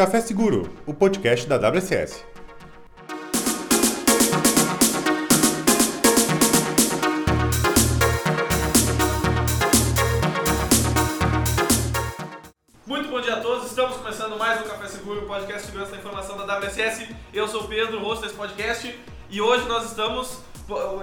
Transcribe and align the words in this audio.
Café 0.00 0.18
Seguro, 0.22 0.72
o 0.86 0.94
podcast 0.94 1.46
da 1.46 1.58
WSS. 1.58 2.24
Muito 12.86 13.10
bom 13.10 13.20
dia 13.20 13.34
a 13.34 13.40
todos, 13.42 13.66
estamos 13.66 13.98
começando 13.98 14.38
mais 14.38 14.62
um 14.62 14.64
Café 14.64 14.88
Seguro, 14.88 15.26
podcast 15.26 15.60
de 15.60 15.66
segurança 15.66 15.90
da 15.90 15.98
informação 15.98 16.46
da 16.46 16.58
WSS. 16.58 17.14
Eu 17.34 17.46
sou 17.46 17.64
o 17.64 17.68
Pedro, 17.68 18.02
host 18.02 18.22
desse 18.24 18.34
podcast, 18.34 18.98
e 19.28 19.40
hoje 19.42 19.68
nós 19.68 19.84
estamos, 19.84 20.38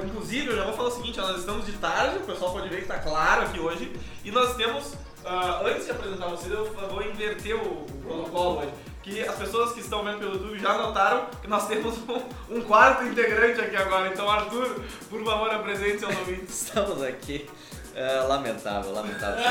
inclusive, 0.04 0.48
eu 0.48 0.56
já 0.56 0.64
vou 0.64 0.74
falar 0.74 0.90
o 0.90 0.92
seguinte, 0.94 1.20
nós 1.20 1.38
estamos 1.38 1.68
de 1.68 1.74
tarde, 1.74 2.18
o 2.18 2.22
pessoal 2.22 2.52
pode 2.52 2.68
ver 2.68 2.78
que 2.78 2.82
está 2.92 2.98
claro 2.98 3.44
aqui 3.44 3.60
hoje, 3.60 3.96
e 4.26 4.32
nós 4.32 4.56
temos, 4.56 4.96
ah, 5.24 5.62
antes 5.64 5.86
de 5.86 5.92
apresentar 5.92 6.30
vocês, 6.30 6.52
eu 6.52 6.66
vou 6.90 7.04
inverter 7.04 7.56
o, 7.56 7.84
o 7.84 8.02
protocolo 8.02 8.62
hoje. 8.62 8.87
Que 9.08 9.24
as 9.24 9.36
pessoas 9.36 9.72
que 9.72 9.80
estão 9.80 10.04
vendo 10.04 10.20
pelo 10.20 10.34
YouTube 10.34 10.60
já 10.60 10.74
notaram 10.78 11.28
que 11.42 11.48
nós 11.48 11.66
temos 11.68 11.98
um, 12.10 12.58
um 12.58 12.62
quarto 12.62 13.06
integrante 13.06 13.62
aqui 13.62 13.78
agora. 13.78 14.10
Então, 14.10 14.30
Arthur, 14.30 14.82
por 15.10 15.24
favor, 15.24 15.50
apresente 15.50 16.00
seus 16.00 16.14
ouvintes. 16.20 16.64
Estamos 16.64 17.02
aqui. 17.02 17.50
É, 17.96 18.20
lamentável, 18.22 18.92
lamentável. 18.94 19.44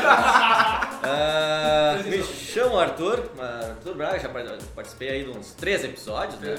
Ah, 1.03 1.97
me 2.05 2.23
chamo 2.23 2.79
Arthur, 2.79 3.25
Arthur 3.41 3.95
Braga, 3.95 4.19
já 4.21 4.29
par- 4.29 4.45
participei 4.75 5.09
aí 5.09 5.25
de 5.25 5.31
uns 5.31 5.53
três 5.53 5.83
episódios, 5.83 6.39
né? 6.41 6.55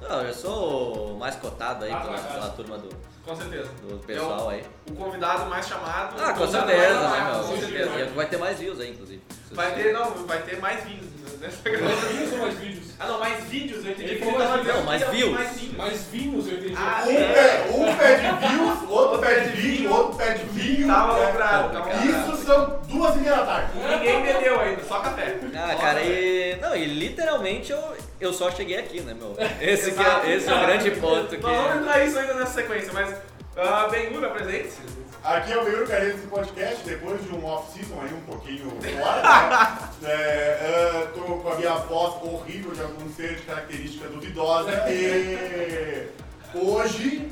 Não, 0.00 0.22
eu 0.22 0.32
sou 0.32 1.14
o 1.14 1.18
mais 1.18 1.34
cotado 1.36 1.84
aí 1.84 1.92
Ah, 1.92 1.96
pela, 2.00 2.16
tá. 2.18 2.32
pela 2.34 2.48
turma 2.50 2.78
do, 2.78 2.88
Com 3.26 3.34
certeza. 3.36 3.68
do 3.88 3.98
pessoal 4.06 4.48
aí. 4.50 4.62
O 4.88 4.92
convidado 4.94 5.46
mais 5.50 5.66
chamado. 5.66 6.14
Ah, 6.18 6.30
o 6.30 6.34
com 6.34 6.40
convidado 6.40 6.68
certeza, 6.70 7.00
mais 7.00 7.12
né, 7.12 7.24
meu? 7.24 7.34
com 7.42 7.48
Com 7.48 7.56
certeza. 7.58 7.84
certeza. 7.90 8.10
E 8.10 8.14
vai 8.14 8.26
ter 8.26 8.36
mais 8.38 8.58
views 8.58 8.80
aí, 8.80 8.90
inclusive. 8.90 9.22
Vai 9.52 9.74
ter, 9.74 9.92
não, 9.92 10.10
vai 10.26 10.42
ter 10.42 10.60
mais 10.60 10.84
vídeos 10.84 11.10
nessa 11.40 11.68
gravação. 11.70 12.08
vinhos 12.10 12.32
ou 12.32 12.38
mais 12.38 12.58
vídeos? 12.58 12.86
Ah, 12.98 13.06
não, 13.06 13.18
mais 13.18 13.44
vídeos, 13.44 13.84
eu 13.84 13.92
entendi 13.92 14.10
Ele 14.10 14.18
falou 14.24 14.38
mais 14.38 14.66
Não, 14.66 14.82
mais 14.84 15.08
views. 15.08 15.32
mais. 15.32 15.72
Mais 15.76 16.02
vinhos, 16.04 16.46
eu 16.48 16.54
entendi. 16.54 16.74
Ah, 16.76 17.02
Um, 17.04 17.14
pé- 17.14 17.70
um 17.74 17.96
pede 17.96 18.46
views, 18.46 18.90
outro 18.90 19.18
pede 19.20 19.48
vídeo, 19.60 19.92
outro 19.92 20.16
pede 20.16 20.44
vinho. 20.46 20.86
Tava 20.86 21.18
É, 21.18 21.26
lembrado, 21.26 21.72
tava 21.72 21.88
lembrado. 21.88 22.30
Isso 22.30 22.35
são 22.46 22.80
duas 22.88 23.16
e 23.16 23.18
meia 23.18 23.36
da 23.36 23.44
tarde. 23.44 23.70
Ninguém 23.78 24.22
bebeu 24.22 24.60
ainda, 24.60 24.82
só 24.84 25.00
café. 25.00 25.36
Ah, 25.54 25.72
Só 25.72 25.78
cara, 25.78 26.00
café. 26.00 26.06
e. 26.06 26.56
Não, 26.60 26.76
e 26.76 26.84
literalmente 26.86 27.72
eu, 27.72 27.96
eu 28.20 28.32
só 28.32 28.50
cheguei 28.50 28.78
aqui, 28.78 29.00
né, 29.00 29.14
meu? 29.14 29.36
Esse, 29.60 29.92
que 29.92 30.02
é, 30.02 30.34
esse 30.34 30.48
é 30.48 30.54
o 30.54 30.60
grande 30.60 30.90
ponto 30.92 31.28
que. 31.28 31.42
Nós 31.42 31.56
vamos 31.56 31.82
entrar 31.82 32.04
isso 32.04 32.18
ainda 32.18 32.34
nessa 32.34 32.52
sequência, 32.52 32.92
mas. 32.92 33.10
Uh, 33.10 33.90
Benhur, 33.90 34.24
apresente-se. 34.24 34.80
Aqui 35.24 35.52
é 35.52 35.58
o 35.58 35.64
Meiro 35.64 35.86
Carreiro 35.88 36.14
desse 36.14 36.28
podcast, 36.28 36.84
depois 36.84 37.20
de 37.24 37.34
um 37.34 37.44
off-season 37.44 38.00
aí 38.00 38.14
um 38.14 38.20
pouquinho 38.20 38.70
fora, 38.70 39.22
né? 39.22 39.78
É, 40.08 40.12
é, 40.12 41.08
tô 41.14 41.20
com 41.22 41.48
a 41.48 41.56
minha 41.56 41.74
voz 41.74 42.22
horrível 42.22 42.70
de 42.72 42.82
algum 42.82 43.12
ser 43.12 43.34
de 43.34 43.42
característica 43.42 44.06
duvidosa 44.08 44.70
e 44.88 46.06
hoje 46.54 47.25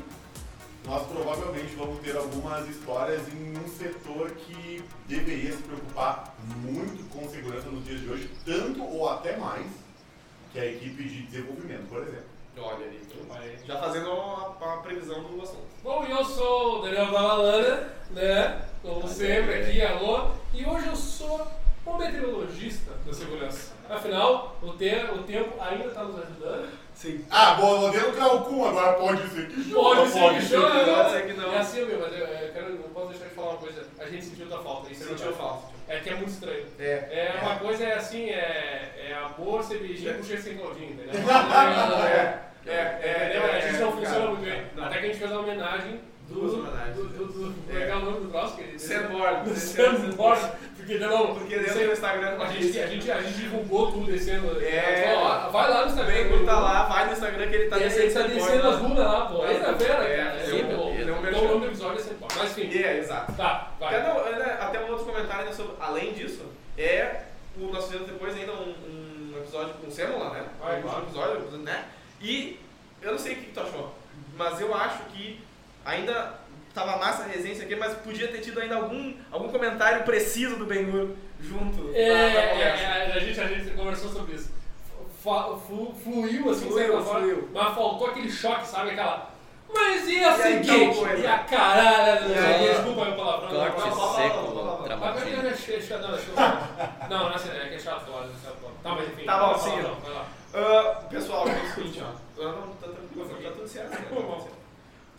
nós 0.85 1.05
provavelmente 1.07 1.75
vamos 1.75 1.99
ter 1.99 2.15
algumas 2.15 2.67
histórias 2.69 3.21
em 3.29 3.57
um 3.57 3.67
setor 3.67 4.31
que 4.31 4.83
deveria 5.07 5.51
se 5.51 5.63
preocupar 5.63 6.35
muito 6.61 7.09
com 7.09 7.27
segurança 7.27 7.69
nos 7.69 7.85
dias 7.85 8.01
de 8.01 8.09
hoje, 8.09 8.29
tanto 8.45 8.83
ou 8.83 9.09
até 9.09 9.35
mais 9.37 9.65
que 10.53 10.59
a 10.59 10.65
equipe 10.65 11.03
de 11.03 11.23
desenvolvimento, 11.23 11.89
por 11.89 12.01
exemplo. 12.01 12.35
Olha 12.57 12.85
ali, 12.85 13.01
então 13.05 13.25
vai. 13.27 13.57
Já 13.65 13.77
fazendo 13.77 14.09
uma, 14.11 14.47
uma 14.47 14.77
previsão 14.77 15.23
do 15.23 15.41
assunto. 15.41 15.65
Bom, 15.83 16.05
eu 16.05 16.23
sou 16.23 16.79
o 16.79 16.81
Daniel 16.83 17.11
Balalana, 17.11 17.89
né? 18.11 18.65
Como 18.81 19.05
sempre 19.09 19.55
aqui, 19.55 19.81
alô. 19.81 20.29
E 20.53 20.65
hoje 20.65 20.87
eu 20.87 20.95
sou 20.95 21.45
um 21.85 21.97
meteorologista 21.97 22.91
da 23.05 23.13
segurança. 23.13 23.73
Afinal, 23.89 24.55
o, 24.61 24.69
te 24.71 24.89
o 25.13 25.23
tempo 25.23 25.61
ainda 25.61 25.87
está 25.87 26.03
nos 26.05 26.17
ajudando. 26.17 26.69
Sim. 26.95 27.25
Ah, 27.29 27.55
bom, 27.55 27.81
modelo 27.81 28.13
Calcum 28.13 28.65
agora 28.65 28.93
pode 28.93 29.27
ser 29.27 29.47
que 29.47 29.69
chova, 29.69 29.95
Pode 29.97 30.11
ser 30.11 30.33
que 30.33 30.41
ser 30.41 30.55
que 30.55 30.61
né? 30.61 30.95
pode 30.95 31.11
ser 31.11 31.27
que 31.27 31.33
não. 31.33 31.53
É 31.53 31.57
assim, 31.57 31.85
meu, 31.85 31.99
mas 31.99 32.13
eu, 32.13 32.25
eu 32.25 32.53
quero, 32.53 32.69
não 32.73 32.89
posso 32.89 33.09
deixar 33.09 33.25
de 33.25 33.35
falar 33.35 33.49
uma 33.49 33.57
coisa. 33.57 33.85
A 33.99 34.05
gente 34.05 34.25
sentiu 34.25 34.47
tua 34.47 34.63
falta. 34.63 34.91
Isso 34.91 35.03
é 35.03 35.07
Sentiu 35.07 35.33
falta. 35.33 35.75
É 35.87 35.99
que 35.99 36.09
é 36.09 36.15
muito 36.15 36.29
estranho. 36.29 36.65
É. 36.79 36.83
É, 36.85 37.39
uma 37.41 37.55
coisa 37.57 37.83
é 37.83 37.93
assim, 37.95 38.29
é, 38.29 39.09
é 39.09 39.13
amor, 39.13 39.61
cervejinha, 39.63 40.13
puxei 40.15 40.37
sem 40.37 40.57
Claudinho, 40.57 40.93
entendeu? 40.93 41.13
É, 42.67 42.71
é, 42.71 43.29
Entendeu? 43.29 43.51
a 43.51 43.59
gente 43.59 43.79
não 43.79 43.89
é, 43.89 43.91
funciona 43.91 44.27
muito 44.27 44.43
bem. 44.43 44.63
Até 44.83 44.97
que 44.97 45.05
a 45.05 45.07
gente 45.07 45.19
fez 45.19 45.31
uma 45.31 45.41
homenagem 45.41 45.99
do. 46.27 46.33
Duas 46.33 46.53
homenagens. 46.53 46.95
Do, 46.95 47.03
do, 47.05 47.25
do, 47.25 47.49
do, 47.51 47.77
É. 47.77 47.83
é. 47.83 47.89
é 47.89 47.95
o 47.95 47.99
nome 48.05 48.19
do 48.21 48.29
troço? 48.29 48.55
que- 48.57 48.79
Sandboard. 48.79 49.49
Do 49.49 49.55
Sandboard. 49.55 50.51
Porque 50.75 50.97
não. 50.97 51.35
Porque 51.35 51.57
dentro 51.57 51.79
do 51.79 51.91
Instagram 51.91 52.37
a 52.39 52.47
gente, 52.47 52.79
a, 52.79 52.87
gente, 52.87 53.11
a 53.11 53.21
gente 53.21 53.37
divulgou 53.37 53.91
tudo 53.91 54.11
descendo. 54.11 54.59
É. 54.61 55.13
Ó, 55.17 55.49
vai 55.49 55.69
lá 55.69 55.81
no 55.81 55.87
Instagram. 55.87 56.29
Quando 56.29 56.45
tá 56.45 56.59
lá, 56.59 56.83
vai 56.83 57.05
no 57.07 57.11
Instagram 57.13 57.47
que 57.47 57.55
ele 57.55 57.69
tá 57.69 57.75
Ele 57.77 57.85
descendo 57.85 58.13
tá 58.13 58.19
sandboard 58.19 58.51
descendo 58.51 58.67
as 58.69 58.79
bundas 58.79 59.05
lá, 59.05 59.25
pô. 59.25 59.41
Aí 59.43 59.59
tá 59.59 59.69
É, 59.71 59.73
cara. 59.87 60.03
é. 60.03 60.45
Ele 60.47 60.61
é 60.61 61.13
um 61.13 61.27
Então 61.27 61.43
o 61.43 61.47
nome 61.47 61.59
do 61.61 61.65
episódio 61.67 61.99
é 61.99 62.03
Sandboard. 62.03 62.35
Mas 62.37 62.57
enfim. 62.57 62.77
É, 62.77 62.97
exato. 62.99 63.33
Tá, 63.33 63.71
vai. 63.79 63.91
Né, 63.99 64.57
até 64.59 64.79
um 64.85 64.91
outro 64.91 65.05
comentário 65.05 65.53
sobre, 65.53 65.75
além 65.79 66.13
disso, 66.13 66.43
é 66.77 67.21
o 67.57 67.71
nós 67.71 67.85
fizemos 67.85 68.07
depois 68.07 68.35
ainda 68.35 68.51
um, 68.51 68.75
um 69.33 69.33
episódio 69.37 69.73
com 69.75 69.87
o 69.87 69.91
Sêmola, 69.91 70.29
né? 70.31 70.45
Ah, 70.61 70.73
um 70.73 71.03
episódio, 71.03 71.57
né? 71.59 71.85
E 72.21 72.59
eu 73.01 73.11
não 73.11 73.19
sei 73.19 73.33
o 73.33 73.35
que, 73.37 73.45
que 73.45 73.51
tu 73.51 73.59
achou, 73.61 73.95
mas 74.37 74.59
eu 74.59 74.73
acho 74.75 75.03
que 75.05 75.39
ainda 75.85 76.33
tava 76.73 76.97
massa 76.97 77.23
a 77.23 77.27
resenha 77.27 77.63
aqui, 77.63 77.75
mas 77.75 77.93
podia 77.93 78.27
ter 78.27 78.39
tido 78.39 78.59
ainda 78.59 78.75
algum, 78.75 79.13
algum 79.31 79.47
comentário 79.49 80.03
preciso 80.03 80.57
do 80.57 80.65
Ben-Hur 80.65 81.11
junto 81.39 81.91
É, 81.93 82.01
é, 82.01 82.61
é, 82.61 83.13
a, 83.15 83.19
gente, 83.19 83.39
a 83.39 83.47
gente 83.47 83.71
conversou 83.71 84.09
sobre 84.09 84.35
isso. 84.35 84.51
Fa- 85.23 85.55
flu- 85.65 85.95
fluiu 86.03 86.49
assim, 86.51 86.67
Fluiu, 86.69 87.01
forma, 87.01 87.19
fluiu. 87.19 87.49
mas 87.53 87.73
faltou 87.73 88.07
aquele 88.07 88.29
choque, 88.31 88.67
sabe? 88.67 88.91
Aquela. 88.91 89.29
Mas 89.73 90.07
e 90.07 90.23
a 90.23 90.37
E 90.37 90.41
aí, 90.41 90.63
seguinte? 90.63 90.95
tal 90.95 91.05
coisa? 91.05 91.23
E 91.23 91.27
a 91.27 91.39
caralho, 91.39 92.29
E 92.31 92.37
aí? 92.37 92.67
desculpa 92.75 93.05
aí 93.05 93.11
o 93.11 93.15
palavrão. 93.15 93.51
não, 93.51 93.71
Corte 93.71 93.89
não, 93.89 93.95
não, 93.95 94.05
não, 94.07 94.15
seco, 94.15 94.37
não, 94.37 94.53
não. 94.55 94.77
Porque 94.77 95.73
é 95.73 95.81
chato, 95.81 96.01
não, 96.01 96.15
é 96.15 96.19
chato. 96.19 97.09
Não, 97.09 97.31
é 97.31 97.35
assim, 97.35 97.49
é 97.49 97.67
que 97.69 97.75
é 97.75 97.79
chato 97.79 98.05
chato 98.05 98.05
falar. 98.05 98.27
Tá, 98.83 98.91
mas 98.91 99.07
enfim. 99.09 99.25
Tá 99.25 99.39
bom, 99.39 99.57
sim. 99.57 99.71
Ah, 100.53 101.01
pessoal, 101.09 101.47
é 101.47 101.51
o 101.53 101.73
seguinte, 101.73 102.01
ó. 102.03 102.43
Não, 102.43 102.53
tá 102.75 102.87
tranquilo, 102.87 103.41
tá 103.43 103.49
tudo 103.51 103.67
certo. 103.67 103.97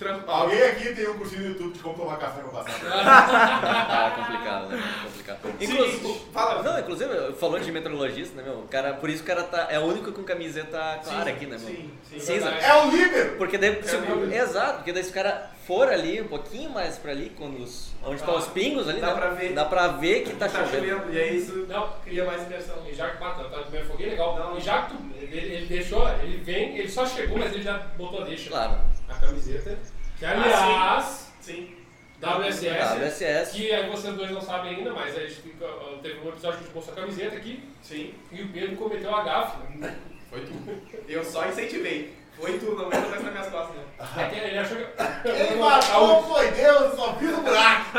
Né? 0.01 0.09
Tá 0.09 0.15
tudo 0.15 0.19
certo. 0.19 0.25
Tran- 0.25 0.25
Alguém 0.27 0.63
aqui 0.63 0.95
tem 0.95 1.09
um 1.09 1.15
cursinho 1.19 1.43
no 1.43 1.49
YouTube 1.49 1.73
de 1.73 1.79
como 1.81 1.95
tomar 1.97 2.17
café 2.19 2.41
pra 2.43 2.63
passar. 2.63 2.77
Ah, 3.97 4.11
complicado, 4.17 4.69
né? 4.69 4.83
Complicado. 5.05 5.39
Inclusive, 5.61 6.21
fala. 6.33 6.63
não, 6.63 6.79
inclusive, 6.81 7.33
falou 7.35 7.59
de 7.59 7.73
meteorologista, 7.73 8.37
né, 8.37 8.43
meu? 8.43 8.61
O 8.61 8.69
cara, 8.69 8.95
por 8.95 9.09
isso 9.11 9.23
o 9.23 9.27
cara 9.27 9.43
tá, 9.43 9.69
é 9.71 9.79
o 9.79 9.83
único 9.85 10.13
com 10.13 10.23
camiseta 10.23 11.01
clara 11.05 11.25
Sim, 11.25 11.31
aqui, 11.31 11.47
né, 11.47 11.57
meu? 11.59 11.69
Sim, 11.69 11.91
sim. 12.11 12.21
Cinza. 12.21 12.49
É 12.51 12.75
o 12.83 12.91
líder! 12.91 13.37
Porque 13.39 13.57
daí, 13.59 13.83
se, 13.83 13.97
É 13.97 13.99
o- 13.99 14.33
exato, 14.33 14.75
porque 14.77 14.93
daí 14.93 15.03
se 15.05 15.11
o 15.11 15.15
cara 15.15 15.51
for 15.67 15.89
ali 15.89 16.21
um 16.21 16.29
pouquinho 16.29 16.71
mais 16.71 16.97
pra 16.99 17.11
ali, 17.13 17.33
quando 17.37 17.63
os, 17.63 17.93
onde 18.05 18.17
estão 18.17 18.35
Ah, 18.35 18.39
os 18.39 18.47
pingos 18.49 18.89
ali, 18.89 19.01
dá 19.01 19.09
né? 19.09 19.15
pra 19.15 19.31
ver. 19.31 19.53
Dá 19.53 19.65
pra 19.65 19.89
ver 19.89 20.23
que 20.25 20.35
tá, 20.35 20.49
Tá 20.49 20.65
chovendo. 20.65 20.89
chovendo, 20.97 21.13
e 21.15 21.19
aí 21.21 21.37
isso 21.37 21.67
Não, 21.69 21.89
cria 22.05 22.25
mais 22.25 22.43
imersão. 22.43 22.77
E 22.87 22.95
já 22.95 23.11
que 23.11 23.19
tá, 23.19 23.31
tá 23.31 23.65
me 23.71 23.79
afoguei 23.79 24.11
legal. 24.11 24.37
Não. 24.39 24.57
E 24.57 24.61
já 24.61 24.83
que 24.83 24.95
tu, 24.95 25.03
ele, 25.21 25.37
ele 25.39 25.67
deixou, 25.67 26.09
ele 26.23 26.37
vem, 26.39 26.79
ele 26.79 26.89
só 26.89 27.05
chegou, 27.07 27.39
mas 27.39 27.53
ele 27.53 27.63
já 27.63 27.79
botou 27.97 28.23
a 28.23 28.25
deixa. 28.25 28.51
Claro. 28.51 28.79
Camiseta. 29.27 29.79
Que 30.19 30.25
aliás, 30.27 31.33
Sim. 31.41 31.77
WSS. 32.21 32.99
WSS. 32.99 33.53
Que 33.53 33.73
aí 33.73 33.91
vocês 33.91 34.15
dois 34.15 34.31
não 34.31 34.41
sabem 34.41 34.77
ainda, 34.77 34.93
mas 34.93 35.17
a 35.17 35.21
gente 35.21 35.35
fica, 35.43 35.67
teve 36.03 36.19
um 36.21 36.29
episódio 36.31 36.59
que 36.59 36.65
a 36.65 36.67
gente 36.67 36.75
mostrou 36.75 36.97
a 36.97 37.01
camiseta 37.03 37.37
aqui 37.37 37.69
Sim. 37.83 38.15
e 38.33 38.43
o 38.43 38.49
Pedro 38.49 38.77
cometeu 38.77 39.15
a 39.15 39.23
gafe. 39.23 39.59
Foi 40.31 40.41
tu. 40.41 40.53
Eu 41.09 41.23
só 41.25 41.47
incentivei. 41.47 42.17
Foi 42.39 42.59
tu, 42.59 42.67
não 42.75 42.85
manda 42.85 42.99
mais 43.01 43.23
nas 43.23 43.33
minhas 43.33 43.49
costas, 43.49 43.77
não. 43.77 44.23
É 44.23 44.29
que 44.29 44.39
ele 44.39 44.59
achou 44.59 44.77
que. 44.77 44.85
Quem 45.47 45.57
matou 45.57 46.23
foi 46.25 46.51
Deus, 46.51 46.95
só 46.95 47.15
fiz 47.17 47.31
o 47.31 47.41
buraco. 47.41 47.99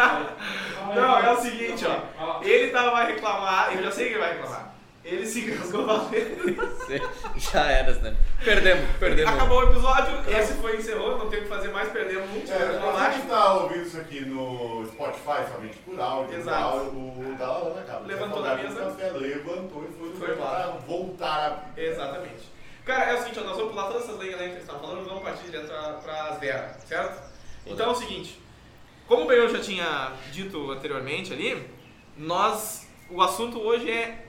Não, 0.96 1.20
é 1.20 1.32
o 1.32 1.42
seguinte, 1.42 1.86
ó. 1.88 2.00
Ah, 2.20 2.40
Ele 2.44 2.70
tava, 2.72 2.92
vai 2.92 3.14
reclamar, 3.14 3.76
eu 3.76 3.84
já 3.84 3.92
sei 3.92 4.08
que 4.08 4.14
ele 4.14 4.20
vai 4.20 4.34
reclamar. 4.34 4.76
Ele 5.08 5.26
se 5.26 5.40
engasgou 5.40 5.86
valendo. 5.86 6.78
Já 7.38 7.66
era, 7.66 7.94
né? 7.94 8.18
Perdemos, 8.44 8.90
perdemos. 9.00 9.34
Acabou 9.34 9.60
o 9.60 9.72
episódio, 9.72 10.30
esse 10.30 10.54
foi 10.56 10.76
encerrou, 10.76 11.18
não 11.18 11.30
tem 11.30 11.40
o 11.40 11.44
que 11.44 11.48
fazer 11.48 11.70
mais, 11.70 11.90
perdemos 11.90 12.30
muito. 12.30 12.52
É, 12.52 12.78
não 12.78 12.90
acho. 12.98 13.20
quem 13.22 13.30
tá 13.30 13.54
ouvindo 13.54 13.84
isso 13.84 13.98
aqui 13.98 14.20
no 14.26 14.86
Spotify, 14.86 15.50
somente 15.50 15.78
por 15.78 15.98
áudio, 15.98 16.38
Exato. 16.38 16.62
áudio, 16.62 16.92
o 16.92 17.84
cara, 17.88 18.00
Levantou 18.00 18.44
quer 18.44 18.50
da 18.50 18.58
folgar 18.58 18.58
mesa. 18.58 18.76
com 18.76 18.92
Café, 18.92 19.12
levantou 19.12 19.86
e 19.90 19.94
foi, 19.94 20.14
Foi 20.28 20.36
para 20.36 20.68
voltar 20.86 21.74
a. 21.78 21.80
Exatamente. 21.82 22.52
Cara, 22.84 23.12
é 23.12 23.14
o 23.16 23.18
seguinte, 23.20 23.40
ó, 23.40 23.44
nós 23.44 23.56
vamos 23.56 23.72
pular 23.72 23.88
todas 23.88 24.04
essas 24.04 24.18
lenhas 24.20 24.40
né, 24.40 24.46
que 24.46 24.52
eles 24.52 24.62
estavam 24.64 24.82
falando 24.82 25.06
e 25.06 25.10
vamos 25.10 25.24
partir 25.24 25.46
direto 25.46 25.68
para 25.68 26.24
as 26.26 26.40
Vera, 26.40 26.78
certo? 26.86 27.32
Então 27.66 27.86
é 27.88 27.92
o 27.92 27.96
seguinte, 27.96 28.42
como 29.08 29.24
o 29.24 29.28
Benhor 29.28 29.48
já 29.48 29.60
tinha 29.60 30.12
dito 30.34 30.70
anteriormente 30.70 31.32
ali, 31.32 31.66
nós, 32.18 32.86
o 33.10 33.22
assunto 33.22 33.60
hoje 33.60 33.90
é 33.90 34.27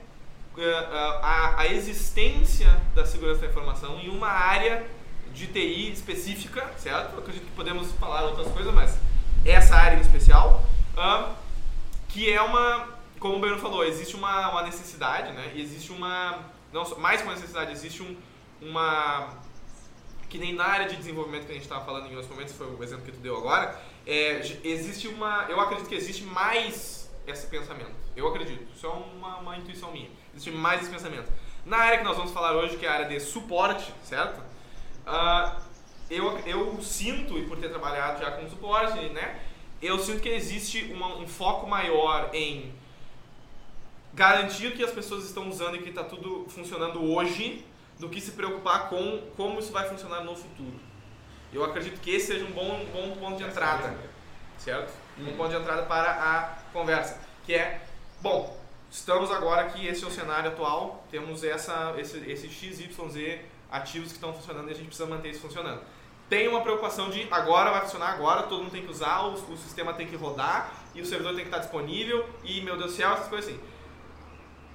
a, 0.63 1.55
a 1.59 1.67
existência 1.67 2.81
da 2.93 3.05
segurança 3.05 3.41
da 3.41 3.47
informação 3.47 3.99
em 3.99 4.09
uma 4.09 4.27
área 4.27 4.85
de 5.33 5.47
TI 5.47 5.91
específica, 5.91 6.69
certo? 6.77 7.13
Eu 7.13 7.19
acredito 7.19 7.45
que 7.45 7.51
podemos 7.51 7.91
falar 7.93 8.23
outras 8.23 8.47
coisas, 8.51 8.73
mas 8.73 8.97
essa 9.45 9.75
área 9.75 9.97
em 9.97 10.01
especial, 10.01 10.63
ah, 10.97 11.33
que 12.09 12.31
é 12.31 12.41
uma, 12.41 12.87
como 13.19 13.37
o 13.37 13.39
Bruno 13.39 13.59
falou, 13.59 13.85
existe 13.85 14.15
uma, 14.15 14.51
uma 14.51 14.63
necessidade, 14.63 15.31
né? 15.31 15.53
Existe 15.55 15.91
uma 15.91 16.39
não 16.71 16.83
mais 16.97 17.21
que 17.21 17.27
uma 17.27 17.33
necessidade, 17.33 17.71
existe 17.71 18.03
um, 18.03 18.15
uma 18.61 19.29
que 20.29 20.37
nem 20.37 20.53
na 20.53 20.65
área 20.65 20.87
de 20.87 20.95
desenvolvimento 20.95 21.45
que 21.45 21.51
a 21.51 21.55
gente 21.55 21.63
estava 21.63 21.83
falando 21.83 22.05
em 22.05 22.15
outros 22.15 22.29
momentos, 22.29 22.53
foi 22.53 22.67
o 22.67 22.83
exemplo 22.83 23.03
que 23.05 23.11
tu 23.11 23.19
deu 23.19 23.35
agora, 23.35 23.81
é, 24.05 24.39
existe 24.63 25.07
uma, 25.07 25.45
eu 25.49 25.59
acredito 25.59 25.89
que 25.89 25.95
existe 25.95 26.23
mais 26.23 27.09
esse 27.25 27.47
pensamento. 27.47 27.91
Eu 28.15 28.27
acredito, 28.27 28.63
isso 28.75 28.85
é 28.85 28.89
uma, 28.89 29.37
uma 29.37 29.57
intuição 29.57 29.91
minha. 29.91 30.09
Existe 30.33 30.51
mais 30.51 30.81
esse 30.81 30.89
pensamento. 30.91 31.31
Na 31.65 31.77
área 31.77 31.97
que 31.99 32.03
nós 32.03 32.15
vamos 32.17 32.31
falar 32.31 32.53
hoje, 32.53 32.77
que 32.77 32.85
é 32.85 32.89
a 32.89 32.93
área 32.93 33.07
de 33.07 33.19
suporte, 33.19 33.93
certo? 34.03 34.41
Ah, 35.05 35.57
eu, 36.09 36.39
eu 36.45 36.81
sinto, 36.81 37.37
e 37.37 37.45
por 37.45 37.57
ter 37.57 37.69
trabalhado 37.69 38.21
já 38.23 38.31
com 38.31 38.49
suporte, 38.49 38.97
né? 39.09 39.39
Eu 39.81 39.97
sinto 39.99 40.21
que 40.21 40.29
existe 40.29 40.91
uma- 40.93 41.15
um 41.17 41.27
foco 41.27 41.67
maior 41.67 42.29
em 42.33 42.73
garantir 44.13 44.75
que 44.75 44.83
as 44.83 44.91
pessoas 44.91 45.25
estão 45.25 45.47
usando 45.49 45.75
e 45.75 45.81
que 45.81 45.89
está 45.89 46.03
tudo 46.03 46.45
funcionando 46.49 47.03
hoje 47.03 47.65
do 47.99 48.09
que 48.09 48.19
se 48.19 48.31
preocupar 48.31 48.89
com 48.89 49.21
como 49.37 49.59
isso 49.59 49.71
vai 49.71 49.87
funcionar 49.87 50.21
no 50.23 50.35
futuro. 50.35 50.79
Eu 51.53 51.63
acredito 51.63 51.99
que 52.01 52.11
esse 52.11 52.27
seja 52.27 52.45
um 52.45 52.51
bom, 52.51 52.85
bom 52.91 53.15
ponto 53.19 53.37
de 53.37 53.43
entrada, 53.43 53.95
certo? 54.57 54.91
Um 55.17 55.35
ponto 55.35 55.49
de 55.49 55.55
entrada 55.55 55.83
para 55.83 56.11
a 56.11 56.41
conversa, 56.73 57.19
que 57.45 57.53
é, 57.53 57.81
bom, 58.21 58.58
estamos 58.89 59.31
agora 59.31 59.61
aqui, 59.61 59.85
esse 59.85 60.03
é 60.03 60.07
o 60.07 60.11
cenário 60.11 60.49
atual, 60.49 61.05
temos 61.11 61.43
essa, 61.43 61.93
esse, 61.97 62.17
esse 62.29 62.49
XYZ 62.49 63.39
ativos 63.71 64.09
que 64.09 64.15
estão 64.15 64.33
funcionando 64.33 64.67
e 64.69 64.71
a 64.71 64.75
gente 64.75 64.87
precisa 64.87 65.07
manter 65.07 65.29
isso 65.29 65.41
funcionando. 65.41 65.81
Tem 66.27 66.47
uma 66.47 66.61
preocupação 66.61 67.09
de 67.09 67.27
agora 67.31 67.71
vai 67.71 67.81
funcionar 67.81 68.09
agora, 68.09 68.43
todo 68.43 68.61
mundo 68.61 68.71
tem 68.71 68.83
que 68.83 68.91
usar, 68.91 69.21
o, 69.21 69.33
o 69.33 69.57
sistema 69.57 69.93
tem 69.93 70.07
que 70.07 70.15
rodar 70.15 70.71
e 70.93 71.01
o 71.01 71.05
servidor 71.05 71.33
tem 71.33 71.43
que 71.43 71.49
estar 71.49 71.59
disponível 71.59 72.27
e 72.43 72.61
meu 72.61 72.77
Deus 72.77 72.91
do 72.91 72.97
céu, 72.97 73.13
essas 73.13 73.27
coisas 73.27 73.49
assim. 73.49 73.59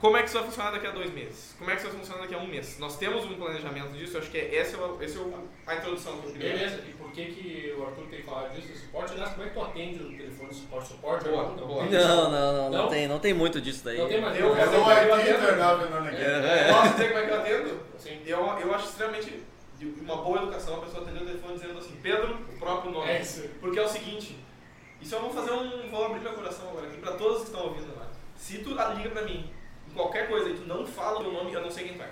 Como 0.00 0.16
é 0.16 0.20
que 0.20 0.28
isso 0.28 0.37
vai 0.37 0.46
funcionar 0.46 0.70
daqui 0.72 0.87
a 0.87 0.90
dois 0.90 1.11
meses? 1.12 1.55
Como 1.56 1.70
é 1.70 1.75
que 1.75 1.81
isso 1.81 1.90
vai 1.90 1.99
funcionar 1.99 2.22
daqui 2.22 2.34
a 2.34 2.38
um 2.38 2.46
mês? 2.46 2.78
Nós 2.78 2.99
temos 2.99 3.25
um 3.25 3.34
planejamento 3.37 3.93
disso, 3.93 4.16
eu 4.16 4.20
acho 4.20 4.31
que 4.31 4.37
é, 4.37 4.55
esse 4.55 4.75
é, 4.75 4.78
o, 4.78 5.02
esse 5.02 5.16
é 5.16 5.22
a 5.66 5.76
introdução 5.76 6.20
eu 6.22 6.32
queria. 6.32 6.52
Beleza, 6.52 6.82
que, 7.14 7.25
que 7.32 7.75
o 7.78 7.87
Arthur 7.87 8.06
tem 8.11 8.20
que 8.20 8.26
falar 8.26 8.49
disso? 8.49 8.76
Suporte, 8.76 9.12
aliás, 9.12 9.31
como 9.31 9.43
é 9.44 9.49
que 9.49 9.55
tu 9.55 9.61
atende 9.62 10.02
o 10.02 10.16
telefone 10.16 10.49
de 10.49 10.55
suporte? 10.56 10.88
Suporte? 10.88 11.28
Boa, 11.28 11.44
boa. 11.44 11.84
Não, 11.84 11.90
não, 11.90 12.31
não, 12.31 12.52
não, 12.52 12.70
Não? 12.70 12.88
tem, 12.88 13.06
não 13.06 13.19
tem 13.19 13.32
muito 13.34 13.61
disso 13.61 13.84
daí. 13.84 13.99
Não 13.99 14.08
tem 14.08 14.20
mais 14.20 14.38
Eu- 14.38 14.46
eu- 14.49 14.52
o 14.52 14.56
eu- 14.56 14.62
eu- 14.62 15.90
não 15.90 16.06
é? 16.08 16.14
É, 16.14 16.69
é. 16.69 16.72
Posso 16.72 16.93
dizer 16.93 17.08
como 17.08 17.19
é 17.19 17.26
que 17.26 17.31
eu 17.31 17.40
atendo? 17.40 17.81
Sim. 17.99 18.20
Eu, 18.26 18.38
eu 18.58 18.75
acho 18.75 18.84
extremamente 18.87 19.43
de 19.78 19.87
uma 20.00 20.16
boa 20.16 20.38
educação 20.43 20.76
a 20.76 20.81
pessoa 20.81 21.02
atender 21.02 21.22
o 21.22 21.26
telefone 21.26 21.55
dizendo 21.55 21.78
assim, 21.78 21.96
Pedro, 22.02 22.34
o 22.34 22.58
próprio 22.58 22.90
nome. 22.93 23.08
É 23.11 23.20
isso. 23.20 23.49
Porque 23.61 23.78
é 23.78 23.82
o 23.82 23.88
seguinte, 23.88 24.38
isso 25.00 25.14
eu 25.14 25.20
vou 25.20 25.31
fazer 25.31 25.52
um. 25.52 25.88
vou 25.90 26.05
abrir 26.06 26.20
meu 26.20 26.32
coração 26.32 26.69
agora 26.70 26.87
aqui 26.87 26.96
pra 26.99 27.12
todos 27.12 27.40
que 27.40 27.46
estão 27.46 27.64
ouvindo 27.64 27.90
agora. 27.93 28.08
Se 28.37 28.58
tu 28.58 28.70
liga 28.70 29.11
pra 29.11 29.22
mim 29.22 29.50
em 29.90 29.94
qualquer 29.94 30.28
coisa 30.28 30.50
e 30.50 30.55
tu 30.55 30.66
não 30.66 30.87
fala 30.87 31.20
o 31.20 31.22
meu 31.22 31.32
nome, 31.32 31.52
eu 31.52 31.62
não 31.62 31.70
sei 31.70 31.88
quem 31.88 31.96
tu 31.96 32.02
é. 32.02 32.11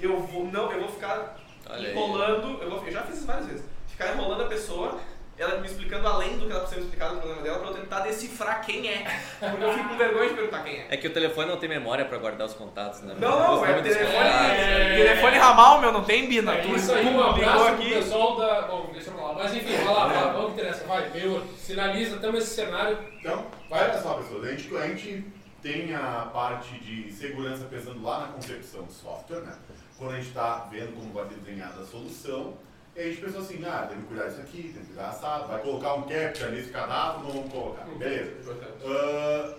Eu 0.00 0.20
vou, 0.20 0.44
não, 0.46 0.70
eu 0.72 0.80
vou 0.80 0.88
ficar 0.88 1.38
Olha 1.68 1.90
enrolando, 1.90 2.62
eu, 2.62 2.70
vou, 2.70 2.84
eu 2.84 2.92
já 2.92 3.02
fiz 3.02 3.16
isso 3.18 3.26
várias 3.26 3.46
vezes, 3.46 3.64
ficar 3.96 4.12
enrolando 4.14 4.42
a 4.42 4.46
pessoa, 4.46 4.98
ela 5.38 5.58
me 5.58 5.66
explicando 5.66 6.06
além 6.06 6.38
do 6.38 6.46
que 6.46 6.50
ela 6.52 6.60
precisa 6.60 6.80
me 6.80 6.86
explicar 6.86 7.08
do 7.10 7.16
problema 7.16 7.42
dela, 7.42 7.58
pra 7.58 7.68
eu 7.68 7.74
tentar 7.74 8.00
decifrar 8.00 8.64
quem 8.64 8.88
é. 8.88 9.20
Porque 9.40 9.64
eu 9.64 9.72
fico 9.72 9.88
com 9.88 9.96
vergonha 9.96 10.28
de 10.28 10.34
perguntar 10.34 10.64
quem 10.64 10.80
é. 10.80 10.86
É 10.90 10.96
que 10.98 11.06
o 11.06 11.12
telefone 11.12 11.48
não 11.48 11.56
tem 11.56 11.68
memória 11.68 12.04
pra 12.04 12.18
guardar 12.18 12.46
os 12.46 12.54
contatos, 12.54 13.00
né? 13.00 13.14
Não, 13.18 13.38
não, 13.38 13.62
Os 13.62 13.68
é 13.68 13.82
telefone. 13.82 14.28
É. 14.28 14.96
telefone 14.96 15.36
ramal, 15.38 15.80
meu, 15.80 15.92
não 15.92 16.04
tem 16.04 16.28
bina. 16.28 16.54
É 16.54 16.66
isso 16.66 16.92
aí, 16.92 17.06
um 17.06 17.22
abraço 17.22 17.64
pro 17.64 17.74
aqui. 17.74 17.90
pessoal 17.90 18.36
da. 18.36 18.62
Bom, 18.62 18.90
deixa 18.92 19.10
eu 19.10 19.14
falar. 19.14 19.34
Mas 19.34 19.54
enfim, 19.54 19.76
vai 19.76 19.94
lá, 19.94 20.06
vai 20.06 20.16
lá, 20.16 20.32
vamos 20.32 20.46
que 20.54 20.60
interessa. 20.60 20.84
Vai, 20.86 21.08
veio, 21.10 21.42
sinaliza, 21.58 22.16
estamos 22.16 22.34
nesse 22.40 22.54
cenário. 22.54 22.98
Então, 23.18 23.46
Vai. 23.68 23.98
só, 23.98 24.14
pessoas, 24.14 24.44
a 24.44 24.50
gente, 24.50 24.76
a 24.76 24.86
gente 24.88 25.24
tem 25.62 25.94
a 25.94 26.30
parte 26.32 26.78
de 26.78 27.10
segurança 27.12 27.64
pensando 27.64 28.02
lá 28.02 28.20
na 28.20 28.26
concepção 28.28 28.84
do 28.84 28.92
software, 28.92 29.40
né? 29.40 29.54
Quando 29.98 30.12
a 30.12 30.16
gente 30.16 30.28
está 30.28 30.66
vendo 30.70 30.94
como 30.94 31.12
vai 31.12 31.26
ser 31.28 31.36
desenhada 31.36 31.80
a 31.80 31.86
solução, 31.86 32.54
e 32.96 33.00
a 33.00 33.04
gente 33.04 33.20
pensou 33.20 33.42
assim, 33.42 33.62
ah, 33.66 33.86
tem 33.86 34.00
que 34.00 34.06
cuidar 34.06 34.28
disso 34.28 34.40
aqui, 34.40 34.62
tem 34.62 34.82
que 34.82 34.86
cuidar 34.86 35.10
assado, 35.10 35.48
vai 35.48 35.60
colocar 35.60 35.94
um 35.94 36.02
captcha 36.02 36.48
nesse 36.48 36.70
cadastro, 36.70 37.24
não 37.24 37.32
vamos 37.32 37.52
colocar. 37.52 37.84
Beleza. 37.84 38.56
Ah, 38.86 39.54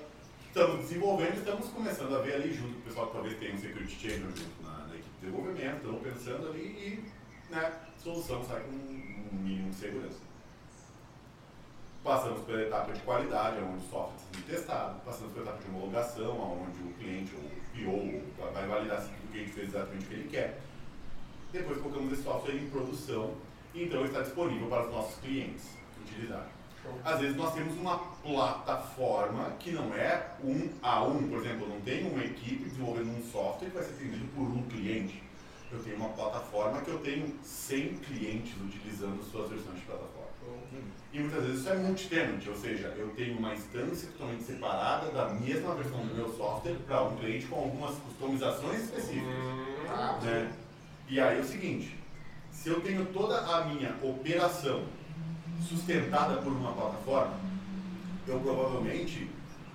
estamos 0.47 0.79
desenvolvendo, 0.81 1.37
estamos 1.37 1.67
começando 1.69 2.15
a 2.15 2.21
ver 2.21 2.33
ali 2.33 2.51
junto 2.51 2.73
com 2.73 2.79
o 2.79 2.81
pessoal 2.81 3.07
que 3.07 3.13
talvez 3.13 3.37
tenha 3.37 3.53
um 3.53 3.57
security 3.59 3.95
chamber 3.95 4.35
junto 4.35 4.63
na, 4.63 4.87
na 4.87 4.95
equipe 4.95 5.09
de 5.09 5.27
desenvolvimento, 5.27 5.75
estamos 5.75 6.01
pensando 6.01 6.47
ali 6.47 6.63
e, 6.63 7.53
né, 7.53 7.71
solução 7.97 8.43
sai 8.43 8.61
com 8.61 8.71
um 8.71 9.39
mínimo 9.39 9.69
de 9.69 9.75
segurança. 9.75 10.27
Passamos 12.03 12.41
pela 12.45 12.61
etapa 12.61 12.93
de 12.93 13.01
qualidade, 13.01 13.57
onde 13.61 13.85
o 13.85 13.89
software 13.89 14.15
está 14.15 14.31
sendo 14.33 14.45
testado. 14.47 15.01
Passamos 15.01 15.33
pela 15.33 15.45
etapa 15.45 15.61
de 15.61 15.69
homologação, 15.69 16.63
onde 16.63 16.81
o 16.81 16.93
cliente 16.93 17.35
ou 17.35 17.41
o 17.41 18.23
PO 18.31 18.53
vai 18.53 18.65
validar 18.65 19.01
se 19.01 19.09
tudo 19.09 19.31
que 19.31 19.37
a 19.37 19.41
gente 19.41 19.51
fez 19.51 19.67
exatamente 19.67 20.05
o 20.05 20.07
que 20.07 20.13
ele 20.13 20.29
quer. 20.29 20.57
Depois 21.51 21.79
colocamos 21.79 22.13
esse 22.13 22.23
software 22.23 22.55
em 22.55 22.69
produção 22.69 23.33
e 23.73 23.83
então 23.83 24.05
está 24.05 24.21
disponível 24.21 24.67
para 24.67 24.85
os 24.87 24.91
nossos 24.91 25.19
clientes 25.19 25.65
utilizar. 26.01 26.47
Às 27.03 27.19
vezes 27.19 27.35
nós 27.35 27.53
temos 27.53 27.75
uma 27.77 27.97
plataforma 28.23 29.51
que 29.59 29.71
não 29.71 29.93
é 29.93 30.31
um 30.43 30.69
a 30.81 31.03
um, 31.03 31.27
por 31.27 31.39
exemplo, 31.39 31.65
eu 31.65 31.69
não 31.69 31.81
tenho 31.81 32.09
uma 32.11 32.23
equipe 32.23 32.63
desenvolvendo 32.63 33.09
um 33.09 33.23
software 33.31 33.69
que 33.69 33.75
vai 33.75 33.83
ser 33.83 33.93
atendido 33.93 34.25
por 34.33 34.43
um 34.43 34.63
cliente. 34.63 35.21
Eu 35.69 35.83
tenho 35.83 35.97
uma 35.97 36.09
plataforma 36.09 36.79
que 36.81 36.89
eu 36.89 36.99
tenho 36.99 37.33
100 37.43 37.97
clientes 37.97 38.53
utilizando 38.65 39.21
suas 39.29 39.49
versões 39.49 39.75
de 39.79 39.81
plataforma. 39.85 40.27
E 41.11 41.19
muitas 41.19 41.43
vezes 41.43 41.59
isso 41.59 41.69
é 41.69 41.75
multi-tenant, 41.77 42.47
ou 42.47 42.55
seja, 42.55 42.87
eu 42.97 43.09
tenho 43.09 43.37
uma 43.37 43.53
instância 43.53 44.09
totalmente 44.11 44.43
separada 44.43 45.11
da 45.11 45.29
mesma 45.33 45.75
versão 45.75 45.99
do 46.05 46.15
meu 46.15 46.29
software 46.29 46.77
para 46.87 47.03
um 47.03 47.17
cliente 47.17 47.47
com 47.47 47.55
algumas 47.57 47.95
customizações 47.95 48.83
específicas. 48.83 49.27
né? 50.23 50.53
E 51.09 51.21
aí 51.21 51.37
é 51.37 51.41
o 51.41 51.45
seguinte, 51.45 51.97
se 52.51 52.67
eu 52.67 52.81
tenho 52.81 53.05
toda 53.05 53.39
a 53.39 53.63
minha 53.63 53.95
operação 54.03 54.83
sustentada 55.65 56.41
por 56.41 56.51
uma 56.51 56.73
plataforma, 56.73 57.39
eu 58.27 58.37
provavelmente 58.41 59.29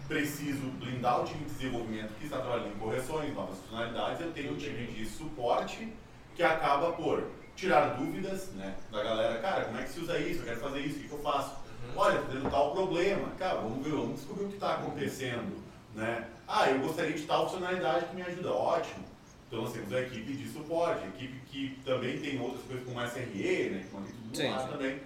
preciso 0.06 0.66
blindar 0.78 1.22
o 1.22 1.24
time 1.24 1.44
de 1.44 1.54
desenvolvimento 1.54 2.12
que 2.18 2.24
está 2.24 2.38
trabalhando 2.38 2.74
em 2.74 2.78
correções, 2.78 3.34
novas 3.34 3.58
funcionalidades, 3.60 4.20
eu 4.20 4.32
tenho 4.32 4.52
o 4.52 4.56
time 4.56 4.86
de 4.88 5.06
suporte 5.06 5.90
que 6.36 6.42
acaba 6.42 6.92
por 6.92 7.26
tirar 7.56 7.94
dúvidas 7.94 8.48
né, 8.52 8.74
da 8.90 9.02
galera, 9.02 9.40
cara, 9.40 9.64
como 9.64 9.78
é 9.78 9.84
que 9.84 9.90
se 9.90 10.00
usa 10.00 10.18
isso? 10.18 10.40
Eu 10.40 10.44
quero 10.44 10.60
fazer 10.60 10.80
isso, 10.80 10.98
o 10.98 11.00
que, 11.00 11.08
que 11.08 11.14
eu 11.14 11.22
faço? 11.22 11.56
Olha, 11.96 12.20
tô 12.20 12.32
tendo 12.32 12.50
tal 12.50 12.72
problema, 12.72 13.28
cara, 13.38 13.60
vamos 13.60 13.82
ver, 13.82 13.92
vamos 13.92 14.16
descobrir 14.16 14.44
o 14.44 14.48
que 14.48 14.54
está 14.54 14.74
acontecendo. 14.74 15.62
Né? 15.94 16.28
Ah, 16.46 16.68
eu 16.68 16.78
gostaria 16.80 17.12
de 17.12 17.22
tal 17.22 17.48
funcionalidade 17.48 18.04
que 18.04 18.16
me 18.16 18.22
ajuda, 18.22 18.52
ótimo. 18.52 19.11
Então 19.52 19.64
nós 19.64 19.74
temos 19.74 19.92
a 19.92 20.00
equipe 20.00 20.32
de 20.32 20.48
suporte, 20.48 21.04
a 21.04 21.08
equipe 21.08 21.38
que 21.48 21.78
também 21.84 22.18
tem 22.18 22.40
outras 22.40 22.64
coisas 22.64 22.86
como 22.86 23.06
SRE, 23.06 23.68
né, 23.68 23.86
que 24.06 24.12
tudo 24.14 24.34
Sim, 24.34 24.48
lá 24.48 24.64
sim. 24.64 24.72
também. 24.72 25.00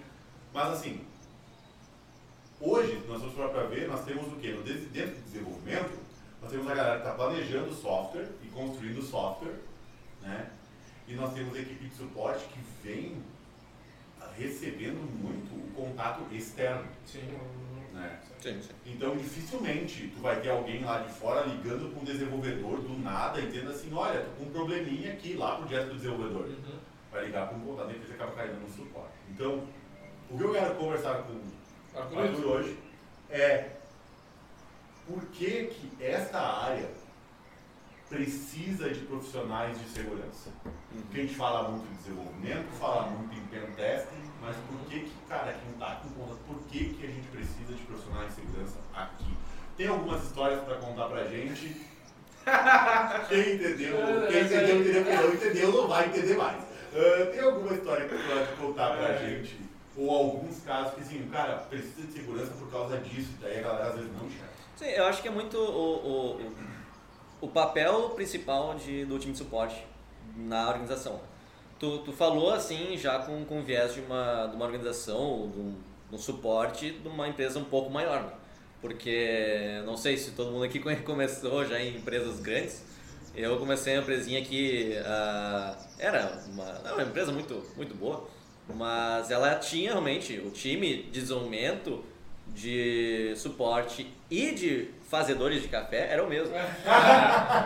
Mas 0.53 0.67
assim, 0.71 1.01
hoje, 2.61 3.03
nós 3.09 3.19
vamos 3.19 3.35
para 3.35 3.63
ver, 3.63 3.89
nós 3.89 4.05
temos 4.05 4.25
o 4.31 4.37
quê? 4.37 4.53
No 4.53 4.63
dentro 4.63 5.15
do 5.15 5.23
desenvolvimento, 5.25 5.99
nós 6.41 6.49
temos 6.49 6.65
a 6.65 6.75
galera 6.75 7.01
que 7.01 7.07
está 7.07 7.15
planejando 7.15 7.71
o 7.71 7.75
software 7.75 8.29
e 8.41 8.47
construindo 8.47 8.99
o 8.99 9.03
software, 9.03 9.55
né? 10.21 10.49
E 11.09 11.13
nós 11.13 11.33
temos 11.33 11.53
a 11.53 11.59
equipe 11.59 11.85
de 11.85 11.95
suporte 11.97 12.45
que 12.45 12.59
vem 12.87 13.21
recebendo 14.37 15.01
muito 15.21 15.55
o 15.55 15.73
contato 15.73 16.23
externo, 16.33 16.87
Sim. 17.05 17.37
Né? 17.97 18.19
Sim, 18.39 18.61
sim. 18.61 18.73
Então, 18.85 19.17
dificilmente 19.17 20.11
tu 20.15 20.21
vai 20.21 20.39
ter 20.39 20.49
alguém 20.49 20.83
lá 20.83 20.99
de 20.99 21.11
fora 21.13 21.45
ligando 21.45 21.91
para 21.91 22.01
um 22.01 22.05
desenvolvedor 22.05 22.81
do 22.81 22.99
nada 22.99 23.39
e 23.39 23.47
dizendo 23.47 23.71
assim, 23.71 23.93
olha, 23.93 24.21
tô 24.21 24.31
com 24.31 24.43
um 24.43 24.51
probleminha 24.51 25.13
aqui 25.13 25.33
lá 25.33 25.55
pro 25.55 25.67
direto 25.67 25.89
do 25.89 25.95
desenvolvedor. 25.95 26.45
Uhum. 26.45 26.79
Vai 27.11 27.25
ligar 27.25 27.47
para 27.47 27.57
um 27.57 27.61
contato 27.61 27.89
e 27.89 27.93
depois 27.93 28.11
acaba 28.11 28.31
caindo 28.33 28.61
no 28.61 28.69
suporte. 28.69 29.13
Então, 29.29 29.67
o 30.29 30.37
que 30.37 30.43
eu 30.43 30.51
quero 30.53 30.75
conversar 30.75 31.23
com 31.23 31.33
o 31.33 32.19
Arthur, 32.19 32.45
hoje 32.45 32.77
é 33.29 33.71
por 35.07 35.25
que, 35.27 35.67
que 35.67 36.03
esta 36.03 36.39
área 36.39 36.89
precisa 38.09 38.89
de 38.89 39.01
profissionais 39.01 39.77
de 39.79 39.89
segurança. 39.89 40.49
Porque 40.91 41.19
a 41.19 41.23
gente 41.23 41.35
fala 41.35 41.69
muito 41.69 41.87
de 41.87 41.95
desenvolvimento, 41.95 42.67
fala 42.79 43.09
muito 43.09 43.35
em 43.35 43.45
pen 43.47 43.71
testing, 43.75 44.26
mas 44.47 44.55
por 44.55 44.89
que 44.89 44.99
que, 45.01 45.11
cara, 45.27 45.53
quem 45.53 45.71
está 45.71 45.95
com 46.01 46.09
conta, 46.09 46.35
por 46.47 46.57
que 46.69 46.93
que 46.93 47.05
a 47.05 47.09
gente 47.09 47.27
precisa 47.27 47.73
de 47.73 47.83
profissionais 47.83 48.29
de 48.29 48.35
segurança 48.35 48.77
aqui? 48.93 49.37
Tem 49.75 49.87
algumas 49.87 50.23
histórias 50.23 50.61
para 50.63 50.75
contar 50.77 51.07
pra 51.07 51.25
gente. 51.25 51.85
Quem 53.27 53.55
entendeu, 53.55 53.97
quem 54.29 54.45
entendeu, 54.45 54.79
entendeu, 54.79 55.03
quem 55.03 55.15
não 55.17 55.33
entendeu, 55.33 55.71
não 55.73 55.87
vai 55.89 56.05
entender 56.05 56.37
mais. 56.37 56.63
Ah, 56.95 57.25
tem 57.29 57.41
alguma 57.41 57.73
história 57.73 58.07
que 58.07 58.15
tu 58.15 58.23
pode 58.23 58.55
contar 58.55 58.95
pra 58.95 59.17
gente? 59.17 59.59
Ou 59.97 60.09
alguns 60.09 60.63
casos 60.63 60.93
que 60.93 61.01
assim, 61.01 61.27
cara, 61.29 61.57
precisa 61.69 62.07
de 62.07 62.13
segurança 62.13 62.53
por 62.53 62.71
causa 62.71 62.99
disso, 62.99 63.31
daí 63.41 63.59
a 63.59 63.63
galera 63.63 63.89
às 63.89 63.95
vezes 63.95 64.11
não 64.13 64.25
enxerga. 64.25 64.47
Sim, 64.77 64.85
eu 64.85 65.05
acho 65.07 65.21
que 65.21 65.27
é 65.27 65.31
muito 65.31 65.57
o, 65.57 66.39
o, 66.39 66.51
o 67.41 67.47
papel 67.49 68.11
principal 68.11 68.75
de, 68.75 69.03
do 69.03 69.19
time 69.19 69.33
de 69.33 69.39
suporte 69.39 69.85
na 70.37 70.69
organização. 70.69 71.19
Tu, 71.79 71.99
tu 71.99 72.11
falou 72.11 72.51
assim, 72.51 72.97
já 72.97 73.19
com, 73.19 73.45
com 73.45 73.61
viés 73.61 73.93
de 73.93 74.01
uma, 74.01 74.47
de 74.47 74.55
uma 74.55 74.65
organização, 74.65 75.51
de 75.53 75.59
um, 75.59 75.75
de 76.09 76.15
um 76.15 76.17
suporte 76.17 76.91
de 76.91 77.07
uma 77.07 77.27
empresa 77.27 77.59
um 77.59 77.65
pouco 77.65 77.89
maior. 77.89 78.23
né? 78.23 78.31
Porque 78.81 79.81
não 79.85 79.97
sei 79.97 80.17
se 80.17 80.31
todo 80.31 80.51
mundo 80.51 80.63
aqui 80.63 80.79
começou 81.03 81.65
já 81.65 81.79
em 81.79 81.97
empresas 81.97 82.39
grandes. 82.39 82.83
Eu 83.35 83.57
comecei 83.57 83.93
uma 83.93 84.01
empresinha 84.01 84.43
que 84.43 84.97
ah, 85.05 85.77
era 85.99 86.43
uma, 86.47 86.93
uma 86.93 87.03
empresa 87.03 87.31
muito, 87.31 87.63
muito 87.75 87.93
boa, 87.93 88.27
mas 88.75 89.29
ela 89.29 89.55
tinha 89.55 89.91
realmente 89.91 90.39
o 90.39 90.49
time 90.49 91.03
de 91.03 91.21
desenvolvimento, 91.21 92.03
de 92.53 93.33
suporte 93.37 94.11
e 94.29 94.51
de 94.51 94.89
fazedores 95.09 95.61
de 95.61 95.67
café 95.69 96.09
era 96.11 96.23
o 96.23 96.27
mesmo. 96.27 96.53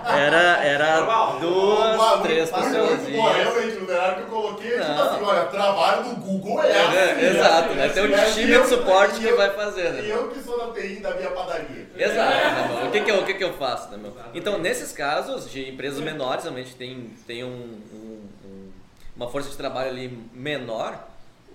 Era, 0.05 0.63
era 0.63 0.97
Normal. 0.97 1.39
duas, 1.39 1.95
Uma- 1.95 2.17
três 2.19 2.49
pessoas. 2.51 3.01
muito 3.01 3.11
bom, 3.17 3.29
realmente, 3.31 3.77
o 3.77 3.85
cenário 3.87 4.15
que 4.15 4.21
eu 4.21 4.27
coloquei 4.27 4.71
tipo 4.71 4.83
Não. 4.83 5.03
assim, 5.09 5.23
olha, 5.23 5.45
trabalho 5.45 6.03
do 6.03 6.15
Google 6.17 6.63
é 6.63 6.71
É, 6.71 7.11
assim. 7.11 7.25
exato, 7.37 7.65
assim, 7.69 7.75
né? 7.75 7.89
Tem 7.89 8.03
um 8.11 8.15
assim, 8.15 8.33
time 8.41 8.51
e 8.51 8.55
eu- 8.55 8.61
de 8.63 8.67
suporte 8.69 9.15
e 9.15 9.19
que 9.19 9.27
eu- 9.27 9.37
vai 9.37 9.49
fazer, 9.51 9.87
E 9.87 9.91
né? 10.01 10.07
eu 10.11 10.27
que 10.29 10.39
sou 10.39 10.67
da 10.67 10.73
TI 10.73 10.99
da 10.99 11.15
minha 11.15 11.31
padaria. 11.31 11.87
Exato, 11.97 12.31
né? 12.31 12.83
O 12.87 12.91
que 12.91 13.01
que 13.01 13.11
eu, 13.11 13.19
o 13.21 13.25
que 13.25 13.33
que 13.33 13.43
eu 13.43 13.53
faço, 13.53 13.89
né, 13.89 13.97
meu? 13.97 14.13
Então, 14.33 14.57
nesses 14.59 14.91
casos 14.91 15.49
de 15.49 15.69
empresas 15.69 15.99
menores, 15.99 16.43
realmente 16.43 16.75
tem, 16.75 17.11
tem 17.25 17.43
um, 17.43 17.47
um- 17.93 18.29
um- 18.45 18.71
uma 19.15 19.29
força 19.29 19.49
de 19.49 19.57
trabalho 19.57 19.89
ali 19.89 20.19
menor, 20.33 20.95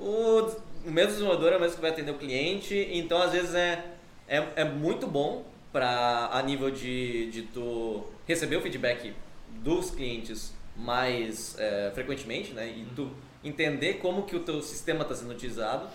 o, 0.00 0.50
o 0.87 0.90
mesmo 0.90 1.12
desenvolvedor 1.12 1.52
é 1.52 1.57
o 1.57 1.61
mesmo 1.61 1.75
que 1.75 1.83
vai 1.83 1.90
atender 1.90 2.12
o 2.12 2.19
cliente, 2.19 2.88
então 2.93 3.21
às 3.21 3.33
vezes 3.33 3.55
é, 3.55 3.85
é, 4.28 4.47
é 4.55 4.64
muito 4.64 5.07
bom 5.07 5.45
para 5.73 6.31
a 6.33 6.40
nível 6.43 6.71
de, 6.71 7.28
de 7.31 7.43
tu 7.43 8.05
receber 8.26 8.57
o 8.57 8.62
feedback 8.62 9.12
dos 9.49 9.90
clientes 9.90 10.55
mais 10.76 11.59
é, 11.59 11.90
frequentemente, 11.93 12.52
né? 12.52 12.69
E 12.69 12.87
tu 12.95 13.11
entender 13.43 13.95
como 13.95 14.23
que 14.23 14.37
o 14.37 14.40
teu 14.40 14.62
sistema 14.62 15.02
está 15.02 15.14
sendo 15.14 15.33
utilizado 15.33 15.88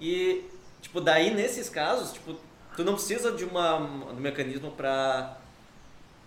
e 0.00 0.44
tipo 0.80 1.00
daí 1.00 1.32
nesses 1.32 1.68
casos 1.68 2.12
tipo 2.12 2.36
tu 2.76 2.84
não 2.84 2.94
precisa 2.94 3.32
de 3.32 3.44
uma 3.44 3.78
de 3.78 4.18
um 4.18 4.20
mecanismo 4.20 4.70
para 4.70 5.38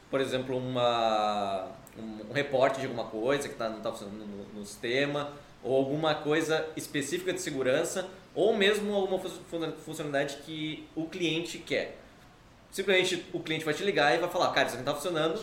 por 0.09 0.19
exemplo 0.21 0.57
uma 0.57 1.67
um, 1.97 2.29
um 2.29 2.33
reporte 2.33 2.79
de 2.79 2.85
alguma 2.85 3.05
coisa 3.05 3.47
que 3.47 3.55
tá, 3.55 3.69
não 3.69 3.77
está 3.77 3.91
funcionando 3.91 4.25
no, 4.25 4.59
no 4.59 4.65
sistema 4.65 5.31
ou 5.63 5.75
alguma 5.77 6.13
coisa 6.15 6.65
específica 6.75 7.31
de 7.33 7.41
segurança 7.41 8.07
ou 8.35 8.55
mesmo 8.55 8.93
alguma 8.93 9.19
fun- 9.19 9.71
funcionalidade 9.85 10.37
que 10.45 10.87
o 10.95 11.05
cliente 11.07 11.57
quer 11.59 11.97
simplesmente 12.71 13.25
o 13.31 13.39
cliente 13.39 13.63
vai 13.63 13.73
te 13.73 13.83
ligar 13.83 14.15
e 14.15 14.17
vai 14.17 14.29
falar 14.29 14.51
cara 14.51 14.67
isso 14.67 14.75
aqui 14.75 14.83
não 14.85 14.93
está 14.93 15.01
funcionando 15.01 15.39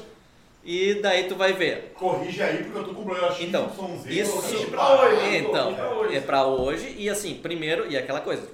e 0.64 0.94
daí 0.94 1.26
tu 1.28 1.36
vai 1.36 1.52
ver 1.54 1.92
Corrige 1.94 2.42
aí, 2.42 2.64
porque 2.64 2.78
eu 2.78 2.84
tô 2.84 2.94
com 2.94 3.04
problema 3.04 3.30
X, 3.32 3.40
Então, 3.48 3.70
Y, 3.72 3.98
Z, 3.98 4.10
isso- 4.12 4.66
pra 4.70 5.02
hoje. 5.02 5.36
Então, 5.38 5.74
pra 5.74 5.90
hoje. 5.94 6.16
é 6.16 6.20
pra 6.20 6.46
hoje 6.46 6.94
e 6.98 7.08
assim, 7.08 7.34
primeiro, 7.36 7.90
e 7.90 7.96
aquela 7.96 8.20
coisa. 8.20 8.46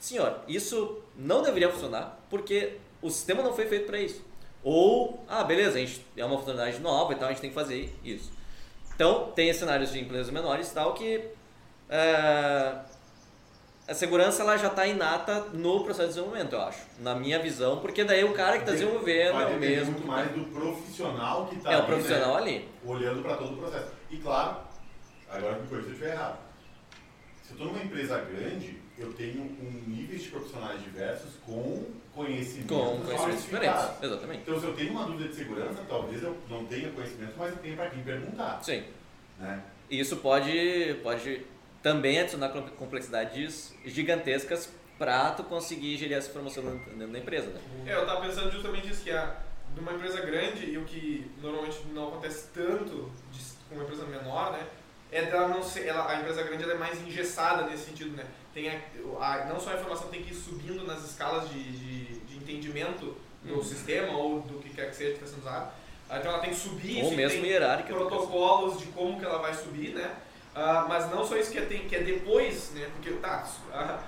Senhor, 0.00 0.40
isso 0.48 0.98
não 1.16 1.42
deveria 1.42 1.68
funcionar 1.70 2.18
porque 2.30 2.78
o 3.02 3.10
sistema 3.10 3.42
não 3.42 3.52
foi 3.52 3.66
feito 3.66 3.86
para 3.86 4.00
isso. 4.00 4.24
Ou, 4.64 5.22
ah, 5.28 5.44
beleza, 5.44 5.76
a 5.76 5.80
gente 5.80 6.04
é 6.16 6.24
uma 6.24 6.36
funcionalidade 6.38 6.82
nova 6.82 7.12
e 7.12 7.16
tal, 7.16 7.28
a 7.28 7.32
gente 7.32 7.40
tem 7.40 7.50
que 7.50 7.54
fazer 7.54 7.92
isso. 8.04 8.30
Então, 9.00 9.32
tem 9.34 9.50
cenários 9.54 9.90
de 9.92 9.98
empresas 9.98 10.30
menores 10.30 10.70
e 10.70 10.74
tal 10.74 10.92
que 10.92 11.24
é, 11.88 12.74
a 13.88 13.94
segurança 13.94 14.42
ela 14.42 14.58
já 14.58 14.66
está 14.68 14.86
inata 14.86 15.40
no 15.54 15.82
processo 15.82 16.08
de 16.08 16.14
desenvolvimento, 16.16 16.52
eu 16.52 16.60
acho. 16.60 16.80
Na 16.98 17.14
minha 17.14 17.38
visão, 17.38 17.78
porque 17.80 18.04
daí 18.04 18.22
o 18.24 18.34
cara 18.34 18.58
que 18.58 18.64
está 18.64 18.72
desenvolvendo 18.72 19.40
é 19.40 19.46
o 19.46 19.58
mesmo. 19.58 19.92
muito 19.92 20.06
mais 20.06 20.28
tá- 20.28 20.34
do 20.36 20.44
profissional 20.44 21.46
que 21.46 21.56
tá 21.60 21.72
É 21.72 21.76
o 21.76 21.78
ali, 21.78 21.86
profissional 21.86 22.34
né? 22.34 22.40
ali. 22.42 22.68
olhando 22.84 23.22
para 23.22 23.36
todo 23.38 23.54
o 23.54 23.56
processo. 23.56 23.90
E 24.10 24.18
claro, 24.18 24.58
agora 25.30 25.58
me 25.58 25.66
corrija 25.66 25.84
se 25.86 25.88
eu 25.88 25.92
estiver 25.94 26.12
errado. 26.12 26.38
Se 27.42 27.52
eu 27.52 27.56
estou 27.56 27.66
numa 27.68 27.82
empresa 27.82 28.18
grande, 28.20 28.82
eu 28.98 29.14
tenho 29.14 29.40
um 29.40 29.82
nível 29.86 30.18
de 30.18 30.28
profissionais 30.28 30.82
diversos 30.82 31.36
com 31.46 31.86
conhecimentos 32.14 32.68
Com 32.76 33.00
conhecimentos 33.02 33.42
diferentes. 33.44 33.84
Exatamente. 34.02 34.40
Então, 34.42 34.60
se 34.60 34.66
eu 34.66 34.74
tenho 34.74 34.90
uma 34.92 35.04
dúvida 35.04 35.28
de 35.28 35.34
segurança, 35.34 35.82
talvez 35.88 36.22
eu 36.22 36.36
não 36.48 36.64
tenha 36.66 36.90
conhecimento, 36.90 37.34
mas 37.36 37.52
eu 37.52 37.58
tenho 37.58 37.76
para 37.76 37.90
quem 37.90 38.02
perguntar. 38.02 38.62
Sim. 38.62 38.84
Né? 39.38 39.62
E 39.88 39.98
Isso 40.00 40.16
pode, 40.18 40.96
pode 41.02 41.42
também 41.82 42.18
adicionar 42.20 42.50
com- 42.50 42.62
complexidades 42.62 43.74
gigantescas 43.84 44.68
para 44.98 45.30
tu 45.30 45.44
conseguir 45.44 45.96
gerir 45.96 46.16
essa 46.16 46.28
informação 46.28 46.62
dentro 46.62 47.08
da 47.08 47.18
empresa, 47.18 47.48
né? 47.48 47.60
É, 47.86 47.94
eu 47.94 48.04
tava 48.04 48.20
pensando 48.20 48.50
justamente 48.52 48.90
isso, 48.90 49.02
que 49.02 49.10
a, 49.10 49.34
numa 49.74 49.92
empresa 49.92 50.20
grande, 50.20 50.66
e 50.66 50.76
o 50.76 50.84
que 50.84 51.30
normalmente 51.40 51.78
não 51.92 52.08
acontece 52.08 52.48
tanto 52.52 53.10
de, 53.32 53.40
com 53.68 53.76
uma 53.76 53.84
empresa 53.84 54.04
menor, 54.04 54.52
né? 54.52 54.66
É 55.10 55.22
dela 55.24 55.48
não 55.48 55.62
ser, 55.62 55.86
ela, 55.86 56.08
a 56.08 56.20
empresa 56.20 56.42
grande 56.42 56.62
ela 56.62 56.74
é 56.74 56.78
mais 56.78 57.00
engessada 57.00 57.64
nesse 57.66 57.86
sentido, 57.86 58.14
né? 58.14 58.24
Tem 58.54 58.68
a, 58.68 58.74
a- 59.20 59.44
não 59.46 59.60
só 59.60 59.70
a 59.70 59.74
informação 59.74 60.08
tem 60.08 60.22
que 60.22 60.32
ir 60.32 60.36
subindo 60.36 60.84
nas 60.86 61.04
escalas 61.04 61.48
de, 61.50 61.62
de, 61.62 62.04
de 62.20 62.36
entendimento 62.36 63.16
do 63.42 63.54
Uhum. 63.54 63.62
sistema 63.64 64.12
ou 64.16 64.40
do 64.42 64.58
que 64.58 64.68
quer 64.70 64.90
que 64.90 64.96
seja 64.96 65.10
que 65.12 65.24
está 65.24 65.26
sendo 65.26 65.40
usado. 65.46 65.70
Ah, 66.10 66.18
Então 66.18 66.30
ela 66.32 66.40
tem 66.40 66.50
que 66.50 66.56
subir 66.56 67.02
Ou 67.04 67.12
mesmo 67.12 67.40
tem 67.40 67.50
hierárquica. 67.50 67.94
protocolos 67.94 68.78
de 68.78 68.86
como 68.86 69.18
que 69.18 69.24
ela 69.24 69.38
vai 69.38 69.54
subir, 69.54 69.94
né? 69.94 70.14
Ah, 70.54 70.84
mas 70.88 71.08
não 71.10 71.24
só 71.24 71.36
isso 71.36 71.50
que 71.52 71.58
é, 71.58 71.62
tem, 71.62 71.88
que 71.88 71.94
é 71.96 72.00
depois, 72.00 72.70
né? 72.74 72.88
Porque 72.94 73.12
tá, 73.12 73.48
ah, 73.72 73.98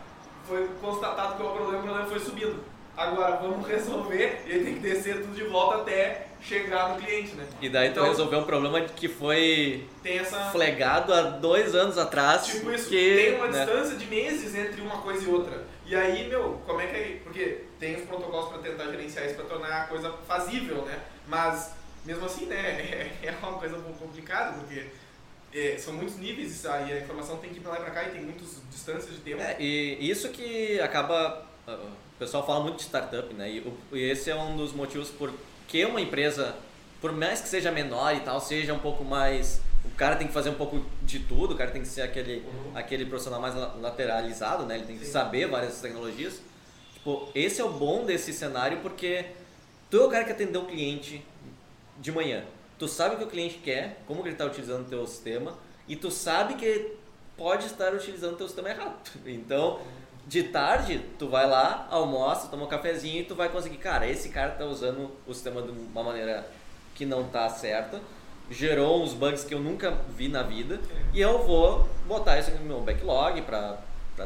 foi 0.47 0.69
constatado 0.81 1.37
que 1.37 1.43
o 1.43 1.51
problema, 1.51 1.79
o 1.79 1.83
problema 1.83 2.07
foi 2.07 2.19
subindo. 2.21 2.63
Agora 2.97 3.37
vamos 3.37 3.65
resolver 3.69 4.43
e 4.47 4.53
aí 4.53 4.65
tem 4.65 4.75
que 4.75 4.81
descer 4.81 5.23
tudo 5.23 5.35
de 5.35 5.45
volta 5.45 5.77
até 5.83 6.27
chegar 6.43 6.91
no 6.91 6.97
cliente, 7.05 7.35
né? 7.35 7.47
E 7.61 7.69
daí 7.69 7.89
tu 7.89 7.93
Então- 7.93 8.05
resolveu 8.09 8.41
um 8.41 8.45
problema 8.45 8.81
que 8.83 9.09
foi 9.09 9.87
essa. 10.05 10.51
flegado 10.51 11.13
há 11.15 11.23
dois 11.23 11.75
anos 11.75 11.97
atrás. 11.99 12.47
Tipo 12.47 12.71
isso, 12.73 12.89
que, 12.89 13.15
tem 13.17 13.35
uma 13.37 13.49
né? 13.49 13.65
distância 13.65 13.97
de 13.97 14.07
meses 14.07 14.55
entre 14.55 14.81
uma 14.81 14.99
coisa 14.99 15.25
e 15.25 15.29
outra. 15.33 15.65
E 15.87 15.95
aí, 15.95 16.29
meu, 16.29 16.61
como 16.67 16.81
é 16.81 16.87
que 16.87 16.97
é? 16.97 17.21
Porque 17.23 17.59
tem 17.79 17.97
os 17.97 18.03
protocolos 18.07 18.49
para 18.51 18.59
tentar 18.59 18.85
gerenciar 18.91 19.27
isso, 19.27 19.35
para 19.35 19.45
tornar 19.45 19.83
a 19.83 19.85
coisa 19.87 20.11
fazível, 20.27 20.83
né? 20.85 20.99
Mas, 21.29 21.73
mesmo 22.05 22.25
assim, 22.25 22.47
né, 22.47 23.11
é 23.23 23.31
uma 23.43 23.59
coisa 23.59 23.77
um 23.77 23.83
pouco 23.83 23.99
complicada, 23.99 24.59
porque 24.59 24.87
é, 25.55 25.77
são 25.79 25.93
muitos 25.95 26.17
níveis 26.17 26.65
e 26.65 26.67
a 26.69 26.99
informação 26.99 27.37
tem 27.37 27.51
que 27.51 27.59
ir 27.59 27.61
pra 27.61 27.73
lá 27.73 27.79
e 27.79 27.83
pra 27.83 27.91
cá 27.91 28.05
e 28.05 28.11
tem 28.13 28.23
muitas 28.23 28.63
distâncias 28.71 29.11
de 29.15 29.21
tempo. 29.21 29.43
É, 29.43 29.57
e 29.61 30.09
isso 30.11 30.29
que 30.31 30.81
acaba. 30.81 31.47
ah, 31.67 31.79
O 32.15 32.19
pessoal 32.25 32.47
fala 32.47 32.61
muito 32.61 32.77
de 32.77 32.83
startup, 32.85 33.35
né? 33.35 33.51
E 33.51 34.01
esse 34.01 34.31
é 34.31 34.35
um 34.37 34.57
dos 34.57 34.73
motivos 34.73 35.11
por 35.11 35.33
que 35.67 35.85
uma 35.85 36.01
empresa, 36.01 36.55
por 37.01 37.13
mais 37.13 37.41
que 37.41 37.49
seja 37.49 37.71
menor 37.71 38.15
e 38.15 38.21
tal, 38.21 38.41
seja 38.41 38.73
um 38.75 38.79
pouco 38.79 39.05
mais. 39.05 39.61
O 39.85 39.91
cara 39.97 40.15
tem 40.17 40.27
que 40.29 40.33
fazer 40.33 40.51
um 40.51 40.55
pouco 40.55 40.85
de 41.03 41.19
tudo, 41.21 41.55
o 41.55 41.57
cara 41.57 41.71
tem 41.71 41.83
que 41.83 41.89
ser 41.89 42.03
aquele, 42.03 42.37
Uhum. 42.47 42.73
aquele 42.77 43.05
profissional 43.07 43.41
mais 43.41 43.55
la- 43.55 43.75
lateralizado, 43.81 44.65
né? 44.65 44.77
Ele 44.77 44.87
tem 44.87 44.97
que 44.99 45.05
Sim. 45.05 45.11
saber 45.13 45.47
várias 45.49 45.81
tecnologias. 45.81 46.41
Tipo, 46.95 47.29
esse 47.35 47.61
é 47.61 47.65
o 47.65 47.69
bom 47.71 48.05
desse 48.05 48.33
cenário 48.33 48.79
porque 48.81 49.27
tu 49.91 50.01
é 50.01 50.05
o 50.05 50.09
cara 50.09 50.25
que 50.25 50.31
atendeu 50.33 50.63
o 50.63 50.67
cliente 50.67 51.25
de 51.99 52.13
manhã. 52.13 52.45
Tu 52.79 52.87
sabe 52.87 53.17
o 53.17 53.19
que 53.19 53.25
o 53.25 53.29
cliente 53.29 53.59
quer, 53.59 54.01
como 54.07 54.23
que 54.23 54.29
ele 54.29 54.35
está 54.35 54.45
utilizando 54.45 54.83
o 54.87 54.89
teu 54.89 55.05
sistema 55.07 55.59
e 55.89 55.97
tu 55.97 56.11
sabe 56.11 56.55
que 56.55 56.93
pode 57.37 57.67
estar 57.67 57.93
utilizando 57.93 58.35
o 58.35 58.37
teu 58.37 58.47
sistema 58.47 58.71
errado. 58.71 58.95
Então, 59.27 59.81
de 60.27 60.45
tarde, 60.45 61.01
tu 61.19 61.29
vai 61.29 61.47
lá, 61.49 61.87
almoça, 61.91 62.49
toma 62.49 62.65
um 62.65 62.69
cafezinho 62.69 63.21
e 63.21 63.25
tu 63.25 63.35
vai 63.35 63.49
conseguir, 63.49 63.77
cara, 63.79 64.07
esse 64.09 64.29
cara 64.29 64.53
tá 64.53 64.65
usando 64.65 65.11
o 65.27 65.35
sistema 65.35 65.61
de 65.63 65.71
uma 65.71 66.03
maneira 66.03 66.47
que 66.95 67.05
não 67.05 67.25
tá 67.25 67.49
certa, 67.49 68.01
gerou 68.51 69.03
uns 69.03 69.15
bugs 69.15 69.45
que 69.45 69.55
eu 69.55 69.61
nunca 69.61 69.91
vi 70.11 70.29
na 70.29 70.43
vida 70.43 70.79
e 71.13 71.21
eu 71.21 71.43
vou 71.45 71.89
botar 72.07 72.39
isso 72.39 72.51
no 72.53 72.61
meu 72.65 72.81
backlog 72.81 73.41
para 73.43 73.79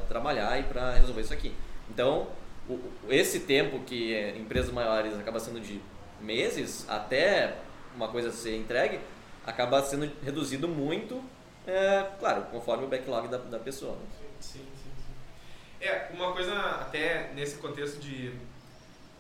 trabalhar 0.08 0.58
e 0.60 0.64
para 0.64 0.92
resolver 0.92 1.20
isso 1.22 1.32
aqui. 1.32 1.54
Então, 1.88 2.26
o- 2.68 2.78
esse 3.08 3.40
tempo 3.40 3.80
que 3.80 4.12
é, 4.14 4.36
empresas 4.36 4.72
maiores 4.72 5.14
acaba 5.18 5.38
sendo 5.40 5.60
de 5.60 5.80
meses 6.20 6.84
até 6.88 7.56
uma 7.94 8.08
coisa 8.08 8.30
ser 8.32 8.56
entregue, 8.56 9.00
acaba 9.46 9.82
sendo 9.82 10.10
reduzido 10.24 10.66
muito, 10.68 11.22
é, 11.66 12.04
claro, 12.18 12.42
conforme 12.50 12.84
o 12.84 12.88
backlog 12.88 13.28
da, 13.28 13.38
da 13.38 13.58
pessoa. 13.58 13.92
né? 13.92 14.26
Sim. 14.40 14.60
É, 15.80 16.08
uma 16.12 16.32
coisa 16.32 16.54
até 16.80 17.30
nesse 17.34 17.56
contexto 17.58 17.98
de 18.00 18.32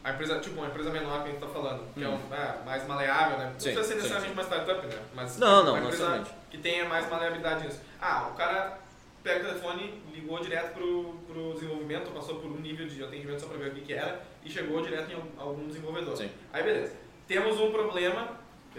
a 0.02 0.10
empresa, 0.12 0.38
tipo, 0.38 0.56
uma 0.56 0.68
empresa 0.68 0.90
menor 0.90 1.22
que 1.22 1.28
a 1.28 1.32
gente 1.32 1.40
tá 1.40 1.48
falando, 1.48 1.92
que 1.92 2.02
é, 2.04 2.08
Hum. 2.08 2.14
um, 2.30 2.34
é, 2.34 2.64
mais 2.64 2.86
maleável, 2.86 3.38
né? 3.38 3.44
Não 3.52 3.52
Sim, 3.60 3.72
precisa 3.74 3.82
ser 3.82 3.88
sim, 3.88 3.94
necessariamente 3.96 4.28
sim. 4.34 4.40
uma 4.40 4.42
startup, 4.44 4.86
né? 4.86 5.02
Mas 5.14 5.36
Não, 5.38 5.48
não, 5.64 5.72
uma 5.72 5.80
não 5.80 5.86
empresa 5.88 5.90
necessariamente. 6.04 6.30
que 6.50 6.58
tenha 6.58 6.84
mais 6.88 7.10
maleabilidade 7.10 7.66
nisso. 7.66 7.80
Ah, 8.00 8.28
o 8.32 8.36
cara 8.36 8.78
pega 9.24 9.40
o 9.40 9.48
telefone, 9.48 10.02
ligou 10.14 10.38
direto 10.38 10.74
pro, 10.74 11.14
pro 11.26 11.54
desenvolvimento, 11.54 12.10
passou 12.12 12.36
por 12.36 12.46
um 12.50 12.60
nível 12.60 12.86
de 12.86 13.02
atendimento 13.02 13.40
só 13.40 13.48
pra 13.48 13.58
ver 13.58 13.72
o 13.72 13.74
que, 13.74 13.80
que 13.80 13.92
era 13.94 14.22
e 14.44 14.48
chegou 14.50 14.80
direto 14.80 15.10
em 15.10 15.16
algum 15.36 15.66
desenvolvedor. 15.66 16.16
Sim. 16.16 16.30
Aí 16.52 16.62
beleza. 16.62 16.94
Temos 17.26 17.58
um 17.58 17.72
problema 17.72 18.28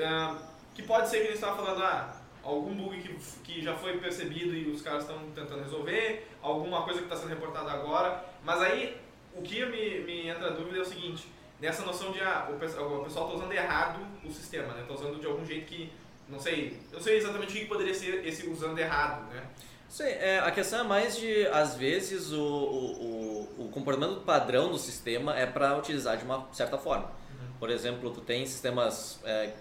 ah, 0.01 0.37
que 0.73 0.81
pode 0.83 1.09
ser 1.09 1.17
que 1.17 1.23
gente 1.25 1.33
estava 1.35 1.57
falando, 1.57 1.83
ah, 1.83 2.16
algum 2.47 2.73
bug 2.73 3.01
que, 3.01 3.13
que 3.43 3.61
já 3.61 3.75
foi 3.75 3.97
percebido 3.97 4.55
e 4.55 4.71
os 4.71 4.81
caras 4.81 5.03
estão 5.03 5.19
tentando 5.35 5.63
resolver, 5.63 6.27
alguma 6.41 6.83
coisa 6.83 6.99
que 6.99 7.05
está 7.05 7.17
sendo 7.17 7.29
reportada 7.29 7.69
agora. 7.71 8.23
Mas 8.43 8.61
aí 8.61 8.97
o 9.35 9.41
que 9.41 9.65
me, 9.65 9.99
me 9.99 10.27
entra 10.29 10.47
a 10.47 10.51
dúvida 10.51 10.77
é 10.77 10.81
o 10.81 10.85
seguinte, 10.85 11.27
nessa 11.59 11.83
noção 11.83 12.11
de 12.11 12.21
ah, 12.21 12.47
o, 12.49 12.57
pessoal- 12.57 13.05
está 13.05 13.23
usando 13.25 13.51
errado 13.51 13.99
o 14.23 14.31
sistema, 14.31 14.73
né? 14.73 14.81
Está 14.81 14.93
usando 14.93 15.19
de 15.19 15.27
algum 15.27 15.45
jeito 15.45 15.65
que, 15.65 15.91
não 16.29 16.39
sei, 16.39 16.79
eu 16.91 17.01
sei 17.01 17.17
exatamente 17.17 17.51
o 17.51 17.59
que 17.59 17.65
poderia 17.65 17.93
ser 17.93 18.25
esse 18.25 18.47
usando 18.47 18.79
errado, 18.79 19.29
né? 19.33 19.43
Sim, 19.89 20.03
é, 20.03 20.39
a 20.39 20.51
questão 20.51 20.81
é 20.81 20.83
mais 20.83 21.17
de, 21.17 21.47
às 21.47 21.75
vezes, 21.75 22.31
o, 22.31 22.41
o, 22.41 23.65
o, 23.65 23.69
comportamento 23.69 24.21
padrão 24.21 24.69
do 24.69 24.77
sistema 24.77 25.37
é 25.37 25.45
para 25.45 25.77
utilizar 25.77 26.17
de 26.17 26.25
uma 26.25 26.47
certa 26.51 26.77
forma. 26.77 27.11
Por 27.57 27.69
exemplo, 27.69 28.11
tu 28.11 28.21
tem 28.21 28.45
sistemas 28.45 29.19
é, 29.23 29.53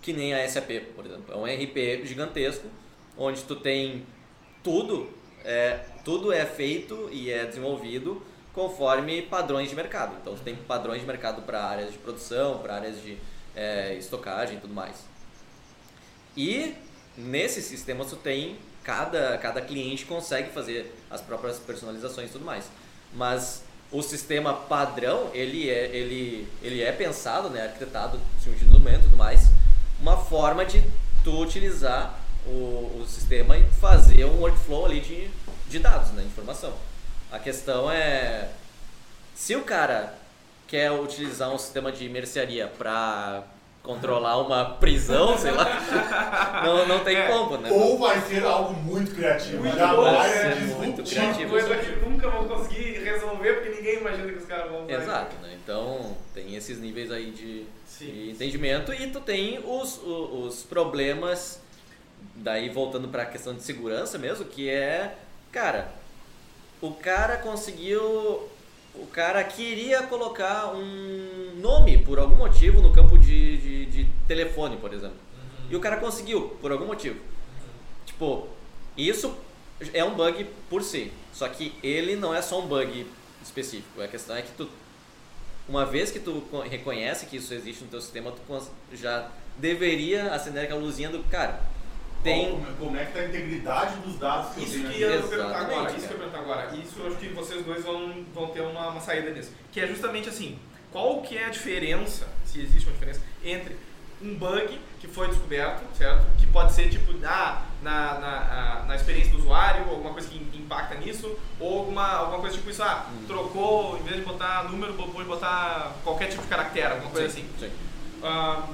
que 0.00 0.12
nem 0.12 0.34
a 0.34 0.48
SAP, 0.48 0.70
por 0.94 1.04
exemplo. 1.04 1.32
É 1.32 1.36
um 1.36 1.44
RP 1.44 2.06
gigantesco, 2.06 2.68
onde 3.16 3.42
tu 3.42 3.56
tem 3.56 4.06
tudo, 4.62 5.10
é, 5.44 5.80
tudo 6.04 6.32
é 6.32 6.44
feito 6.46 7.08
e 7.12 7.30
é 7.30 7.44
desenvolvido 7.44 8.22
conforme 8.52 9.22
padrões 9.22 9.68
de 9.68 9.76
mercado. 9.76 10.16
Então, 10.20 10.34
tu 10.34 10.42
tem 10.42 10.56
padrões 10.56 11.00
de 11.00 11.06
mercado 11.06 11.42
para 11.42 11.62
áreas 11.62 11.92
de 11.92 11.98
produção, 11.98 12.58
para 12.58 12.74
áreas 12.74 13.00
de 13.02 13.16
é, 13.54 13.94
estocagem 13.94 14.56
e 14.56 14.60
tudo 14.60 14.74
mais. 14.74 14.96
E 16.36 16.74
nesse 17.16 17.60
sistema 17.62 18.04
tu 18.04 18.16
tem 18.16 18.56
cada, 18.82 19.36
cada 19.38 19.60
cliente 19.60 20.04
consegue 20.04 20.50
fazer 20.50 20.94
as 21.10 21.20
próprias 21.20 21.58
personalizações 21.58 22.30
e 22.30 22.32
tudo 22.32 22.44
mais. 22.44 22.70
Mas 23.12 23.62
o 23.92 24.02
sistema 24.02 24.54
padrão, 24.54 25.30
ele 25.34 25.68
é, 25.68 25.86
ele, 25.94 26.48
ele 26.62 26.80
é 26.82 26.92
pensado, 26.92 27.50
né, 27.50 27.62
arquitetado 27.62 28.20
em 28.46 28.52
desenvolvimento 28.52 29.00
e 29.00 29.04
tudo 29.04 29.16
mais, 29.16 29.50
uma 30.00 30.16
forma 30.16 30.64
de 30.64 30.82
tu 31.22 31.40
utilizar 31.40 32.18
o, 32.46 33.00
o 33.00 33.06
sistema 33.06 33.56
e 33.56 33.64
fazer 33.80 34.24
um 34.24 34.40
workflow 34.40 34.86
ali 34.86 35.00
de, 35.00 35.30
de 35.68 35.78
dados, 35.78 36.10
né, 36.12 36.22
de 36.22 36.28
informação. 36.28 36.72
A 37.30 37.38
questão 37.38 37.90
é 37.90 38.48
se 39.34 39.54
o 39.54 39.62
cara 39.62 40.14
quer 40.66 40.90
utilizar 40.92 41.50
um 41.50 41.58
sistema 41.58 41.90
de 41.90 42.08
mercearia 42.08 42.66
para 42.66 43.42
controlar 43.82 44.38
uma 44.38 44.64
prisão, 44.64 45.36
sei 45.38 45.50
lá, 45.50 45.64
não, 46.66 46.86
não 46.86 47.04
tem 47.04 47.16
É. 47.16 47.26
como, 47.28 47.56
né? 47.58 47.70
Ou 47.70 47.98
vai 47.98 48.20
ser 48.20 48.44
algo 48.44 48.72
muito 48.74 49.14
criativo. 49.14 49.62
Muito 49.62 49.76
já 49.76 49.94
bom, 49.94 50.02
vai 50.02 50.28
ser 50.28 50.54
ser 50.54 50.60
muito 50.76 51.02
criativo. 51.02 51.50
Coisa 51.50 51.76
que 51.76 51.90
nunca 52.08 52.28
vão 52.28 52.48
conseguir 52.48 52.98
resolver 53.02 53.52
porque 53.54 53.68
ninguém 53.70 53.98
imagina 53.98 54.32
que 54.32 54.38
os 54.38 54.44
caras 54.46 54.70
vão 54.70 54.84
usar. 54.84 54.92
Exato, 54.94 55.36
né? 55.42 55.56
Então 55.62 56.16
tem 56.34 56.54
esses 56.56 56.78
níveis 56.78 57.10
aí 57.10 57.30
de, 57.30 57.64
Sim. 57.86 58.06
de 58.12 58.30
entendimento 58.30 58.92
e 58.92 59.06
tu 59.08 59.20
tem 59.20 59.58
os, 59.64 59.98
o- 59.98 60.44
os, 60.46 60.62
problemas, 60.62 61.60
daí 62.34 62.68
voltando 62.68 63.08
para 63.08 63.22
a 63.22 63.26
questão 63.26 63.54
de 63.54 63.62
segurança 63.62 64.18
mesmo, 64.18 64.44
que 64.44 64.68
é, 64.68 65.14
cara, 65.52 65.92
o 66.80 66.92
cara 66.92 67.36
conseguiu, 67.36 68.02
o 68.94 69.06
cara 69.12 69.42
queria 69.44 70.02
colocar 70.04 70.74
um 70.74 71.52
nome 71.56 71.98
por 71.98 72.18
algum 72.18 72.36
motivo 72.36 72.80
no 72.80 72.92
campo 72.92 73.18
de, 73.18 73.56
de, 73.58 73.86
de 73.86 74.04
telefone, 74.26 74.76
por 74.76 74.92
exemplo. 74.92 75.16
E 75.70 75.76
o 75.76 75.80
cara 75.80 75.96
conseguiu, 75.98 76.48
por 76.60 76.72
algum 76.72 76.86
motivo. 76.86 77.18
Tipo, 78.04 78.48
isso 78.96 79.34
é 79.94 80.04
um 80.04 80.14
bug 80.14 80.44
por 80.68 80.82
si. 80.82 81.12
Só 81.32 81.48
que 81.48 81.72
ele 81.82 82.16
não 82.16 82.34
é 82.34 82.42
só 82.42 82.60
um 82.60 82.66
bug 82.66 83.06
específico. 83.42 84.02
A 84.02 84.08
questão 84.08 84.36
é 84.36 84.42
que 84.42 84.50
tu, 84.52 84.68
uma 85.68 85.86
vez 85.86 86.10
que 86.10 86.18
tu 86.18 86.42
co- 86.50 86.60
reconhece 86.60 87.26
que 87.26 87.36
isso 87.36 87.54
existe 87.54 87.84
no 87.84 87.90
teu 87.90 88.00
sistema, 88.00 88.32
tu 88.32 88.70
já 88.92 89.30
deveria 89.56 90.32
acender 90.34 90.64
aquela 90.64 90.80
luzinha 90.80 91.08
do 91.08 91.22
cara. 91.30 91.60
Tem. 92.22 92.50
Como, 92.50 92.66
como 92.76 92.96
é 92.98 93.04
que 93.06 93.12
tá 93.12 93.20
a 93.20 93.24
integridade 93.26 93.96
dos 94.00 94.18
dados 94.18 94.52
que 94.54 94.60
eu 94.60 94.64
Isso 94.64 94.74
tenho 94.82 94.92
que 94.92 95.00
eu 95.02 95.22
perguntar 95.28 95.58
agora, 95.60 95.90
isso 95.96 96.06
que 96.08 96.12
eu 96.12 96.16
ia 96.18 96.18
perguntar 96.18 96.38
agora. 96.40 96.76
Isso 96.76 96.94
eu 96.98 97.06
acho 97.06 97.16
que 97.16 97.28
vocês 97.28 97.64
dois 97.64 97.82
vão, 97.84 98.24
vão 98.34 98.48
ter 98.48 98.60
uma, 98.60 98.88
uma 98.88 99.00
saída 99.00 99.30
nisso. 99.30 99.52
Que 99.72 99.80
é 99.80 99.86
justamente 99.86 100.28
assim, 100.28 100.58
qual 100.92 101.22
que 101.22 101.38
é 101.38 101.46
a 101.46 101.48
diferença, 101.48 102.28
se 102.44 102.60
existe 102.60 102.84
uma 102.86 102.92
diferença, 102.92 103.22
entre 103.42 103.74
um 104.22 104.34
bug 104.36 104.80
que 105.00 105.08
foi 105.08 105.28
descoberto, 105.28 105.82
certo? 105.96 106.26
Que 106.38 106.46
pode 106.46 106.72
ser 106.72 106.88
tipo, 106.90 107.12
na, 107.14 107.62
na, 107.82 107.92
a- 108.20 108.84
na 108.86 108.94
experiência 108.96 109.32
do 109.32 109.38
usuário, 109.38 109.88
alguma 109.88 110.12
coisa 110.12 110.28
que 110.28 110.36
impacta 110.58 110.94
nisso, 110.96 111.36
ou 111.58 111.78
alguma, 111.80 112.06
alguma 112.06 112.38
coisa 112.40 112.56
tipo 112.56 112.68
isso, 112.70 112.82
ah, 112.82 113.06
Hum. 113.10 113.24
trocou, 113.26 113.98
em 113.98 114.02
vez 114.02 114.16
de 114.16 114.22
botar 114.22 114.64
número, 114.64 114.92
pode 114.94 115.24
botar 115.26 115.92
qualquer 116.04 116.26
tipo 116.28 116.42
de 116.42 116.48
caractere, 116.48 116.92
alguma 116.92 117.10
coisa 117.10 117.26
assim. 117.28 117.48
Sim. 117.58 117.70
Ah, 118.22 118.66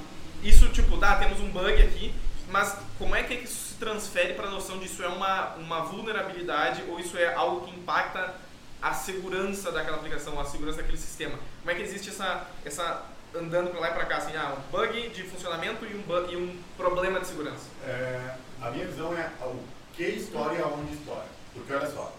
isso, 0.42 0.68
tipo, 0.70 0.96
dá, 0.96 1.16
temos 1.16 1.40
um 1.40 1.48
bug 1.50 1.80
aqui, 1.80 2.12
mas 2.48 2.76
como 2.98 3.14
é 3.14 3.22
que 3.22 3.34
isso 3.34 3.68
se 3.68 3.74
transfere 3.74 4.34
para 4.34 4.48
a 4.48 4.50
noção 4.50 4.78
de 4.78 4.86
isso 4.86 5.02
é 5.02 5.08
uma, 5.08 5.54
uma 5.56 5.80
vulnerabilidade 5.82 6.82
ou 6.88 6.98
isso 6.98 7.16
é 7.16 7.34
algo 7.34 7.66
que 7.66 7.70
impacta 7.76 8.34
a 8.82 8.92
segurança 8.94 9.70
daquela 9.72 9.96
aplicação, 9.96 10.38
a 10.40 10.44
segurança 10.44 10.78
daquele 10.78 10.98
sistema? 10.98 11.38
Como 11.60 11.70
é 11.70 11.74
que 11.74 11.82
existe 11.82 12.10
essa, 12.10 12.46
essa 12.64 13.02
andando 13.38 13.70
para 13.70 13.80
lá 13.80 13.90
e 13.90 13.94
para 13.94 14.04
cá, 14.06 14.16
assim, 14.18 14.36
ah, 14.36 14.56
um 14.58 14.70
bug 14.70 15.08
de 15.10 15.22
funcionamento 15.24 15.84
e 15.84 15.94
um, 15.94 16.02
bu- 16.02 16.30
e 16.30 16.36
um 16.36 16.58
problema 16.76 17.20
de 17.20 17.26
segurança? 17.26 17.66
É, 17.84 18.34
a 18.62 18.70
minha 18.70 18.86
visão 18.86 19.12
é 19.16 19.30
o 19.42 19.60
que 19.94 20.04
história 20.04 20.58
e 20.58 20.62
aonde 20.62 20.92
história. 20.94 21.28
Porque 21.54 21.72
olha 21.72 21.90
só, 21.90 22.12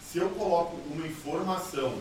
se 0.00 0.18
eu 0.18 0.28
coloco 0.30 0.76
uma 0.90 1.06
informação 1.06 1.98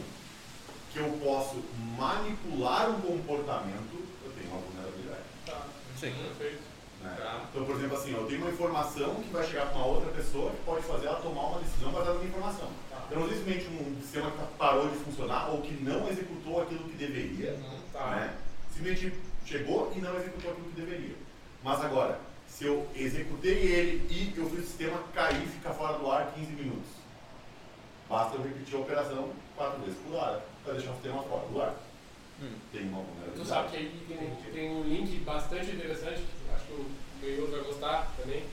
que 0.91 0.99
eu 0.99 1.09
posso 1.23 1.63
manipular 1.97 2.89
um 2.89 3.01
comportamento, 3.01 4.03
eu 4.25 4.31
tenho 4.31 4.51
uma 4.51 4.61
vulnerabilidade. 4.61 5.21
Tá. 5.45 5.61
Sim. 5.99 6.13
Perfeito. 6.37 6.61
né? 7.01 7.15
Tá. 7.17 7.41
Então, 7.49 7.65
por 7.65 7.75
exemplo, 7.75 7.97
assim, 7.97 8.13
eu 8.13 8.25
tenho 8.27 8.41
uma 8.41 8.51
informação 8.51 9.15
que 9.15 9.29
vai 9.29 9.43
chegar 9.45 9.67
para 9.67 9.77
uma 9.77 9.87
outra 9.87 10.11
pessoa 10.11 10.51
que 10.51 10.57
pode 10.63 10.83
fazer 10.85 11.07
ela 11.07 11.19
tomar 11.19 11.47
uma 11.47 11.59
decisão 11.59 11.91
baseada 11.91 12.19
na 12.19 12.25
informação. 12.25 12.69
Então, 13.07 13.19
não 13.19 13.27
é 13.27 13.33
simplesmente 13.35 13.67
um 13.67 14.01
sistema 14.01 14.31
que 14.31 14.37
parou 14.57 14.87
de 14.89 14.97
funcionar 14.97 15.49
ou 15.49 15.61
que 15.61 15.73
não 15.83 16.07
executou 16.07 16.61
aquilo 16.61 16.83
que 16.85 16.95
deveria, 16.95 17.57
Tá. 17.91 18.07
né? 18.11 18.33
Simplesmente 18.73 19.13
chegou 19.45 19.91
e 19.95 19.99
não 19.99 20.15
executou 20.15 20.51
aquilo 20.51 20.69
que 20.69 20.81
deveria. 20.81 21.15
Mas 21.63 21.81
agora, 21.81 22.19
se 22.47 22.65
eu 22.65 22.87
executei 22.95 23.53
ele 23.53 24.07
e 24.09 24.33
eu 24.37 24.49
fiz 24.49 24.59
o 24.59 24.67
sistema 24.67 24.99
cair 25.13 25.43
e 25.43 25.47
ficar 25.47 25.73
fora 25.73 25.97
do 25.97 26.09
ar 26.11 26.33
15 26.33 26.51
minutos, 26.51 26.89
basta 28.09 28.35
eu 28.35 28.43
repetir 28.43 28.75
a 28.75 28.79
operação 28.79 29.29
quatro 29.55 29.81
vezes 29.81 29.99
por 30.05 30.15
hora 30.15 30.43
para 30.63 30.73
deixar 30.73 30.91
o 30.91 30.93
sistema 30.95 31.23
fora 31.23 31.47
do 31.47 31.61
ar. 31.61 31.75
Hum. 32.41 32.55
Tem 32.71 32.83
uma. 32.83 33.03
Tu 33.35 33.45
sabe 33.45 33.69
que 33.69 33.77
aí 33.77 34.05
tem, 34.07 34.51
tem 34.51 34.71
um 34.71 34.83
link 34.83 35.19
bastante 35.19 35.71
interessante, 35.71 36.21
que 36.21 36.53
acho 36.53 36.65
que 36.65 36.73
o 36.73 36.91
Benhur 37.21 37.49
vai 37.49 37.61
gostar 37.61 38.11
também, 38.17 38.43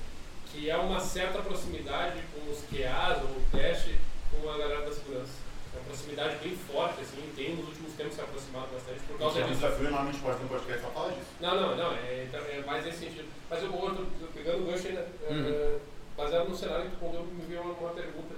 que 0.47 0.69
é 0.69 0.77
uma 0.77 1.01
certa 1.01 1.41
proximidade 1.43 2.21
com 2.35 2.51
os 2.51 2.61
QAs 2.71 3.23
ou 3.23 3.31
o 3.31 3.45
teste 3.51 3.99
com 4.31 4.49
a 4.49 4.59
galera 4.59 4.87
da 4.87 4.93
segurança. 4.93 5.50
Proximidade 5.91 6.37
bem 6.37 6.57
forte, 6.57 7.01
assim, 7.01 7.33
tem 7.35 7.57
nos 7.57 7.67
últimos 7.67 7.93
tempos 7.95 8.15
se 8.15 8.21
aproximado 8.21 8.69
bastante 8.73 9.01
por 9.09 9.19
causa 9.19 9.41
é 9.41 9.45
um 9.45 9.49
disso. 9.49 9.61
desafio 9.61 9.89
enorme, 9.89 10.09
a 10.09 10.13
gente 10.13 10.23
pode 10.23 10.39
ter 10.39 10.45
um 10.45 10.49
podcast 10.49 10.83
só 10.83 10.91
falar 10.91 11.09
disso. 11.09 11.27
Não, 11.41 11.61
não, 11.61 11.77
não, 11.77 11.93
é, 11.93 12.29
é 12.33 12.63
mais 12.65 12.85
nesse 12.85 12.99
sentido. 12.99 13.29
Mas 13.51 13.63
eu 13.63 13.73
tô 13.73 14.27
pegando 14.33 14.63
o 14.63 14.67
gancho 14.71 14.87
ainda, 14.87 15.01
é, 15.01 15.33
Uhum. 15.33 15.79
baseado 16.17 16.49
no 16.49 16.55
cenário 16.57 16.85
que 16.85 16.91
tu 16.91 16.93
respondeu, 17.01 17.25
me 17.25 17.45
veio 17.45 17.63
uma, 17.63 17.73
uma 17.75 17.91
pergunta, 17.91 18.35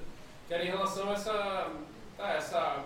que 0.48 0.54
era 0.54 0.64
em 0.64 0.68
relação 0.68 1.10
a 1.10 1.12
essa, 1.12 1.70
tá, 2.16 2.28
essa 2.32 2.84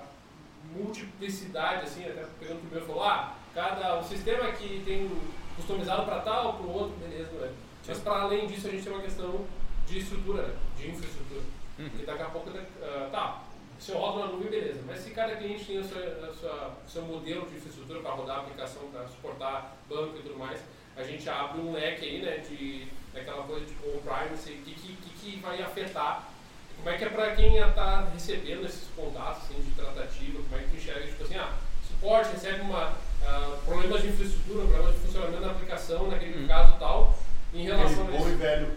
multiplicidade, 0.75 1.85
assim, 1.85 2.05
até 2.05 2.25
pegando 2.41 2.57
o 2.59 2.61
primeiro 2.63 2.87
falou, 2.87 3.05
ah, 3.05 3.35
cada, 3.55 4.01
o 4.01 4.05
sistema 4.05 4.51
que 4.53 4.83
tem 4.85 5.09
customizado 5.55 6.05
para 6.05 6.21
tal, 6.23 6.55
para 6.55 6.67
o 6.67 6.73
outro, 6.73 6.97
beleza, 6.97 7.31
não 7.33 7.45
é? 7.47 7.51
Mas 7.87 7.99
para 8.01 8.23
além 8.23 8.49
disso, 8.49 8.67
a 8.67 8.71
gente 8.71 8.83
tem 8.83 8.93
uma 8.93 9.03
questão 9.03 9.47
de 9.87 9.99
estrutura, 10.01 10.43
né? 10.43 10.55
de 10.77 10.91
infraestrutura. 10.91 11.41
Uhum. 11.79 11.91
E 12.01 12.05
daqui 12.05 12.23
a 12.23 12.27
pouco, 12.27 12.51
ah, 12.83 13.09
tá, 13.13 13.43
se 13.87 13.93
eu 13.93 13.99
rodo 13.99 14.19
na 14.19 14.27
nuvem, 14.27 14.51
beleza. 14.51 14.81
Mas 14.87 14.99
se 14.99 15.11
cada 15.11 15.37
cliente 15.37 15.65
tem 15.65 15.79
o 15.79 15.85
seu, 15.85 15.99
a 15.99 16.35
sua- 16.35 16.73
o 16.87 16.91
seu 16.91 17.03
modelo 17.03 17.47
de 17.49 17.57
infraestrutura 17.57 18.01
para 18.01 18.11
rodar 18.11 18.37
a 18.39 18.41
aplicação, 18.41 18.83
para 18.93 19.07
suportar 19.07 19.77
banco 19.89 20.17
e 20.19 20.23
tudo 20.23 20.37
mais, 20.39 20.59
a 20.97 21.03
gente 21.05 21.29
abre 21.29 21.61
um 21.61 21.73
leque 21.73 22.05
aí, 22.05 22.21
né, 22.23 22.39
de 22.39 22.89
daquela 23.15 23.45
coisa 23.45 23.65
tipo 23.65 23.87
on-premise, 23.89 24.51
o 24.53 24.57
que, 24.63 24.75
que, 24.75 24.93
que, 24.97 25.11
que 25.33 25.41
vai 25.41 25.63
afetar. 25.63 26.29
Como 26.77 26.91
é 26.91 26.99
que 26.99 27.05
é 27.05 27.09
para 27.09 27.35
quem 27.35 27.57
está 27.57 28.01
recebendo 28.13 28.67
esses 28.67 28.89
contatos 28.95 29.45
assim, 29.45 29.61
de 29.63 29.71
tratativa, 29.71 30.43
como 30.43 30.61
é 30.61 30.65
que 30.65 30.77
enxerga, 30.77 31.07
tipo 31.07 31.23
assim, 31.23 31.37
ah, 31.37 31.55
suporte, 31.87 32.33
recebe 32.33 32.61
uma, 32.63 32.93
ah, 33.25 33.57
problemas 33.65 34.03
de 34.03 34.09
infraestrutura, 34.09 34.67
problemas 34.67 34.95
de 34.97 35.01
funcionamento 35.01 35.41
da 35.43 35.51
aplicação, 35.53 36.09
naquele 36.09 36.45
Hum. 36.45 36.47
caso 36.49 36.73
tal, 36.79 37.19
em 37.55 37.63
relação 37.65 38.03
Aquele 38.03 38.17
a 38.17 38.21
bom 38.21 38.27
e 38.27 38.31
isso. 38.31 38.39
velho 38.39 38.77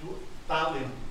tu- 0.00 0.22
talento. 0.48 1.01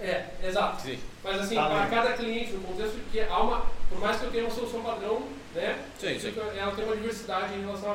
É, 0.00 0.26
exato. 0.44 0.82
Sim. 0.82 0.98
Mas 1.24 1.40
assim, 1.40 1.54
Tá 1.56 1.66
para 1.68 1.80
bem. 1.80 1.90
cada 1.90 2.12
cliente, 2.14 2.52
no 2.52 2.60
contexto 2.60 2.94
de 2.94 3.00
que 3.10 3.20
há 3.20 3.38
uma, 3.40 3.66
por 3.88 3.98
mais 4.00 4.16
que 4.18 4.24
eu 4.26 4.30
tenha 4.30 4.44
uma 4.44 4.54
solução 4.54 4.82
padrão, 4.82 5.22
né? 5.54 5.78
Sim, 5.98 6.18
sim. 6.18 6.34
Ela 6.56 6.72
tem 6.72 6.84
uma 6.84 6.96
diversidade 6.96 7.54
em 7.54 7.60
relação 7.64 7.90
a- 7.92 7.94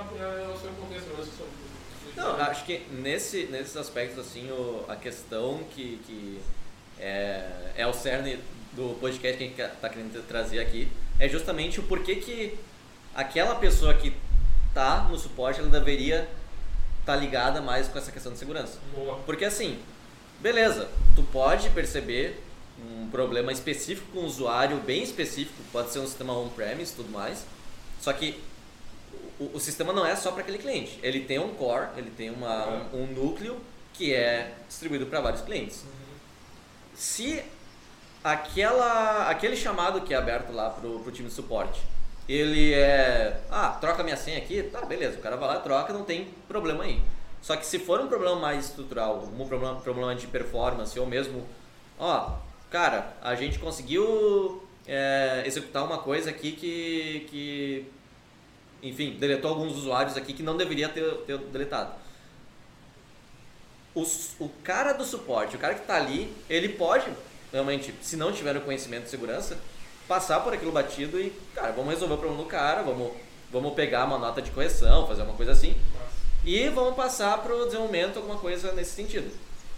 ao 0.52 0.58
seu 0.58 0.70
contexto, 0.72 1.08
né? 1.18 1.24
Seu- 1.24 2.24
Não, 2.24 2.36
acho 2.42 2.66
que 2.66 2.80
nesse, 2.92 3.46
nesses 3.46 3.76
aspectos, 3.78 4.20
assim, 4.20 4.52
o, 4.52 4.86
a 4.88 4.96
questão 4.96 5.60
que, 5.74 6.00
que 6.06 6.40
é, 7.00 7.72
é 7.78 7.88
o 7.88 7.94
cerne 7.94 8.40
do 8.74 8.96
podcast 9.00 9.38
que 9.38 9.44
a 9.44 9.48
gente 9.48 9.62
está 9.76 9.90
querendo 9.90 10.28
trazer 10.28 10.60
aqui 10.60 10.92
é 11.20 11.28
justamente 11.30 11.80
o 11.80 11.84
porquê 11.84 12.18
que 12.18 12.58
aquela 13.16 13.56
pessoa 13.56 13.94
que 13.94 14.14
tá 14.74 15.08
no 15.10 15.18
suporte, 15.18 15.60
ela 15.60 15.70
deveria 15.70 16.28
estar 17.00 17.16
ligada 17.16 17.62
mais 17.62 17.88
com 17.88 17.98
essa 17.98 18.12
questão 18.12 18.32
de 18.32 18.38
segurança. 18.40 18.80
Boa. 18.96 19.20
Porque 19.26 19.46
assim, 19.46 19.80
beleza, 20.44 20.90
tu 21.16 21.24
pode 21.24 21.70
perceber 21.70 22.44
um 22.78 23.10
problema 23.10 23.54
específico 23.54 24.06
com 24.12 24.20
o 24.20 24.26
usuário, 24.26 24.78
bem 24.82 25.02
específico, 25.02 25.56
pode 25.72 25.90
ser 25.90 26.00
um 26.00 26.06
sistema 26.06 26.38
on-premise 26.38 26.92
e 26.92 26.96
tudo 26.98 27.10
mais, 27.10 27.46
só 28.02 28.12
que 28.12 28.44
o, 29.40 29.56
o 29.56 29.60
sistema 29.60 29.94
não 29.94 30.06
é 30.06 30.18
só 30.18 30.32
para 30.32 30.42
aquele 30.42 30.58
cliente. 30.58 31.00
Ele 31.02 31.22
tem 31.22 31.40
um 31.40 31.56
core, 31.56 31.88
ele 31.96 32.12
tem 32.12 32.30
uma, 32.30 32.68
um, 32.94 33.04
um 33.04 33.08
núcleo 33.08 33.58
que 33.94 34.14
é 34.14 34.54
distribuído 34.68 35.06
para 35.06 35.22
vários 35.22 35.42
clientes. 35.42 35.86
Se 36.94 37.42
aquela, 38.22 39.30
aquele 39.30 39.56
chamado 39.56 40.02
que 40.02 40.14
é 40.14 40.18
aberto 40.18 40.52
lá 40.52 40.70
pro, 40.70 41.00
pro 41.00 41.12
time 41.12 41.30
de 41.30 41.34
suporte, 41.34 41.82
ele 42.28 42.74
é, 42.74 43.40
ah, 43.50 43.78
troca 43.80 44.04
minha 44.04 44.18
senha 44.18 44.40
aqui, 44.40 44.62
tá, 44.64 44.82
beleza, 44.82 45.18
o 45.18 45.22
cara 45.22 45.38
vai 45.38 45.48
lá, 45.48 45.60
troca, 45.60 45.94
não 45.94 46.04
tem 46.04 46.28
problema 46.50 46.84
aí. 46.84 47.02
Só 47.44 47.58
que 47.58 47.66
se 47.66 47.78
for 47.78 48.00
um 48.00 48.08
problema 48.08 48.38
mais 48.38 48.68
estrutural, 48.68 49.22
um 49.38 49.46
problema, 49.46 49.76
problema 49.76 50.16
de 50.16 50.26
performance, 50.28 50.98
ou 50.98 51.06
mesmo, 51.06 51.46
ó, 52.00 52.38
cara, 52.72 53.18
a 53.22 53.36
gente 53.36 53.60
conseguiu 53.60 54.66
é, 54.88 55.44
executar 55.46 55.84
uma 55.84 55.98
coisa 55.98 56.30
aqui 56.30 56.54
que, 56.54 57.28
que, 57.30 57.86
enfim, 58.82 59.18
deletou 59.20 59.52
alguns 59.52 59.74
usuários 59.74 60.16
aqui 60.16 60.32
que 60.32 60.42
não 60.42 60.56
deveria 60.56 60.88
ter, 60.88 61.04
ter 61.26 61.38
deletado. 61.38 61.92
Os, 63.94 64.38
o 64.40 64.48
cara 64.64 64.94
do 64.94 65.04
suporte, 65.04 65.58
o 65.58 65.60
cara 65.60 65.74
que 65.74 65.82
está 65.82 65.98
ali, 65.98 66.34
ele 66.50 66.70
pode, 66.70 67.12
realmente, 67.52 67.94
se 68.02 68.16
não 68.16 68.32
tiver 68.32 68.56
o 68.56 68.62
conhecimento 68.62 69.04
de 69.04 69.10
segurança, 69.10 69.60
passar 70.08 70.40
por 70.40 70.54
aquilo 70.54 70.72
batido 70.72 71.20
e, 71.20 71.30
cara, 71.54 71.74
vamos 71.74 71.94
resolver 71.94 72.14
o 72.14 72.18
problema 72.18 72.42
do 72.42 72.48
cara, 72.48 72.84
vamos, 72.84 73.12
vamos 73.52 73.74
pegar 73.74 74.06
uma 74.06 74.18
nota 74.18 74.42
de 74.42 74.50
correção, 74.50 75.06
fazer 75.06 75.24
uma 75.24 75.34
coisa 75.34 75.52
assim, 75.52 75.76
e 76.46 76.68
vamos 76.70 76.96
passar 76.96 77.38
para 77.42 77.56
o 77.56 77.66
desenvolvimento 77.66 78.18
alguma 78.18 78.38
coisa 78.38 78.72
nesse 78.74 78.92
sentido. 78.92 79.32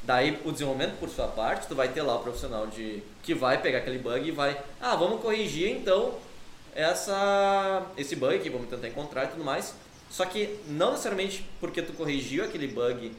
Daí 0.04 0.39
o 0.45 0.51
desenvolvimento 0.51 0.99
por 0.99 1.10
sua 1.10 1.28
parte, 1.28 1.67
tu 1.67 1.75
vai 1.75 1.88
ter 1.88 2.01
lá 2.01 2.15
o 2.15 2.19
profissional 2.19 2.67
de 2.67 3.01
que 3.23 3.34
vai 3.34 3.62
pegar 3.62 3.80
aquele 3.80 3.97
bug 3.97 4.28
e 4.28 4.32
vai, 4.32 4.60
ah, 4.80 4.95
vamos 4.95 5.21
corrigir 5.21 5.69
então 5.69 6.15
essa 6.75 7.86
esse 7.97 8.15
bug, 8.15 8.47
vamos 8.49 8.69
tentar 8.69 8.88
encontrar 8.88 9.25
e 9.25 9.28
tudo 9.30 9.43
mais. 9.43 9.73
Só 10.10 10.25
que 10.25 10.60
não 10.67 10.91
necessariamente 10.91 11.45
porque 11.60 11.82
tu 11.82 11.93
corrigiu 11.93 12.43
aquele 12.43 12.67
bug 12.67 13.12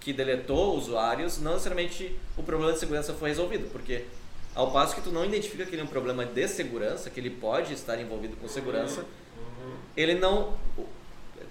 que 0.00 0.12
deletou 0.12 0.76
usuários, 0.76 1.38
não 1.38 1.52
necessariamente 1.52 2.14
o 2.36 2.42
problema 2.42 2.72
de 2.72 2.78
segurança 2.78 3.14
foi 3.14 3.30
resolvido, 3.30 3.70
porque 3.72 4.04
ao 4.54 4.70
passo 4.70 4.94
que 4.94 5.00
tu 5.00 5.10
não 5.10 5.24
identifica 5.24 5.64
que 5.64 5.74
ele 5.74 5.82
é 5.82 5.84
um 5.84 5.88
problema 5.88 6.24
de 6.24 6.46
segurança, 6.48 7.10
que 7.10 7.20
ele 7.20 7.30
pode 7.30 7.72
estar 7.72 7.98
envolvido 8.00 8.36
com 8.36 8.48
segurança, 8.48 9.04
ele 9.96 10.14
não 10.14 10.56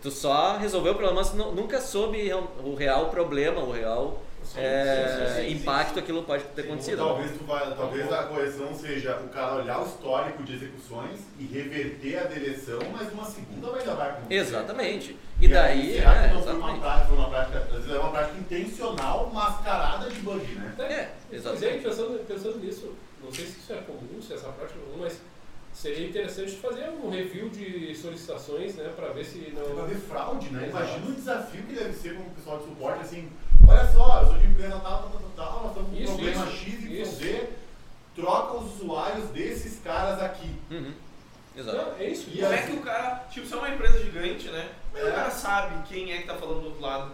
tu 0.01 0.11
só 0.11 0.57
resolveu 0.57 0.93
o 0.93 0.95
problema, 0.95 1.21
mas 1.21 1.33
nunca 1.33 1.79
soube 1.81 2.31
o 2.63 2.75
real 2.75 3.09
problema, 3.09 3.61
o 3.61 3.71
real 3.71 4.21
sim, 4.43 4.59
é, 4.59 5.35
sim, 5.35 5.41
sim, 5.41 5.53
impacto 5.55 5.99
aquilo 5.99 6.23
pode 6.23 6.43
ter 6.43 6.61
acontecido. 6.61 6.97
Talvez, 6.97 7.31
vai, 7.41 7.75
talvez 7.75 8.13
a 8.13 8.23
correção 8.23 8.73
seja 8.73 9.17
o 9.17 9.29
cara 9.29 9.55
olhar 9.55 9.81
o 9.81 9.85
histórico 9.85 10.43
de 10.43 10.53
execuções 10.53 11.19
e 11.39 11.45
reverter 11.45 12.19
a 12.19 12.23
deleção, 12.23 12.79
mas 12.91 13.11
uma 13.11 13.25
segunda 13.25 13.71
vai 13.71 13.83
vai 13.83 14.09
acontecer. 14.09 14.33
Exatamente. 14.33 15.17
E, 15.39 15.45
e 15.45 15.47
daí. 15.47 15.81
Aí, 15.81 15.93
será 15.95 16.15
é, 16.15 16.27
que 16.27 16.33
não 16.33 16.43
foi 16.43 16.53
uma, 16.53 16.77
prática, 16.77 17.07
foi 17.07 17.17
uma 17.17 17.29
prática, 17.29 17.57
às 17.59 17.71
vezes 17.71 17.91
é 17.91 17.99
uma 17.99 18.11
prática 18.11 18.37
intencional, 18.37 19.29
mascarada 19.33 20.09
de 20.09 20.19
bug, 20.21 20.45
né? 20.55 20.75
É, 20.79 21.35
exatamente. 21.35 21.63
Mas 21.63 21.63
é, 21.63 21.89
pensando, 21.89 22.27
pensando 22.27 22.59
nisso, 22.59 22.93
não 23.23 23.31
sei 23.31 23.45
se 23.45 23.59
isso 23.59 23.73
é 23.73 23.77
comum, 23.77 24.21
se 24.21 24.33
essa 24.33 24.49
prática 24.49 24.79
é 24.79 24.91
comum, 24.91 25.03
mas 25.03 25.19
seria 25.77 26.07
interessante 26.07 26.53
fazer 26.53 26.89
um 26.89 27.07
review 27.09 27.49
de 27.49 27.95
solicitações, 27.95 28.73
né, 28.75 28.91
para 28.95 29.09
ver 29.09 29.23
se 29.23 29.53
não... 29.55 29.75
Para 29.75 29.85
ver 29.85 29.99
fraude, 29.99 30.49
né? 30.49 30.69
Imagina 30.69 31.05
o 31.07 31.13
desafio 31.13 31.63
que 31.63 31.73
deve 31.73 31.93
ser 31.93 32.15
como 32.15 32.31
pessoal 32.31 32.57
de 32.57 32.63
suporte, 32.63 33.01
assim, 33.01 33.29
olha 33.67 33.87
só, 33.91 34.21
eu 34.21 34.27
sou 34.27 34.37
de 34.39 34.47
empresa 34.47 34.79
tal, 34.79 35.03
tal, 35.03 35.11
tal, 35.11 35.31
tal, 35.35 35.63
nós 35.63 35.69
estamos 35.69 35.89
com 35.91 36.03
um 36.03 36.05
problema 36.15 36.45
isso, 36.47 36.55
X 36.55 36.83
e 36.83 37.05
Z, 37.05 37.49
troca 38.15 38.57
os 38.57 38.81
usuários 38.81 39.29
desses 39.29 39.79
caras 39.81 40.19
aqui. 40.19 40.51
Uhum. 40.71 40.93
Exato. 41.55 41.77
Não, 41.77 41.97
é 41.97 42.09
isso. 42.09 42.27
E 42.31 42.39
como 42.39 42.53
é 42.53 42.61
que 42.63 42.71
o 42.71 42.81
cara, 42.81 43.27
tipo, 43.29 43.45
se 43.45 43.53
é 43.53 43.57
uma 43.57 43.69
empresa 43.69 43.99
gigante, 43.99 44.47
né, 44.47 44.71
é. 44.95 45.03
o 45.03 45.11
cara 45.13 45.29
sabe 45.29 45.87
quem 45.87 46.11
é 46.11 46.21
que 46.21 46.27
tá 46.27 46.35
falando 46.35 46.61
do 46.61 46.65
outro 46.69 46.81
lado. 46.81 47.11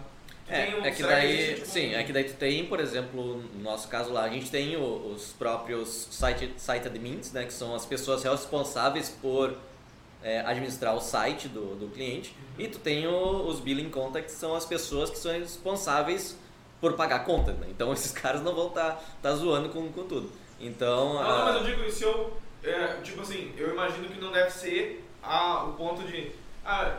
É, 0.54 0.76
um, 0.76 0.84
é 0.84 0.90
que 0.90 1.02
daí, 1.02 1.54
tipo, 1.54 1.66
sim, 1.66 1.94
é 1.94 2.04
que 2.04 2.12
daí 2.12 2.24
tu 2.24 2.34
tem, 2.34 2.64
por 2.66 2.78
exemplo, 2.78 3.42
no 3.54 3.62
nosso 3.62 3.88
caso 3.88 4.12
lá, 4.12 4.22
a 4.22 4.28
gente 4.28 4.50
tem 4.50 4.76
o, 4.76 5.12
os 5.12 5.32
próprios 5.32 6.08
site, 6.10 6.54
site 6.56 6.86
admins, 6.86 7.32
né, 7.32 7.44
que 7.44 7.52
são 7.52 7.74
as 7.74 7.84
pessoas 7.84 8.22
responsáveis 8.22 9.08
por 9.08 9.56
é, 10.22 10.40
administrar 10.40 10.94
o 10.94 11.00
site 11.00 11.48
do, 11.48 11.74
do 11.74 11.88
cliente, 11.88 12.34
uhum. 12.38 12.64
e 12.64 12.68
tu 12.68 12.78
tem 12.78 13.06
o, 13.06 13.46
os 13.46 13.58
billing 13.58 13.90
contacts, 13.90 14.34
que 14.34 14.40
são 14.40 14.54
as 14.54 14.64
pessoas 14.64 15.10
que 15.10 15.18
são 15.18 15.32
responsáveis 15.32 16.38
por 16.80 16.92
pagar 16.92 17.16
a 17.16 17.20
conta, 17.20 17.52
né? 17.52 17.66
Então 17.70 17.90
esses 17.94 18.12
caras 18.12 18.42
não 18.42 18.54
vão 18.54 18.68
estar 18.68 18.92
tá, 18.92 19.02
tá 19.22 19.34
zoando 19.34 19.70
com, 19.70 19.90
com 19.90 20.04
tudo. 20.04 20.30
Então. 20.60 21.14
Não, 21.14 21.20
a... 21.20 21.38
não, 21.38 21.44
mas 21.46 21.56
eu 21.56 21.64
digo, 21.64 21.90
se 21.90 22.04
eu. 22.04 22.36
É, 22.62 22.86
tipo 23.02 23.20
assim, 23.20 23.52
eu 23.58 23.72
imagino 23.72 24.08
que 24.08 24.18
não 24.18 24.32
deve 24.32 24.50
ser 24.50 25.04
a, 25.22 25.64
o 25.64 25.72
ponto 25.74 26.02
de. 26.04 26.32
Ah, 26.64 26.98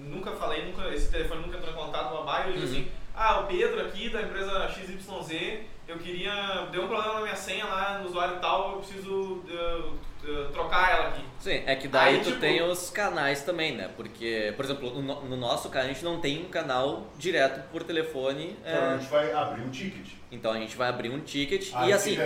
nunca 0.00 0.32
falei, 0.32 0.66
nunca, 0.66 0.88
esse 0.94 1.10
telefone 1.10 1.42
nunca 1.42 1.58
entrou 1.58 1.72
em 1.72 1.76
contato 1.76 2.10
com 2.10 2.18
a 2.18 2.22
Bayer, 2.22 2.48
eu 2.48 2.52
digo 2.54 2.66
uhum. 2.66 2.72
assim, 2.72 2.90
ah, 3.14 3.40
o 3.40 3.46
Pedro 3.46 3.80
aqui 3.80 4.08
da 4.08 4.22
empresa 4.22 4.68
XYZ, 4.68 5.60
eu 5.86 5.98
queria, 5.98 6.68
deu 6.70 6.84
um 6.84 6.88
problema 6.88 7.14
na 7.14 7.20
minha 7.22 7.36
senha 7.36 7.64
lá 7.64 7.98
no 7.98 8.08
usuário 8.08 8.38
tal, 8.40 8.72
eu 8.72 8.78
preciso 8.78 9.12
uh, 9.12 9.98
uh, 10.24 10.48
trocar 10.52 10.90
ela 10.90 11.08
aqui. 11.08 11.24
Sim, 11.40 11.62
é 11.66 11.74
que 11.74 11.88
daí 11.88 12.16
Aí, 12.16 12.20
tu 12.20 12.28
tipo... 12.28 12.40
tem 12.40 12.62
os 12.62 12.90
canais 12.90 13.42
também, 13.42 13.76
né? 13.76 13.90
Porque, 13.96 14.54
por 14.56 14.64
exemplo, 14.64 15.02
no, 15.02 15.22
no, 15.22 15.36
nosso 15.36 15.68
caso 15.68 15.86
a 15.86 15.88
gente 15.88 16.04
não 16.04 16.20
tem 16.20 16.44
um 16.44 16.48
canal 16.48 17.08
direto 17.18 17.68
por 17.70 17.82
telefone. 17.82 18.56
Então 18.60 18.72
é... 18.72 18.94
a 18.94 18.98
gente 18.98 19.10
vai 19.10 19.32
abrir 19.32 19.62
um 19.62 19.70
ticket. 19.70 20.12
Então 20.30 20.52
a 20.52 20.58
gente 20.58 20.76
vai 20.76 20.88
abrir 20.88 21.10
um 21.10 21.20
ticket 21.20 21.70
ah, 21.74 21.88
e 21.88 21.92
assim. 21.92 22.16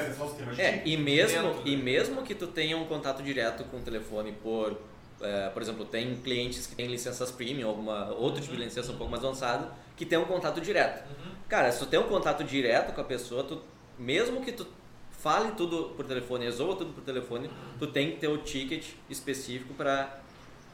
É, 0.59 0.83
e 0.85 0.97
mesmo, 0.97 1.43
dentro, 1.43 1.63
e 1.65 1.77
mesmo 1.77 2.23
que 2.23 2.35
tu 2.35 2.47
tenha 2.47 2.77
um 2.77 2.85
contato 2.85 3.23
direto 3.23 3.65
com 3.65 3.79
o 3.79 3.81
telefone 3.81 4.33
por 4.33 4.79
é, 5.21 5.49
por 5.51 5.63
exemplo, 5.63 5.85
tem 5.85 6.17
clientes 6.17 6.67
que 6.67 6.75
têm 6.75 6.87
licenças 6.87 7.31
premium, 7.31 7.69
alguma 7.69 8.11
outro 8.11 8.41
tipo 8.41 8.55
de 8.55 8.63
licença 8.63 8.93
um 8.93 8.97
pouco 8.97 9.11
mais 9.11 9.25
avançado, 9.25 9.69
que 9.97 10.05
tem 10.05 10.19
um 10.19 10.25
contato 10.25 10.61
direto. 10.61 11.09
Uhum. 11.09 11.33
Cara, 11.49 11.71
se 11.71 11.79
tu 11.79 11.87
tem 11.87 11.99
um 11.99 12.09
contato 12.09 12.43
direto 12.45 12.93
com 12.95 13.01
a 13.01 13.05
pessoa, 13.05 13.45
tu, 13.45 13.63
mesmo 13.99 14.43
que 14.43 14.53
tu 14.53 14.67
fale 15.11 15.53
tudo 15.53 15.95
por 15.97 16.05
telefone, 16.05 16.45
resolva 16.45 16.77
tudo 16.77 16.93
por 16.93 17.03
telefone, 17.03 17.51
tu 17.79 17.87
tem 17.87 18.13
que 18.13 18.19
ter 18.19 18.29
o 18.29 18.39
ticket 18.39 18.85
específico 19.09 19.73
para 19.75 20.21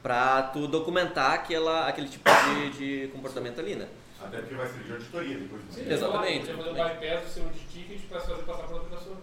para 0.02 0.44
tu 0.44 0.66
documentar 0.66 1.34
aquela, 1.34 1.86
aquele 1.86 2.08
tipo 2.08 2.24
de, 2.30 2.70
de 2.70 3.08
comportamento 3.08 3.60
ali, 3.60 3.74
né? 3.74 3.86
Até 4.18 4.38
porque 4.38 4.54
vai 4.54 4.66
ser 4.66 4.82
de 4.82 4.92
auditoria 4.92 5.38
depois. 5.38 5.62
Sim, 5.70 5.90
Exatamente. 5.90 6.46
Você 6.46 6.54
fazer 6.54 6.70
um 6.70 6.74
bypass 6.74 7.24
do 7.24 7.28
seu 7.28 7.44
de 7.50 7.58
ticket 7.60 8.00
para 8.08 8.20
fazer 8.20 8.42
passar 8.42 8.66
pela 8.66 8.80
pessoa. 8.80 9.16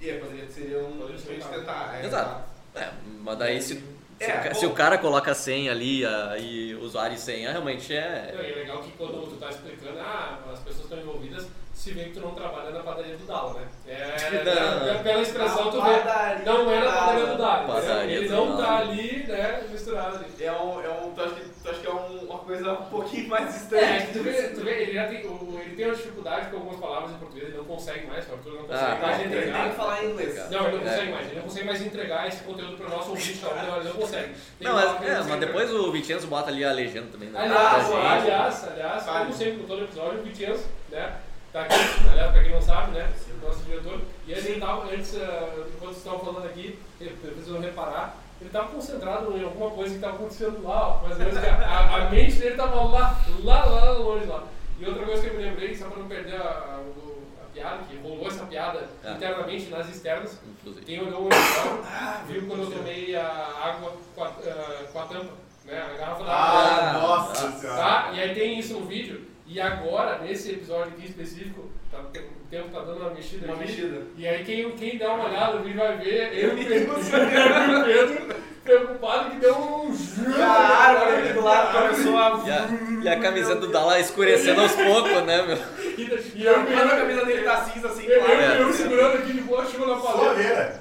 E 0.00 0.08
é, 0.08 0.18
poderia 0.18 0.48
ser 0.48 0.76
um... 0.76 0.98
Poderia 0.98 1.44
tentar. 1.44 1.98
É, 2.00 2.06
Exato. 2.06 2.44
É, 2.74 2.92
mas 3.20 3.38
daí 3.38 3.60
se 3.60 3.84
se, 4.20 4.30
é, 4.30 4.50
o, 4.52 4.54
se 4.54 4.66
o 4.66 4.74
cara 4.74 4.98
coloca 4.98 5.30
a 5.30 5.34
senha 5.34 5.72
ali 5.72 6.04
a, 6.04 6.36
e 6.38 6.74
usuário 6.74 7.14
e 7.14 7.18
senha, 7.18 7.50
realmente 7.50 7.94
é. 7.94 8.32
Não, 8.34 8.40
é 8.40 8.48
legal 8.48 8.78
que 8.80 8.92
quando 8.92 9.30
tu 9.30 9.36
tá 9.36 9.48
explicando, 9.48 9.98
ah, 9.98 10.38
as 10.52 10.58
pessoas 10.60 10.84
estão 10.84 10.98
envolvidas, 10.98 11.46
se 11.72 11.92
vê 11.92 12.04
que 12.04 12.10
tu 12.10 12.20
não 12.20 12.34
trabalha 12.34 12.70
na 12.70 12.80
padaria 12.80 13.16
do 13.16 13.24
Dal, 13.24 13.54
né? 13.54 13.66
É, 13.86 14.44
não, 14.94 15.02
pela 15.02 15.22
expressão 15.22 15.70
tu 15.70 15.80
vê, 15.80 16.44
não 16.44 16.70
é 16.70 16.80
na 16.80 16.92
padaria 16.92 17.26
do 17.26 17.38
Dal. 17.38 17.66
Padaria 17.66 18.16
ele 18.18 18.28
não 18.28 18.56
tá 18.58 18.78
ali, 18.78 19.24
né, 19.26 19.64
misturado 19.70 20.16
ali. 20.16 20.44
É 20.44 20.52
um, 20.52 20.82
é 20.82 20.90
um, 20.90 21.12
tu 21.12 21.22
acha 21.22 21.34
que, 21.36 21.48
tu 21.62 21.70
acha 21.70 21.80
que 21.80 21.86
é 21.86 21.94
um, 21.94 22.18
uma 22.26 22.38
coisa 22.60 22.72
um 22.72 22.84
pouquinho 22.86 23.28
mais 23.28 23.56
estranha. 23.56 23.84
É, 23.84 24.06
tu 24.12 24.22
vê, 24.22 24.32
tu 24.48 24.60
vê 24.60 24.82
ele 24.82 24.92
já 24.92 25.06
tem, 25.06 25.18
ele 25.18 25.76
tem 25.76 25.86
uma 25.86 25.94
dificuldade 25.94 26.50
com 26.50 26.56
algumas 26.56 26.78
palavras 26.78 27.10
em 27.12 27.14
português, 27.14 27.48
ele 27.48 27.56
não 27.56 27.64
consegue 27.64 28.06
mais, 28.06 28.28
o 28.28 28.32
Arthur 28.32 28.52
não 28.52 28.64
consegue 28.64 28.84
ah, 28.84 28.98
mais 29.00 29.20
entregar. 29.20 29.42
Ele 29.42 29.52
tem 29.52 29.70
que 29.70 29.76
falar 29.76 30.04
em 30.04 30.10
inglês. 30.10 30.50
Não, 30.50 30.66
ele 30.66 30.76
não 30.76 30.82
consegue 30.82 31.10
mais, 31.10 31.26
ele 31.26 31.36
não 31.36 31.42
consegue 31.42 31.66
mais 31.66 31.82
entregar 31.82 32.28
esse 32.28 32.44
conteúdo 32.44 32.76
para 32.76 32.86
o 32.86 32.90
nosso 32.90 33.10
ouvinte, 33.10 33.40
ele 33.44 33.88
não 33.88 33.92
consegue. 33.92 34.34
não, 34.60 34.74
mas, 34.74 35.02
é, 35.02 35.22
mas 35.22 35.40
depois 35.40 35.72
o 35.72 35.92
Vicenzo 35.92 36.26
bota 36.26 36.50
ali 36.50 36.64
a 36.64 36.72
legenda 36.72 37.08
também. 37.10 37.30
Né? 37.30 37.40
Aliás, 37.40 37.90
aliás, 37.90 38.68
aliás, 38.68 39.04
como 39.04 39.32
sempre, 39.32 39.58
com 39.58 39.66
todo 39.66 39.84
episódio, 39.84 40.20
o 40.20 40.22
Vicenzo, 40.22 40.64
né? 40.90 41.16
Tá 41.52 41.62
aqui, 41.62 41.74
aliás, 42.08 42.30
pra 42.30 42.42
quem 42.42 42.52
não 42.52 42.62
sabe, 42.62 42.92
né? 42.92 43.12
Nosso 43.42 43.64
diretor. 43.64 44.00
E 44.26 44.32
ele 44.32 44.60
tava, 44.60 44.84
antes, 44.92 45.14
uh, 45.14 45.66
enquanto 45.66 45.80
vocês 45.80 45.96
estavam 45.96 46.20
falando 46.20 46.46
aqui, 46.46 46.78
ele 47.00 47.16
precisou 47.16 47.58
reparar, 47.58 48.16
ele 48.40 48.48
estava 48.48 48.68
concentrado 48.68 49.36
em 49.36 49.44
alguma 49.44 49.70
coisa 49.70 49.90
que 49.90 49.96
estava 49.96 50.14
acontecendo 50.14 50.62
lá, 50.62 51.00
mas 51.02 51.20
a, 51.20 51.96
a, 51.96 52.10
mente 52.10 52.36
dele 52.36 52.52
estava 52.52 52.82
lá, 52.84 53.20
lá, 53.44 53.64
lá 53.66 53.90
longe 53.92 54.24
lá. 54.24 54.44
E 54.78 54.86
outra 54.86 55.04
coisa 55.04 55.22
que 55.22 55.28
eu 55.28 55.34
me 55.34 55.44
lembrei, 55.44 55.76
só 55.76 55.88
para 55.88 55.98
não 55.98 56.08
perder 56.08 56.36
a, 56.36 56.48
a, 56.48 56.80
a, 56.80 57.44
piada, 57.52 57.82
que 57.84 57.98
rolou 57.98 58.26
essa 58.26 58.46
piada 58.46 58.88
ah. 59.04 59.10
internamente 59.12 59.68
nas 59.68 59.90
externas, 59.90 60.40
Inclusive. 60.58 60.86
quem 60.86 61.02
olhou 61.02 61.24
o 61.24 61.26
episódio 61.26 61.84
ah, 61.84 62.22
viu 62.26 62.46
quando 62.46 62.62
eu 62.62 62.70
tomei 62.70 63.14
a 63.14 63.26
água 63.62 63.92
com 64.14 64.24
a, 64.24 64.28
uh, 64.28 64.88
com 64.90 64.98
a 65.00 65.02
tampa, 65.02 65.32
né? 65.66 65.82
A 65.82 65.98
garrafa 65.98 66.24
da 66.24 66.32
água. 66.32 66.60
Ah, 66.62 66.92
nossa 66.94 67.68
Tá? 67.68 68.10
E 68.14 68.20
aí 68.20 68.34
tem 68.34 68.58
isso 68.58 68.72
no 68.72 68.86
vídeo. 68.86 69.29
E 69.52 69.60
agora, 69.60 70.20
nesse 70.20 70.52
episódio 70.52 70.92
aqui 70.92 71.06
específico, 71.06 71.68
tá, 71.90 71.98
o 71.98 72.48
tempo 72.48 72.68
tá 72.72 72.82
dando 72.82 73.00
uma 73.00 73.10
mexida 73.10 73.46
Uma 73.46 73.54
aqui, 73.56 73.64
mexida. 73.64 74.02
E 74.16 74.28
aí 74.28 74.44
quem, 74.44 74.70
quem 74.76 74.96
dá 74.96 75.12
uma 75.12 75.28
olhada 75.28 75.58
no 75.58 75.64
vídeo 75.64 75.80
vai 75.80 75.98
ver 75.98 76.38
eu 76.38 76.56
e 76.56 76.62
o 76.62 76.68
Pedro, 76.68 76.94
eu 76.94 77.84
Pedro 77.84 78.36
preocupado 78.62 79.30
que 79.30 79.36
deu 79.38 79.56
um 79.56 79.92
E 79.92 80.40
a 80.40 80.52
árvore 80.52 81.16
ali 81.16 81.32
do 81.32 81.40
lado 81.40 81.76
começou 81.76 82.16
a... 82.16 82.42
E 82.46 82.50
a, 82.52 83.02
e 83.02 83.08
a 83.08 83.20
camiseta 83.20 83.56
do 83.56 83.72
Dala 83.72 83.98
escurecendo 83.98 84.60
aos 84.60 84.76
poucos, 84.76 85.24
né, 85.24 85.42
meu? 85.42 85.58
E, 85.98 86.32
e 86.36 86.46
eu, 86.46 86.54
Quando 86.54 86.92
a 86.92 86.96
camisa 86.96 87.24
dele 87.24 87.42
tá 87.42 87.64
cinza 87.64 87.88
assim, 87.88 88.06
eu, 88.06 88.22
claro. 88.22 88.40
Eu, 88.40 88.68
eu 88.68 88.72
segurando 88.72 89.16
aqui 89.16 89.32
de 89.32 89.40
boa, 89.40 89.66
chegou 89.66 89.88
na 89.88 89.96
paleta. 89.96 90.80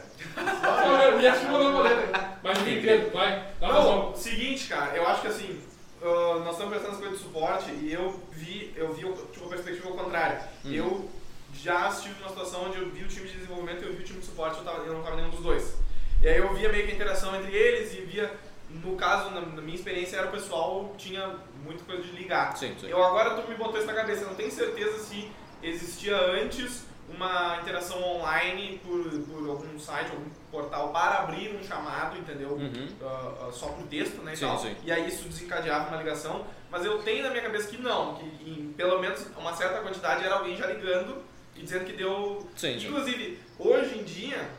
E 1.19 1.27
a 1.27 1.33
chuva 1.33 1.63
na 1.63 1.71
paleta. 1.71 2.37
Mas 2.43 2.57
Pedro, 2.59 3.09
vai, 3.11 3.45
dá 3.59 3.79
uma 3.79 4.15
Seguinte, 4.15 4.67
cara, 4.67 4.95
eu 4.95 5.07
acho 5.07 5.21
que 5.21 5.27
assim 5.27 5.68
uh, 6.01 6.39
nós 6.43 6.53
estamos 6.53 6.73
pensando 6.73 6.91
nas 6.91 6.99
coisas 6.99 7.17
de 7.17 7.23
suporte 7.23 7.71
e 7.71 7.93
eu 7.93 8.21
vi, 8.31 8.73
eu 8.75 8.93
vi 8.93 9.01
tipo, 9.31 9.45
a 9.45 9.49
perspectiva 9.49 9.89
ao 9.89 9.95
contrário. 9.95 10.39
Uhum. 10.65 10.71
Eu 10.71 11.09
já 11.53 11.89
estive 11.89 12.15
numa 12.19 12.29
situação 12.29 12.65
onde 12.65 12.77
eu 12.77 12.89
vi 12.89 13.03
o 13.03 13.07
time 13.07 13.27
de 13.27 13.35
desenvolvimento 13.35 13.83
e 13.83 13.87
eu 13.87 13.93
vi 13.93 14.01
o 14.01 14.05
time 14.05 14.19
de 14.19 14.25
suporte, 14.25 14.57
eu, 14.59 14.63
tava, 14.63 14.83
eu 14.83 14.93
não 14.93 14.99
estava 14.99 15.15
nenhum 15.15 15.29
dos 15.29 15.41
dois. 15.41 15.75
E 16.21 16.27
aí 16.27 16.37
eu 16.37 16.53
via 16.53 16.69
meio 16.69 16.85
que 16.85 16.91
a 16.91 16.95
interação 16.95 17.35
entre 17.35 17.55
eles 17.55 17.93
e 17.93 18.01
via 18.01 18.31
no 18.69 18.95
caso, 18.95 19.31
na, 19.31 19.41
na 19.41 19.61
minha 19.61 19.75
experiência, 19.75 20.17
era 20.17 20.27
o 20.27 20.31
pessoal 20.31 20.93
tinha 20.97 21.35
muita 21.63 21.83
coisa 21.83 22.03
de 22.03 22.11
ligar. 22.11 22.55
Sim, 22.55 22.75
sim. 22.79 22.87
Eu 22.87 23.03
agora 23.03 23.41
tu 23.41 23.49
me 23.49 23.55
botou 23.55 23.77
isso 23.77 23.87
na 23.87 23.93
cabeça, 23.93 24.21
eu 24.21 24.27
não 24.27 24.35
tenho 24.35 24.51
certeza 24.51 24.99
se 24.99 25.29
existia 25.61 26.15
antes 26.15 26.85
uma 27.13 27.57
interação 27.61 28.01
online 28.03 28.79
por, 28.85 29.03
por 29.21 29.49
algum 29.49 29.79
site, 29.79 30.11
algum 30.11 30.29
portal 30.51 30.89
para 30.89 31.19
abrir 31.19 31.55
um 31.55 31.63
chamado, 31.63 32.17
entendeu? 32.17 32.49
Uhum. 32.51 32.87
Ah, 33.01 33.47
ah, 33.47 33.51
só 33.51 33.67
por 33.69 33.85
texto, 33.87 34.21
né? 34.21 34.33
E, 34.33 34.37
Sim, 34.37 34.45
tal. 34.45 34.59
sim. 34.59 34.75
e 34.83 34.91
aí 34.91 35.07
isso 35.07 35.27
desencadeava 35.27 35.87
uma 35.89 35.97
ligação. 35.97 36.45
Mas 36.71 36.85
eu 36.85 37.01
tenho 37.01 37.23
na 37.23 37.29
minha 37.31 37.41
cabeça 37.43 37.67
que 37.67 37.77
não, 37.81 38.15
que 38.15 38.25
em 38.49 38.73
pelo 38.77 38.99
menos 38.99 39.25
uma 39.37 39.55
certa 39.55 39.79
quantidade 39.81 40.23
era 40.23 40.35
alguém 40.35 40.55
já 40.55 40.67
ligando 40.67 41.23
e 41.55 41.63
dizendo 41.63 41.85
que 41.85 41.93
deu. 41.93 42.47
Sim. 42.55 42.77
Inclusive, 42.77 43.39
hoje 43.57 43.97
em 43.99 44.03
dia, 44.03 44.49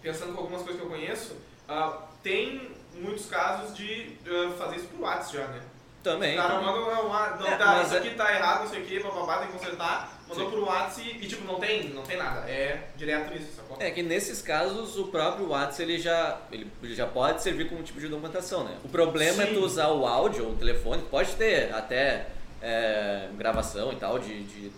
pensando 0.00 0.32
com 0.34 0.40
algumas 0.40 0.62
coisas 0.62 0.80
que 0.80 0.86
eu 0.86 0.90
conheço, 0.90 1.36
ah, 1.68 1.98
tem 2.22 2.70
muitos 2.94 3.26
casos 3.26 3.76
de 3.76 4.16
fazer 4.58 4.76
isso 4.76 4.86
por 4.88 5.00
WhatsApp 5.00 5.36
já, 5.36 5.46
né? 5.48 5.60
Também. 6.02 6.34
O 6.34 6.42
cara 6.42 6.54
também. 6.54 6.66
manda 6.66 7.00
uma, 7.02 7.28
não, 7.36 7.46
É, 7.46 7.56
tá, 7.56 7.82
isso 7.82 7.94
é- 7.94 7.98
aqui 7.98 8.10
tá 8.10 8.34
errado, 8.34 8.60
não 8.62 8.68
sei 8.68 8.82
o 8.82 8.86
que, 8.86 9.00
papapá, 9.00 9.38
tem 9.38 9.46
que 9.48 9.52
consertar, 9.52 10.21
mandou 10.32 10.44
Sim. 10.46 10.50
pro 10.56 10.64
WhatsApp 10.66 11.18
e, 11.20 11.26
tipo, 11.26 11.44
não 11.46 11.58
tem, 11.60 11.88
não 11.90 12.02
tem 12.02 12.16
nada, 12.16 12.48
é 12.48 12.88
direto 12.96 13.32
nisso, 13.32 13.52
sacou? 13.56 13.76
É 13.80 13.90
que 13.90 14.02
nesses 14.02 14.42
casos 14.42 14.96
o 14.98 15.04
próprio 15.08 15.48
WhatsApp 15.48 15.82
ele 15.82 15.98
já, 15.98 16.40
ele 16.50 16.66
já 16.94 17.06
pode 17.06 17.42
servir 17.42 17.68
como 17.68 17.82
tipo 17.82 18.00
de 18.00 18.08
documentação, 18.08 18.64
né? 18.64 18.76
O 18.84 18.88
problema 18.88 19.42
é 19.42 19.46
Sim. 19.46 19.54
tu 19.54 19.60
usar 19.64 19.88
o 19.88 20.06
áudio 20.06 20.44
ou 20.46 20.52
o 20.52 20.56
telefone, 20.56 21.02
pode 21.10 21.32
ter 21.36 21.72
até 21.74 22.26
é, 22.60 23.28
gravação 23.36 23.92
e 23.92 23.96
tal 23.96 24.18
de, 24.18 24.42
de, 24.44 24.68
de- 24.68 24.72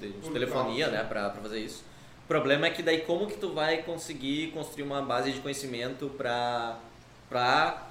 de- 0.00 0.08
de 0.08 0.12
Por 0.20 0.32
telefonia, 0.32 0.88
né, 0.88 1.04
pra, 1.08 1.28
pra 1.30 1.42
fazer 1.42 1.58
isso. 1.60 1.84
O 2.24 2.28
problema 2.28 2.66
é 2.66 2.70
que 2.70 2.82
daí 2.82 3.00
como 3.00 3.26
que 3.26 3.36
tu 3.36 3.52
vai 3.52 3.78
conseguir 3.82 4.52
construir 4.52 4.84
uma 4.84 5.00
base 5.02 5.32
de 5.32 5.40
conhecimento 5.40 6.08
pra, 6.16 6.78
pra 7.28 7.87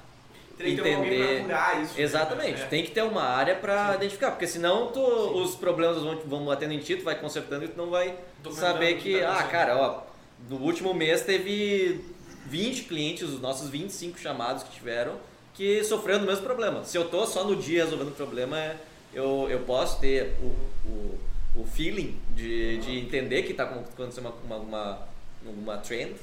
Tem 0.58 0.76
que 0.76 0.82
entender... 0.82 1.42
isso. 1.84 1.94
né? 1.98 2.04
Exatamente, 2.04 2.62
É. 2.64 2.66
tem 2.66 2.84
que 2.84 2.92
ter 2.92 3.04
uma 3.04 3.22
área 3.24 3.56
pra 3.56 3.94
identificar, 3.96 4.32
porque 4.32 4.48
senão 4.48 4.88
tu, 4.88 5.00
os 5.00 5.56
problemas 5.56 6.02
vão, 6.02 6.18
vão 6.26 6.46
batendo 6.46 6.74
em 6.74 6.80
ti, 6.80 6.96
tu 6.96 7.04
vai 7.04 7.16
consertando 7.16 7.66
e 7.66 7.68
tu 7.68 7.78
não 7.78 7.90
vai 7.90 8.16
saber 8.52 8.96
o 8.96 8.98
que, 8.98 9.22
ah, 9.24 9.44
cara, 9.44 9.78
ó, 9.78 10.02
no 10.50 10.58
último 10.58 10.94
mês 10.94 11.22
teve 11.22 12.04
20 12.48 12.84
clientes, 12.84 13.24
os 13.24 13.40
nossos 13.42 13.70
25 13.70 14.18
chamados 14.20 14.64
que 14.64 14.72
tiveram, 14.72 15.16
que 15.54 15.84
sofreram 15.84 16.22
do 16.22 16.26
mesmo 16.26 16.44
problema. 16.44 16.84
Se 16.86 16.98
eu 16.98 17.08
tô 17.10 17.26
só 17.26 17.44
no 17.44 17.56
dia 17.56 17.84
resolvendo 17.84 18.10
o 18.10 18.16
problema, 18.16 18.76
eu, 19.14 19.48
eu 19.50 19.60
posso 19.60 20.00
ter 20.00 20.36
o, 20.42 20.90
o, 20.90 21.20
o 21.62 21.66
feeling 21.66 22.18
de, 22.32 22.78
de 22.78 23.00
entender 23.00 23.44
que 23.44 23.54
tá 23.54 23.64
acontecendo 23.64 24.34
uma, 24.48 24.58
uma, 24.58 24.58
uma, 24.58 25.08
uma 25.46 25.78
trend, 25.78 26.16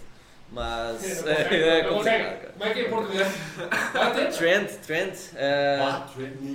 mas 0.55 1.03
é, 1.27 1.35
consegue, 1.35 1.55
é 1.57 1.83
não 1.83 1.95
complicado, 1.95 2.41
cara. 2.41 2.55
Como 2.55 2.65
é 2.65 2.73
que 2.73 2.81
é 2.81 2.87
em 2.87 2.91
português? 2.91 3.29
Ter? 4.15 4.33
Trend, 4.33 4.69
trend, 4.87 5.19
é, 5.35 5.79
Ah, 5.83 6.07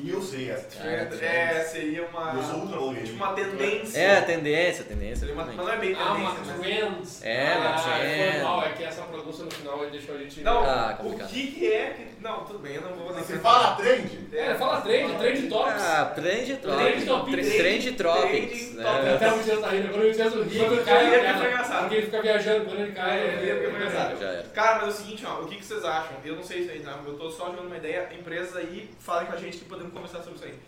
eu 0.08 0.22
sei 0.22 0.50
essa. 0.50 0.68
Ah, 0.82 1.26
É, 1.26 1.64
seria 1.66 2.06
uma. 2.08 2.34
Eu 2.34 2.44
sou 2.44 2.60
ultra 2.62 2.78
blogueiro. 2.78 3.06
Tipo 3.06 3.18
uma 3.18 3.34
tendência. 3.34 4.00
é 4.00 4.22
tendência, 4.22 4.84
tendência. 4.86 5.16
Seria 5.18 5.34
uma, 5.34 5.46
mas 5.46 5.56
não 5.56 5.70
é 5.70 5.78
bem 5.78 5.96
Ah, 6.00 6.14
uma 6.14 6.32
tendência, 6.32 6.54
trends. 6.60 7.24
É, 7.24 7.58
uma 7.58 7.76
ah, 7.76 8.00
trend. 8.00 8.32
Foi 8.32 8.42
mal, 8.42 8.64
é 8.64 8.70
que 8.70 8.84
essa 8.84 9.02
pronúncia 9.02 9.46
no 9.46 9.52
final 9.52 9.90
deixou 9.90 10.16
a 10.16 10.18
gente... 10.20 10.42
Não, 10.42 10.64
Ah, 10.64 10.98
o 11.04 11.14
que 11.28 11.68
é 11.68 11.90
que. 11.90 12.08
Não, 12.21 12.43
tudo 12.43 12.60
bem, 12.60 12.75
eu 12.75 12.82
não 12.82 12.93
vou 12.95 13.13
Você 13.13 13.39
fala 13.39 13.75
trend? 13.75 14.27
É, 14.34 14.53
fala 14.55 14.82
trend, 14.82 15.17
trend 15.17 15.47
tops. 15.47 15.84
Ah, 15.84 16.05
trend 16.13 16.58
topics. 16.58 17.05
Trend 17.05 17.05
tropics. 17.05 17.55
Trend 17.55 17.93
topics. 17.95 18.79
Até 18.79 19.32
o 19.32 19.38
Messias 19.38 19.60
tá 19.62 19.69
rindo, 19.69 19.89
quando 19.89 20.01
o 20.01 20.08
Messias 20.08 20.34
ri, 20.34 20.60
quando 20.60 20.73
ele 20.73 20.75
Eu 20.79 20.86
cai, 20.86 21.15
é 21.15 21.63
porque 21.79 21.95
ele 21.95 22.05
fica 22.05 22.21
viajando, 22.21 22.65
quando 22.65 22.79
ele 22.82 22.91
cai, 22.91 23.19
é 23.19 23.60
foi 23.63 23.69
engraçado. 23.69 24.51
Cara, 24.53 24.75
mas 24.79 24.84
é 24.84 24.88
o 24.88 24.91
seguinte, 24.91 25.25
ó, 25.25 25.41
o 25.41 25.47
que, 25.47 25.63
vocês 25.63 25.86
acham? 25.86 26.17
Eu 26.25 26.36
não 26.36 26.43
sei 26.43 26.60
isso 26.60 26.71
aí, 26.71 26.79
tá? 26.82 26.99
Eu 27.05 27.17
tô 27.17 27.29
só 27.32 27.45
jogando 27.45 27.67
uma 27.67 27.77
ideia. 27.77 28.10
Empresas 28.12 28.55
aí, 28.58 28.89
falem 28.99 29.27
com 29.27 29.34
a 29.34 29.38
gente 29.38 29.58
que 29.58 29.65
podemos 29.65 29.93
conversar 29.93 30.21
sobre 30.21 30.36
isso 30.36 30.45
aí. 30.45 30.60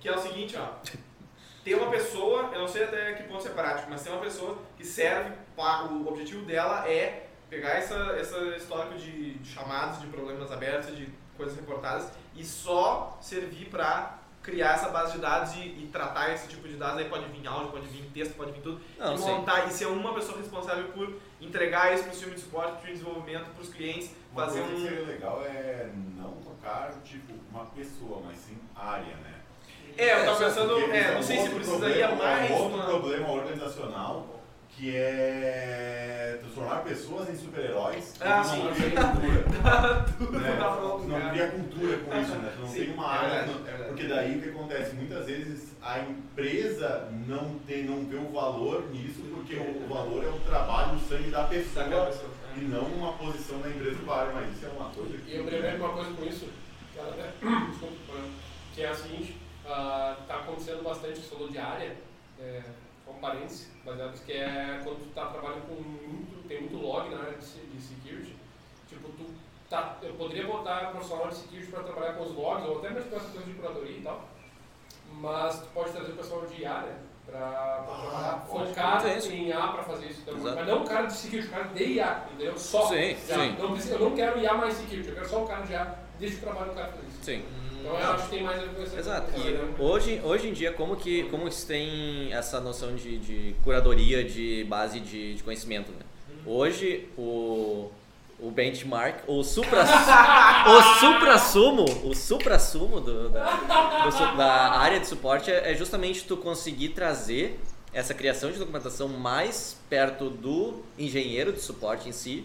Que 0.00 0.08
é 0.08 0.12
o 0.12 0.18
seguinte, 0.18 0.56
ó. 0.56 0.68
Tem 1.62 1.74
uma 1.74 1.90
pessoa, 1.90 2.50
eu 2.52 2.60
não 2.60 2.68
sei 2.68 2.84
até 2.84 3.12
que 3.14 3.24
ponto 3.24 3.40
isso 3.40 3.48
é 3.48 3.50
prático, 3.50 3.90
mas 3.90 4.02
tem 4.02 4.12
uma 4.12 4.22
pessoa 4.22 4.56
que 4.76 4.84
serve, 4.84 5.32
o 5.56 6.08
objetivo 6.08 6.44
dela 6.44 6.88
é 6.88 7.25
pegar 7.48 7.70
essa, 7.70 7.94
essa 8.18 8.38
histórico 8.56 8.94
de, 8.98 9.38
chamados, 9.44 10.00
de 10.00 10.06
problemas 10.08 10.50
abertos, 10.50 10.96
de 10.96 11.08
coisas 11.36 11.54
reportadas 11.56 12.08
e 12.34 12.44
só 12.44 13.18
servir 13.20 13.66
pra 13.66 14.18
criar 14.42 14.74
essa 14.74 14.88
base 14.90 15.12
de 15.12 15.18
dados 15.18 15.54
e, 15.56 15.58
e 15.60 15.88
tratar 15.92 16.32
esse 16.32 16.46
tipo 16.48 16.68
de 16.68 16.76
dados. 16.76 16.98
Aí 16.98 17.08
pode 17.08 17.24
vir 17.26 17.46
áudio, 17.48 17.70
pode 17.72 17.86
vir 17.88 18.08
texto, 18.14 18.34
pode 18.36 18.52
vir 18.52 18.60
tudo. 18.62 18.80
Não, 18.98 19.14
e 19.14 19.18
sim. 19.18 19.24
montar 19.24 19.66
e 19.66 19.70
ser 19.72 19.86
uma 19.86 20.14
pessoa 20.14 20.38
responsável 20.38 20.84
por 20.92 21.14
entregar 21.40 21.92
isso 21.94 22.04
pro 22.04 22.16
time 22.16 22.34
de 22.34 22.40
suporte, 22.40 22.78
time 22.80 22.92
de 22.92 22.98
desenvolvimento, 22.98 23.46
pros 23.54 23.68
clientes, 23.70 24.10
Uma 24.32 24.44
fazer 24.44 24.60
coisa 24.60 24.74
que 24.76 24.80
um. 24.82 24.84
seria 24.88 25.06
legal 25.06 25.42
é 25.44 25.90
não 26.16 26.32
tocar, 26.36 26.92
tipo, 27.04 27.32
uma 27.50 27.64
pessoa, 27.66 28.22
mas 28.24 28.38
sim 28.38 28.56
área, 28.74 29.16
né? 29.16 29.34
É, 29.98 30.12
eu 30.20 30.24
tava 30.26 30.44
É, 30.44 30.48
pensando, 30.48 30.78
é, 30.92 31.14
não 31.14 31.22
sei 31.22 31.38
se 31.40 31.48
precisaria 31.48 32.06
problema- 32.08 32.16
mais 32.36 32.50
um 32.50 32.54
outro 32.54 32.76
uma. 32.76 32.84
problema 32.84 33.30
organizacional 33.30 34.26
que 34.76 34.94
é 34.94 36.36
transformar 36.40 36.76
pessoas 36.82 37.30
em 37.30 37.36
super-heróis 37.36 38.14
Ah, 38.20 38.42
e 38.42 38.44
sim. 38.44 38.62
não 38.64 38.74
cria 38.74 38.90
cultura. 39.00 40.40
né? 40.40 40.56
Tá 40.58 40.76
não 40.76 41.08
cara. 41.18 41.30
cria 41.30 41.48
cultura 41.48 41.96
com 41.98 42.20
isso, 42.20 42.32
né? 42.36 42.54
Não 42.60 42.68
Sim, 42.68 42.74
tem 42.84 42.90
uma 42.94 43.04
é 43.04 43.08
área. 43.18 43.28
verdade, 43.30 43.50
não- 43.52 43.60
é 43.60 43.70
verdade. 43.70 43.88
porque 43.88 44.04
daí 44.06 44.36
o 44.38 44.42
que 44.42 44.48
acontece? 44.50 44.94
Muitas 44.96 45.26
vezes 45.26 45.68
a 45.82 45.98
empresa 46.00 47.08
não, 47.26 47.58
tem, 47.66 47.84
não 47.84 48.04
vê 48.04 48.16
o 48.16 48.28
valor 48.32 48.90
nisso, 48.90 49.22
porque 49.34 49.56
o, 49.56 49.88
valor 49.88 50.22
é 50.24 50.28
o 50.28 50.40
trabalho, 50.40 50.96
o 50.96 51.00
sangue 51.00 51.30
da 51.30 51.44
pessoa 51.44 51.84
Daquela 51.84 52.06
pessoa. 52.06 52.30
e 52.56 52.60
não 52.60 52.84
uma 52.84 53.12
posição 53.14 53.58
da 53.60 53.70
empresa 53.70 53.96
do 53.96 54.12
área, 54.12 54.32
mas 54.34 54.54
isso 54.56 54.66
é 54.66 54.68
uma 54.68 54.90
coisa 54.90 55.16
que. 55.16 55.30
E 55.30 55.36
eu 55.36 55.44
lembrei 55.44 55.70
de 55.70 55.76
uma 55.78 55.92
coisa 55.94 56.10
com 56.10 56.24
isso, 56.24 56.48
que, 56.92 56.98
ela- 56.98 57.16
desculpa, 57.70 57.94
que 58.74 58.82
é 58.82 58.88
a 58.88 58.94
seguinte, 58.94 59.36
está 59.62 60.34
acontecendo 60.34 60.82
bastante, 60.82 61.18
você 61.20 61.34
falou 61.34 61.48
de 61.48 61.56
área, 61.58 61.96
é, 62.38 62.60
parênteses, 63.20 63.68
baseados, 63.84 64.20
que 64.20 64.32
é 64.32 64.80
quando 64.82 64.98
tu 64.98 65.14
tá 65.14 65.26
trabalhando 65.26 65.66
com 65.68 65.74
muito, 65.74 66.46
tem 66.48 66.60
muito 66.60 66.76
log 66.76 67.08
na 67.10 67.20
área 67.20 67.38
de, 67.38 67.46
de 67.46 67.82
security, 67.82 68.36
tipo, 68.88 69.08
tu 69.10 69.26
tá, 69.68 69.96
eu 70.02 70.14
poderia 70.14 70.46
botar 70.46 70.90
profissional 70.90 71.28
de 71.28 71.36
security 71.36 71.70
para 71.70 71.82
trabalhar 71.82 72.12
com 72.14 72.24
os 72.24 72.34
logs, 72.34 72.68
ou 72.68 72.78
até 72.78 72.90
mesmo 72.90 73.10
com 73.10 73.16
essa 73.16 73.28
coisa 73.30 73.46
de 73.46 73.54
curadoria 73.54 73.98
e 73.98 74.02
tal, 74.02 74.28
mas 75.12 75.60
tu 75.60 75.66
pode 75.74 75.92
trazer 75.92 76.12
o 76.12 76.16
pessoal 76.16 76.46
de 76.46 76.64
área 76.64 77.06
para 77.26 77.38
Ah, 77.38 79.20
sim. 79.20 79.34
em 79.34 79.48
IA 79.48 79.68
para 79.68 79.82
fazer 79.82 80.06
isso 80.06 80.22
também. 80.24 80.40
Exato. 80.40 80.56
Mas 80.56 80.66
não 80.68 80.82
o 80.82 80.86
cara 80.86 81.06
de 81.06 81.12
security, 81.12 81.48
o 81.48 81.50
cara 81.50 81.64
de 81.64 81.84
IA, 81.84 82.24
entendeu? 82.26 82.56
Só. 82.58 82.86
Sim, 82.86 83.16
sim. 83.16 83.56
Não 83.58 83.76
eu 83.76 83.98
não 83.98 84.14
quero 84.14 84.38
IA 84.38 84.54
mais 84.54 84.74
security, 84.74 85.08
eu 85.08 85.14
quero 85.14 85.28
só 85.28 85.42
o 85.42 85.46
cara 85.46 85.62
de 85.62 85.72
IA. 85.72 85.98
Deixa 86.18 86.36
o 86.36 86.40
trabalho 86.40 86.70
do 86.70 86.74
cara 86.74 86.88
fazer 86.88 87.06
isso. 87.08 87.18
Sim. 87.22 87.44
Então 87.86 88.00
eu 88.00 88.10
acho 88.10 88.24
que 88.24 88.30
tem 88.30 88.42
mais 88.42 88.58
a 88.58 88.62
ver 88.62 88.74
com 88.74 88.82
essa 88.82 88.98
Exato. 88.98 89.30
coisa, 89.30 89.48
E 89.48 89.52
né? 89.52 89.74
hoje, 89.78 90.20
hoje 90.24 90.48
em 90.48 90.52
dia, 90.52 90.72
como 90.72 90.96
que 90.96 91.22
como 91.24 91.50
se 91.52 91.64
tem 91.64 92.32
essa 92.32 92.60
noção 92.60 92.96
de, 92.96 93.16
de 93.18 93.54
curadoria 93.62 94.24
de 94.24 94.64
base 94.64 94.98
de, 94.98 95.34
de 95.34 95.42
conhecimento, 95.44 95.92
né? 95.92 96.00
Hoje, 96.44 97.08
o, 97.16 97.88
o 98.40 98.50
benchmark, 98.50 99.20
o 99.28 99.44
supra, 99.44 99.84
o 100.66 100.82
supra-sumo, 100.98 101.84
o 102.04 102.14
supra-sumo 102.14 103.00
do, 103.00 103.28
da, 103.28 103.56
do 103.56 104.36
da 104.36 104.72
área 104.78 104.98
de 104.98 105.06
suporte 105.06 105.50
é, 105.50 105.70
é 105.70 105.74
justamente 105.76 106.24
tu 106.24 106.36
conseguir 106.36 106.88
trazer 106.88 107.60
essa 107.92 108.12
criação 108.12 108.50
de 108.50 108.58
documentação 108.58 109.08
mais 109.08 109.76
perto 109.88 110.28
do 110.28 110.82
engenheiro 110.98 111.52
de 111.52 111.60
suporte 111.60 112.08
em 112.08 112.12
si, 112.12 112.44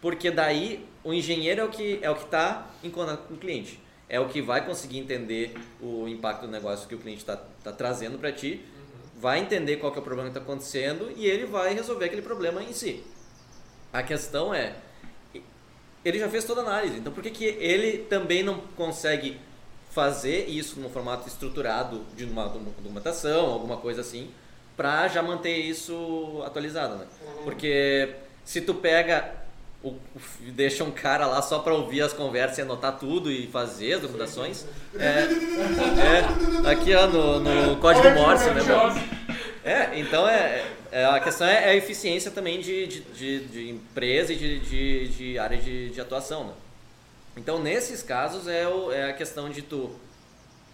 porque 0.00 0.30
daí 0.30 0.86
o 1.02 1.12
engenheiro 1.12 1.60
é 1.60 1.64
o 1.64 1.68
que 1.68 1.98
é 2.02 2.10
o 2.10 2.14
que 2.14 2.24
está 2.24 2.66
em 2.82 2.90
contato 2.90 3.26
com 3.28 3.34
o 3.34 3.36
cliente, 3.36 3.78
é 4.10 4.18
o 4.18 4.28
que 4.28 4.42
vai 4.42 4.66
conseguir 4.66 4.98
entender 4.98 5.54
o 5.80 6.08
impacto 6.08 6.42
do 6.42 6.48
negócio 6.48 6.88
que 6.88 6.94
o 6.96 6.98
cliente 6.98 7.20
está 7.20 7.36
tá 7.36 7.70
trazendo 7.70 8.18
para 8.18 8.32
ti, 8.32 8.60
vai 9.16 9.38
entender 9.38 9.76
qual 9.76 9.92
que 9.92 9.98
é 9.98 10.02
o 10.02 10.04
problema 10.04 10.28
que 10.28 10.36
está 10.36 10.44
acontecendo 10.44 11.12
e 11.16 11.26
ele 11.26 11.46
vai 11.46 11.72
resolver 11.72 12.06
aquele 12.06 12.20
problema 12.20 12.60
em 12.60 12.72
si. 12.72 13.04
A 13.92 14.02
questão 14.02 14.52
é, 14.52 14.74
ele 16.04 16.18
já 16.18 16.28
fez 16.28 16.44
toda 16.44 16.60
a 16.62 16.64
análise, 16.64 16.98
então 16.98 17.12
por 17.12 17.22
que, 17.22 17.30
que 17.30 17.44
ele 17.44 17.98
também 17.98 18.42
não 18.42 18.58
consegue 18.76 19.38
fazer 19.90 20.48
isso 20.48 20.80
num 20.80 20.90
formato 20.90 21.28
estruturado 21.28 22.04
de 22.16 22.24
uma, 22.24 22.48
de 22.48 22.58
uma 22.58 22.70
documentação, 22.70 23.46
alguma 23.46 23.76
coisa 23.76 24.00
assim, 24.00 24.30
para 24.76 25.06
já 25.06 25.22
manter 25.22 25.56
isso 25.56 26.42
atualizado, 26.44 26.96
né? 26.96 27.06
Porque 27.44 28.14
se 28.44 28.60
tu 28.60 28.74
pega, 28.74 29.34
o, 29.82 29.88
o- 29.88 30.00
deixa 30.52 30.84
um 30.84 30.90
cara 30.90 31.26
lá 31.26 31.40
só 31.42 31.58
para 31.60 31.74
ouvir 31.74 32.02
as 32.02 32.12
conversas 32.12 32.58
e 32.58 32.62
anotar 32.62 32.98
tudo 32.98 33.30
e 33.30 33.46
fazer 33.46 33.94
as 33.94 34.00
documentações, 34.02 34.64
é, 34.98 35.26
é 36.66 36.70
aqui 36.70 36.94
ó, 36.94 37.06
no, 37.06 37.40
no 37.40 37.76
código 37.76 38.10
Morse, 38.10 38.50
né? 38.50 38.60
É, 39.64 39.98
então 39.98 40.26
é, 40.28 40.66
é- 40.90 41.04
a 41.04 41.20
questão 41.20 41.46
é, 41.46 41.64
é 41.64 41.70
a 41.70 41.76
eficiência 41.76 42.30
também 42.30 42.60
de, 42.60 42.86
de, 42.86 43.00
de, 43.00 43.40
de 43.46 43.70
empresa 43.70 44.32
e 44.32 44.36
de, 44.36 44.58
de, 44.60 45.08
de 45.08 45.38
área 45.38 45.56
de, 45.58 45.90
de 45.90 46.00
atuação, 46.00 46.44
né? 46.44 46.52
Então 47.36 47.58
nesses 47.62 48.02
casos 48.02 48.48
é, 48.48 48.66
o, 48.66 48.90
é 48.90 49.10
a 49.10 49.12
questão 49.12 49.48
de 49.50 49.62
tu 49.62 49.90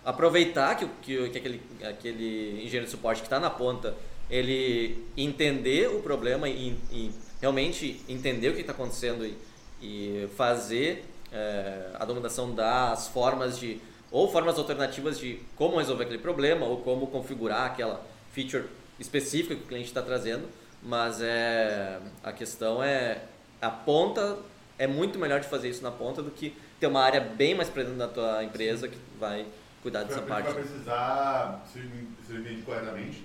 aproveitar 0.04 0.76
que, 0.76 0.86
que, 1.02 1.28
que 1.30 1.38
aquele, 1.38 1.60
aquele 1.82 2.60
engenheiro 2.62 2.84
de 2.86 2.90
suporte 2.90 3.20
que 3.20 3.26
está 3.26 3.40
na 3.40 3.50
ponta 3.50 3.94
ele 4.30 5.04
entender 5.16 5.88
o 5.88 6.00
problema 6.00 6.48
e, 6.48 6.76
e 6.92 7.10
realmente 7.40 8.00
entender 8.08 8.48
o 8.50 8.54
que 8.54 8.60
está 8.60 8.72
acontecendo 8.72 9.24
e, 9.24 9.36
e 9.82 10.28
fazer 10.36 11.04
é, 11.32 11.90
a 11.94 12.04
documentação 12.04 12.54
das 12.54 13.08
formas 13.08 13.58
de 13.58 13.80
ou 14.10 14.30
formas 14.30 14.56
alternativas 14.58 15.18
de 15.18 15.40
como 15.56 15.78
resolver 15.78 16.04
aquele 16.04 16.20
problema 16.20 16.64
ou 16.64 16.78
como 16.78 17.08
configurar 17.08 17.66
aquela 17.66 18.00
feature 18.32 18.64
específica 18.98 19.54
que 19.54 19.62
o 19.62 19.66
cliente 19.66 19.88
está 19.88 20.00
trazendo, 20.00 20.48
mas 20.82 21.20
é 21.20 21.98
a 22.22 22.32
questão 22.32 22.82
é 22.82 23.22
a 23.60 23.70
ponta 23.70 24.38
é 24.78 24.86
muito 24.86 25.18
melhor 25.18 25.40
de 25.40 25.48
fazer 25.48 25.68
isso 25.70 25.82
na 25.82 25.90
ponta 25.90 26.22
do 26.22 26.30
que 26.30 26.56
ter 26.78 26.86
uma 26.86 27.02
área 27.02 27.20
bem 27.20 27.54
mais 27.54 27.68
presente 27.68 27.96
na 27.96 28.08
tua 28.08 28.44
empresa 28.44 28.86
que 28.88 28.98
vai 29.18 29.46
cuidar 29.82 30.04
dessa 30.04 30.20
Vai- 30.20 30.28
parte. 30.42 30.54
Vai 30.54 30.62
precisar, 30.62 31.64
se 31.72 31.80
se 32.26 32.32
eu 32.34 32.40
entendi 32.40 32.62
corretamente, 32.62 33.24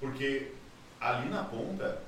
porque 0.00 0.52
ali 1.00 1.28
na 1.28 1.44
ponta, 1.44 1.98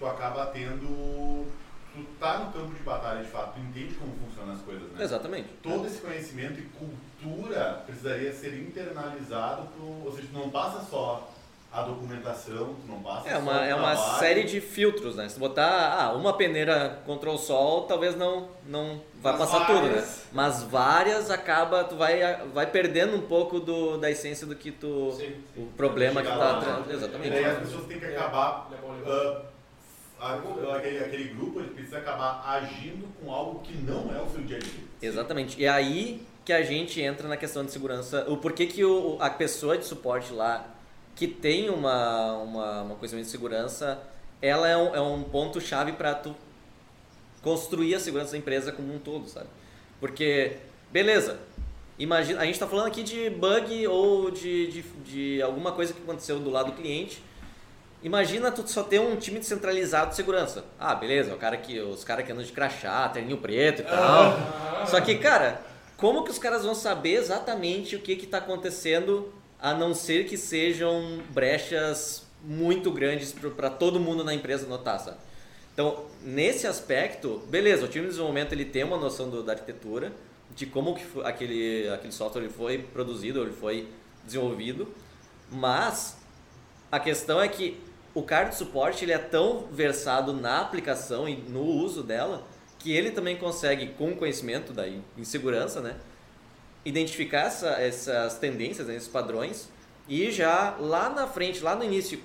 tu 0.00 0.06
acaba 0.06 0.46
tendo. 0.46 1.46
Tu 1.92 2.04
tá 2.20 2.38
no 2.38 2.52
campo 2.52 2.72
de 2.72 2.82
batalha 2.84 3.20
de 3.22 3.28
fato, 3.28 3.54
tu 3.54 3.60
entende 3.60 3.94
como 3.94 4.12
funcionam 4.24 4.54
as 4.54 4.60
coisas, 4.62 4.90
né? 4.92 5.02
Exatamente. 5.04 5.48
Todo 5.60 5.86
esse 5.86 6.00
conhecimento 6.00 6.60
e 6.60 6.62
cultura 6.62 7.82
precisaria 7.84 8.32
ser 8.32 8.54
internalizado, 8.54 9.66
pro, 9.76 10.06
ou 10.06 10.12
seja, 10.14 10.28
tu 10.32 10.38
não 10.38 10.50
passa 10.50 10.84
só 10.88 11.28
a 11.72 11.82
documentação, 11.82 12.74
tu 12.74 12.86
não 12.88 13.00
passa 13.00 13.28
É 13.28 13.32
só 13.32 13.38
uma, 13.40 13.52
o 13.60 13.64
é 13.64 13.74
uma 13.74 13.94
trabalho. 13.96 14.18
série 14.20 14.44
de 14.44 14.60
filtros, 14.60 15.16
né? 15.16 15.28
Se 15.28 15.38
botar 15.38 15.96
ah, 16.00 16.12
uma 16.12 16.32
peneira 16.32 17.00
Ctrl 17.04 17.36
Sol, 17.36 17.82
talvez 17.82 18.16
não, 18.16 18.48
não 18.66 19.00
vai 19.20 19.32
Mas 19.36 19.40
passar 19.40 19.66
tudo, 19.66 19.82
né? 19.82 19.88
várias. 19.88 20.22
Mas 20.32 20.62
várias 20.62 21.30
acaba, 21.30 21.82
tu 21.82 21.96
vai, 21.96 22.20
vai 22.54 22.66
perdendo 22.66 23.16
um 23.16 23.22
pouco 23.22 23.58
do, 23.58 23.98
da 23.98 24.08
essência 24.08 24.46
do 24.46 24.54
que 24.54 24.70
tu. 24.70 25.10
Sim. 25.10 25.34
O 25.56 25.66
problema 25.76 26.22
que 26.22 26.28
tá. 26.28 26.36
lá, 26.36 26.60
né? 26.60 26.84
E 26.88 26.92
Exatamente. 26.92 27.30
daí 27.30 27.44
as 27.44 27.58
pessoas 27.58 27.86
têm 27.86 27.98
que 27.98 28.06
acabar 28.06 28.68
Ele 28.70 28.80
aquele, 30.20 30.98
aquele 30.98 31.24
grupo 31.34 31.60
ele 31.60 31.70
precisa 31.70 31.98
acabar 31.98 32.42
agindo 32.46 33.08
com 33.20 33.32
algo 33.32 33.60
que 33.60 33.76
não 33.78 34.14
é 34.14 34.20
o 34.20 34.28
seu 34.28 34.42
dia 34.42 34.56
a 34.56 34.60
dia. 34.60 34.84
Exatamente. 35.00 35.60
E 35.60 35.64
é 35.64 35.68
aí 35.68 36.26
que 36.44 36.52
a 36.52 36.62
gente 36.62 37.00
entra 37.00 37.28
na 37.28 37.36
questão 37.36 37.64
de 37.64 37.70
segurança. 37.70 38.24
O 38.28 38.36
porquê 38.36 38.66
que 38.66 38.84
o, 38.84 39.16
a 39.20 39.30
pessoa 39.30 39.78
de 39.78 39.84
suporte 39.84 40.32
lá, 40.32 40.68
que 41.14 41.26
tem 41.26 41.70
uma, 41.70 42.34
uma, 42.38 42.82
uma 42.82 42.94
conhecimento 42.96 43.26
de 43.26 43.30
segurança, 43.30 44.02
ela 44.42 44.68
é 44.68 44.76
um, 44.76 44.94
é 44.94 45.00
um 45.00 45.22
ponto-chave 45.22 45.92
para 45.92 46.14
tu 46.14 46.34
construir 47.42 47.94
a 47.94 48.00
segurança 48.00 48.32
da 48.32 48.38
empresa 48.38 48.72
como 48.72 48.94
um 48.94 48.98
todo, 48.98 49.28
sabe? 49.28 49.46
Porque, 49.98 50.56
beleza, 50.90 51.38
imagina, 51.98 52.40
a 52.40 52.44
gente 52.44 52.54
está 52.54 52.66
falando 52.66 52.86
aqui 52.86 53.02
de 53.02 53.30
bug 53.30 53.86
ou 53.86 54.30
de, 54.30 54.66
de, 54.68 54.82
de 54.82 55.42
alguma 55.42 55.72
coisa 55.72 55.92
que 55.92 56.02
aconteceu 56.02 56.38
do 56.38 56.50
lado 56.50 56.72
do 56.72 56.76
cliente. 56.76 57.22
Imagina 58.02 58.50
tu 58.50 58.66
só 58.66 58.82
ter 58.82 58.98
um 58.98 59.16
time 59.16 59.38
descentralizado 59.38 60.10
de 60.10 60.16
segurança. 60.16 60.64
Ah, 60.78 60.94
beleza, 60.94 61.34
o 61.34 61.36
cara 61.36 61.56
que, 61.58 61.78
os 61.80 62.02
caras 62.02 62.24
que 62.24 62.32
andam 62.32 62.44
de 62.44 62.52
crachá, 62.52 63.08
terninho 63.10 63.36
preto 63.38 63.82
e 63.82 63.84
tal. 63.84 63.96
Ah, 63.98 64.86
Só 64.86 65.00
que, 65.02 65.16
cara, 65.16 65.60
como 65.98 66.24
que 66.24 66.30
os 66.30 66.38
caras 66.38 66.64
vão 66.64 66.74
saber 66.74 67.14
exatamente 67.14 67.96
o 67.96 68.00
que 68.00 68.12
está 68.12 68.38
acontecendo, 68.38 69.30
a 69.60 69.74
não 69.74 69.92
ser 69.92 70.24
que 70.26 70.38
sejam 70.38 71.20
brechas 71.28 72.22
muito 72.42 72.90
grandes 72.90 73.34
para 73.54 73.68
todo 73.68 74.00
mundo 74.00 74.24
na 74.24 74.32
empresa 74.32 74.66
notar, 74.66 74.98
sabe? 74.98 75.18
Então, 75.74 76.06
nesse 76.22 76.66
aspecto, 76.66 77.42
beleza, 77.48 77.84
o 77.84 77.88
time 77.88 78.04
de 78.04 78.10
desenvolvimento 78.12 78.52
ele 78.54 78.64
tem 78.64 78.82
uma 78.82 78.96
noção 78.96 79.28
do- 79.28 79.42
da 79.42 79.52
arquitetura, 79.52 80.10
de 80.56 80.64
como 80.64 80.94
que 80.94 81.04
fo- 81.04 81.20
aquele, 81.20 81.86
aquele 81.90 82.12
software 82.14 82.42
ele 82.42 82.50
foi 82.52 82.78
produzido, 82.78 83.42
ele 83.42 83.52
foi 83.52 83.86
desenvolvido, 84.24 84.88
mas 85.50 86.16
a 86.90 86.98
questão 86.98 87.40
é 87.40 87.46
que 87.46 87.78
o 88.14 88.22
cara 88.22 88.48
de 88.48 88.56
suporte 88.56 89.04
ele 89.04 89.12
é 89.12 89.18
tão 89.18 89.66
versado 89.70 90.32
na 90.32 90.60
aplicação 90.60 91.28
e 91.28 91.36
no 91.36 91.62
uso 91.62 92.02
dela 92.02 92.42
que 92.78 92.92
ele 92.92 93.10
também 93.10 93.36
consegue, 93.36 93.88
com 93.88 94.16
conhecimento 94.16 94.72
da 94.72 94.88
in- 94.88 95.04
insegurança, 95.16 95.80
né, 95.80 95.96
identificar 96.84 97.42
essa, 97.42 97.68
essas 97.72 98.38
tendências, 98.38 98.86
né, 98.86 98.96
esses 98.96 99.08
padrões 99.08 99.68
e 100.08 100.30
já 100.30 100.76
lá 100.78 101.08
na 101.10 101.26
frente, 101.26 101.60
lá 101.62 101.74
no 101.76 101.84
início, 101.84 102.20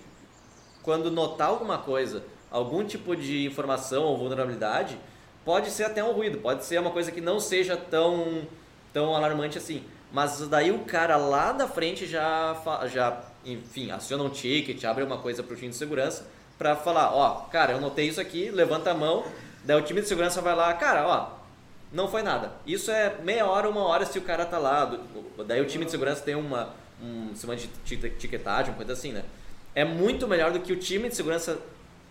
quando 0.81 1.11
notar 1.11 1.49
alguma 1.49 1.77
coisa, 1.77 2.23
algum 2.49 2.83
tipo 2.85 3.15
de 3.15 3.45
informação 3.45 4.03
ou 4.03 4.17
vulnerabilidade, 4.17 4.97
pode 5.43 5.69
ser 5.69 5.83
até 5.83 6.03
um 6.03 6.13
ruído, 6.13 6.39
pode 6.39 6.63
ser 6.63 6.79
uma 6.79 6.91
coisa 6.91 7.11
que 7.11 7.21
não 7.21 7.39
seja 7.39 7.75
tão, 7.75 8.47
tão 8.93 9.15
alarmante 9.15 9.57
assim. 9.57 9.83
Mas 10.11 10.47
daí 10.47 10.71
o 10.71 10.79
cara 10.85 11.17
lá 11.17 11.51
da 11.51 11.67
frente 11.67 12.05
já, 12.07 12.55
já 12.91 13.21
enfim, 13.45 13.91
aciona 13.91 14.23
um 14.23 14.29
ticket, 14.29 14.83
abre 14.83 15.03
uma 15.03 15.17
coisa 15.17 15.43
para 15.43 15.53
o 15.53 15.55
time 15.57 15.69
de 15.69 15.75
segurança 15.75 16.27
para 16.57 16.75
falar, 16.75 17.13
ó, 17.13 17.41
cara, 17.51 17.73
eu 17.73 17.81
notei 17.81 18.07
isso 18.07 18.19
aqui, 18.21 18.49
levanta 18.49 18.91
a 18.91 18.93
mão, 18.93 19.25
daí 19.63 19.77
o 19.79 19.83
time 19.83 20.01
de 20.01 20.07
segurança 20.07 20.41
vai 20.41 20.55
lá, 20.55 20.73
cara, 20.73 21.05
ó, 21.07 21.29
não 21.91 22.07
foi 22.07 22.21
nada. 22.23 22.51
Isso 22.65 22.89
é 22.91 23.17
meia 23.23 23.45
hora, 23.45 23.69
uma 23.69 23.83
hora 23.83 24.05
se 24.05 24.17
o 24.17 24.21
cara 24.21 24.45
tá 24.45 24.57
lá. 24.57 24.97
Daí 25.45 25.61
o 25.61 25.65
time 25.65 25.85
de 25.85 25.91
segurança 25.91 26.21
tem 26.21 26.35
uma 26.35 26.73
um 27.01 27.31
sistema 27.31 27.55
de 27.57 27.67
ti- 27.83 27.99
etiquetagem, 28.05 28.71
uma 28.71 28.77
coisa 28.77 28.93
assim, 28.93 29.11
né? 29.11 29.23
É 29.75 29.83
muito 29.83 30.27
melhor 30.29 30.51
do 30.53 30.61
que 30.61 30.71
o 30.71 30.77
time 30.77 31.09
de 31.09 31.15
segurança 31.15 31.59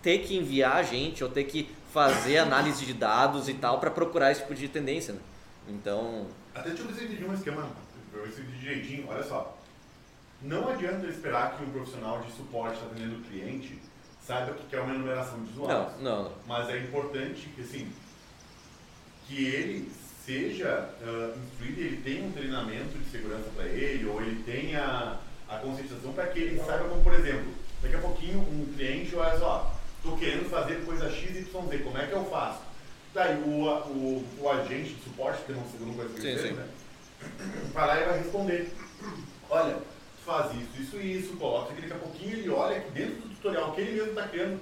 ter 0.03 0.19
que 0.19 0.37
enviar 0.37 0.77
a 0.77 0.83
gente 0.83 1.25
ou 1.25 1.31
ter 1.31 1.45
que 1.45 1.75
fazer 1.91 2.37
análise 2.37 2.85
de 2.85 2.93
dados 2.93 3.49
e 3.49 3.55
tal 3.55 3.81
para 3.81 3.91
procurar 3.91 4.31
esse 4.31 4.43
tipo 4.43 4.55
de 4.55 4.69
tendência, 4.69 5.15
né? 5.15 5.21
Então, 5.69 6.27
Até 6.55 6.69
deixa 6.69 6.83
eu 6.83 6.91
entendi 6.91 7.25
um 7.25 7.33
esquema, 7.33 7.67
eu 8.13 8.27
entendi 8.27 8.59
direitinho. 8.59 9.07
Olha 9.09 9.23
só, 9.23 9.57
não 10.45 10.69
adianta 10.69 11.07
esperar 11.07 11.57
que 11.57 11.65
um 11.65 11.71
profissional 11.71 12.21
de 12.21 12.31
suporte 12.33 12.75
está 12.75 12.87
atendendo 12.87 13.17
o 13.17 13.25
cliente 13.25 13.79
saiba 14.27 14.53
o 14.53 14.55
que 14.55 14.77
é 14.77 14.81
uma 14.81 14.95
enumeração 14.95 15.43
de 15.43 15.51
usuários. 15.53 16.01
não, 16.01 16.25
não. 16.25 16.33
Mas 16.47 16.69
é 16.69 16.79
importante 16.79 17.49
que, 17.55 17.63
assim, 17.63 17.91
que 19.27 19.45
ele 19.47 19.93
seja 20.25 20.89
ah, 21.03 21.35
instruído, 21.47 21.81
ele 21.81 22.03
tenha 22.03 22.25
um 22.25 22.33
treinamento 22.33 22.97
de 22.99 23.11
segurança 23.11 23.49
para 23.55 23.67
ele, 23.67 24.07
ou 24.07 24.21
ele 24.21 24.43
tenha 24.45 25.19
a 25.49 25.57
conscientização 25.59 26.13
para 26.13 26.27
que 26.29 26.39
ele 26.39 26.59
saiba 26.61 26.89
como, 26.89 27.03
por 27.03 27.15
exemplo, 27.15 27.53
daqui 27.83 27.97
a 27.97 28.01
pouquinho 28.01 28.41
um 28.41 28.73
cliente, 28.75 29.15
olha 29.17 29.39
só, 29.39 29.75
estou 29.97 30.17
querendo 30.17 30.49
fazer 30.49 30.85
coisa 30.85 31.11
X, 31.11 31.37
Y, 31.37 31.69
Z, 31.69 31.79
como 31.79 31.99
é 31.99 32.07
que 32.07 32.13
eu 32.13 32.25
faço? 32.27 32.61
Daí 33.13 33.37
o, 33.43 33.69
o, 33.69 34.27
o 34.41 34.49
agente 34.49 34.95
de 34.95 35.05
suporte, 35.05 35.43
que 35.45 35.53
não 35.53 35.63
Sim, 36.21 36.29
ele, 36.29 36.49
sim. 36.49 36.55
né? 36.55 36.69
Vai 37.73 37.87
lá 37.87 38.01
e 38.01 38.05
vai 38.05 38.19
responder. 38.19 38.73
Olha, 39.49 39.79
faz 40.25 40.53
isso, 40.55 40.83
isso 40.83 40.97
e 40.97 41.19
isso, 41.19 41.37
coloca 41.37 41.73
aqui, 41.73 41.83
daqui 41.83 41.93
a 41.95 41.97
pouquinho 41.99 42.33
ele 42.39 42.51
olha 42.51 42.77
aqui 42.79 42.91
dentro 42.91 43.15
do 43.17 43.29
tutorial 43.35 43.73
que 43.73 43.81
ele 43.81 43.93
mesmo 43.93 44.09
está 44.11 44.29
criando. 44.29 44.61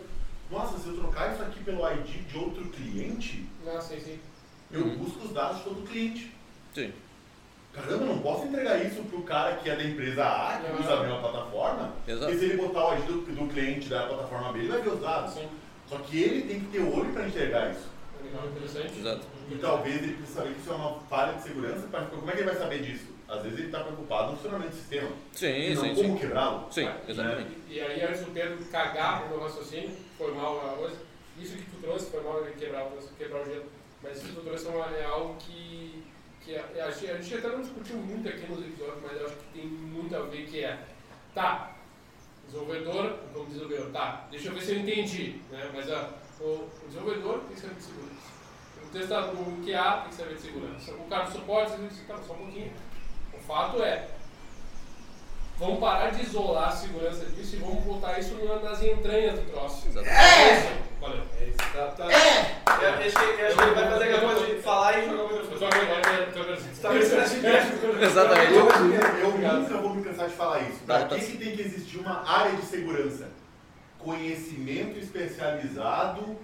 Nossa, 0.50 0.78
se 0.78 0.88
eu 0.88 0.96
trocar 0.96 1.32
isso 1.32 1.42
aqui 1.42 1.62
pelo 1.64 1.88
ID 1.90 2.26
de 2.28 2.36
outro 2.38 2.64
cliente, 2.66 3.46
Ah, 3.66 3.80
sim, 3.80 4.18
eu 4.70 4.80
Uhum. 4.82 4.96
busco 4.98 5.24
os 5.24 5.32
dados 5.32 5.58
de 5.58 5.64
todo 5.64 5.88
cliente. 5.88 6.30
Sim. 6.74 6.92
Caramba, 7.72 8.04
eu 8.04 8.06
não 8.14 8.18
posso 8.18 8.46
entregar 8.46 8.84
isso 8.84 9.02
pro 9.04 9.22
cara 9.22 9.56
que 9.56 9.70
é 9.70 9.76
da 9.76 9.82
empresa 9.84 10.24
A, 10.24 10.58
que 10.60 10.82
usa 10.82 10.92
a 10.94 11.00
mesma 11.00 11.18
plataforma, 11.20 11.92
Exato. 12.06 12.32
e 12.32 12.38
se 12.38 12.44
ele 12.44 12.56
botar 12.58 12.88
o 12.90 12.94
ID 12.98 13.06
do, 13.06 13.20
do 13.34 13.48
cliente 13.52 13.88
da 13.88 14.06
plataforma 14.06 14.52
B, 14.52 14.58
ele 14.58 14.68
vai 14.68 14.82
ver 14.82 14.90
os 14.92 15.00
dados. 15.00 15.32
Sim. 15.34 15.48
Só 15.88 15.96
que 15.98 16.20
ele 16.22 16.42
tem 16.48 16.60
que 16.60 16.66
ter 16.66 16.80
olho 16.80 17.10
para 17.12 17.26
enxergar 17.26 17.70
isso. 17.70 17.88
Legal, 18.22 18.46
interessante. 18.48 18.98
Exato. 18.98 19.26
E 19.50 19.54
talvez 19.56 19.96
ele 20.02 20.12
precise 20.14 20.34
saber 20.34 20.54
que 20.54 20.60
isso 20.60 20.70
é 20.70 20.74
uma 20.74 21.00
falha 21.08 21.32
de 21.34 21.42
segurança, 21.42 21.88
como 22.10 22.30
é 22.30 22.32
que 22.34 22.40
ele 22.40 22.50
vai 22.50 22.58
saber 22.58 22.82
disso? 22.82 23.06
Às 23.32 23.42
vezes 23.42 23.58
ele 23.60 23.68
está 23.68 23.80
preocupado 23.82 24.32
no 24.32 24.36
funcionamento 24.36 24.72
do 24.72 24.76
sistema. 24.76 25.08
Sim, 25.32 25.46
e 25.46 25.74
não 25.74 25.82
sim, 25.82 25.94
como 25.94 26.08
sim. 26.08 26.16
quebrá-lo. 26.18 26.66
Sim, 26.70 26.86
Ah, 26.86 26.96
exatamente. 27.08 27.50
E, 27.70 27.74
e 27.74 27.80
aí, 27.80 28.02
antes 28.04 28.20
do 28.20 28.30
Pedro 28.30 28.58
cagar 28.66 29.20
pro 29.20 29.30
meu 29.30 29.40
raciocínio, 29.40 29.96
foi 30.18 30.32
mal 30.34 30.58
a 30.58 30.76
coisa, 30.76 30.96
isso 31.38 31.56
que 31.56 31.62
tu 31.62 31.76
trouxe 31.80 32.10
foi 32.10 32.22
mal 32.22 32.44
ele 32.44 32.54
quebrar, 32.56 32.84
o- 32.84 33.08
quebrar 33.16 33.40
o 33.40 33.44
gelo, 33.46 33.64
mas 34.02 34.18
isso 34.18 34.26
que 34.26 34.34
tu 34.34 34.40
trouxe 34.42 34.66
é, 34.66 34.70
uma- 34.70 34.96
é 34.96 35.04
algo 35.06 35.34
que, 35.38 36.04
que 36.44 36.54
a, 36.56 36.86
a 36.86 36.90
gente, 36.90 37.10
a 37.10 37.16
gente 37.22 37.34
até 37.36 37.48
não 37.48 37.62
discutiu 37.62 37.96
muito 37.96 38.28
aqui 38.28 38.46
nos 38.52 38.58
episódios, 38.60 38.98
mas 39.02 39.18
eu 39.18 39.26
acho 39.26 39.36
que 39.36 39.58
tem 39.60 39.66
muito 39.66 40.14
a 40.14 40.20
ver 40.20 40.46
que 40.46 40.62
é, 40.62 40.78
tá, 41.34 41.74
desenvolvedor, 42.46 43.18
como 43.32 43.46
desenvolvedor, 43.46 43.90
tá, 43.92 44.26
deixa 44.30 44.48
eu 44.48 44.52
ver 44.54 44.60
se 44.60 44.72
eu 44.72 44.78
entendi, 44.80 45.40
né, 45.50 45.70
mas 45.72 45.90
a, 45.90 46.10
o, 46.38 46.44
o 46.44 46.70
desenvolvedor 46.86 47.38
tem 47.44 47.54
que 47.54 47.60
saber 47.62 47.74
de 47.76 47.82
segurança. 47.82 48.32
O 48.84 48.88
testador, 48.92 49.34
o 49.48 49.62
QA 49.64 50.00
tem 50.02 50.08
que 50.10 50.14
saber 50.16 50.34
de 50.34 50.40
segurança. 50.42 50.92
O 50.92 51.08
cara 51.08 51.24
do 51.24 51.32
suporte, 51.32 51.72
ele 51.72 51.88
diz, 51.88 52.06
tá, 52.06 52.18
só 52.18 52.34
um 52.34 52.36
pouquinho. 52.36 52.70
O 53.42 53.46
fato 53.46 53.82
é, 53.82 54.06
Vamos 55.58 55.78
parar 55.78 56.10
de 56.10 56.22
isolar 56.22 56.70
a 56.70 56.72
segurança 56.72 57.24
disso 57.26 57.54
e 57.54 57.58
vamos 57.60 57.84
botar 57.84 58.18
isso 58.18 58.34
na- 58.34 58.68
nas 58.68 58.82
entranhas 58.82 59.38
do 59.38 59.48
troço. 59.52 59.86
Exatamente. 59.86 60.18
É 60.20 60.58
isso. 60.58 60.68
Valeu. 61.00 61.22
É 61.40 61.44
isso, 61.44 61.58
tá, 61.72 61.86
tá. 61.96 62.12
É! 62.12 62.62
Eu 62.66 62.90
acho 62.94 63.16
que, 63.16 63.40
eu 63.40 63.46
acho 63.46 63.56
que 63.56 63.62
ele 63.62 63.74
vai 63.74 63.90
fazer 63.90 64.04
aquela 64.04 64.34
coisa 64.34 64.54
de 64.54 64.62
falar 64.62 64.98
e 64.98 65.04
jogar 65.08 65.22
o 65.22 65.30
Eu 65.30 65.40
microfone. 65.42 65.70
Você 66.56 66.82
tá 66.82 66.88
pensando 66.90 67.20
assim, 67.20 67.40
Exatamente. 68.02 68.52
Eu, 68.54 68.68
eu 69.20 69.60
nunca 69.60 69.78
vou 69.78 69.94
me 69.94 70.02
cansar 70.02 70.28
de 70.28 70.34
falar 70.34 70.62
isso. 70.62 70.78
Tá, 70.80 70.98
Para 70.98 71.06
tá. 71.06 71.14
que, 71.16 71.26
que 71.26 71.36
tem 71.36 71.54
que 71.56 71.62
existir 71.62 71.98
uma 71.98 72.28
área 72.28 72.56
de 72.56 72.62
segurança? 72.62 73.28
Conhecimento 73.98 74.98
especializado 74.98 76.36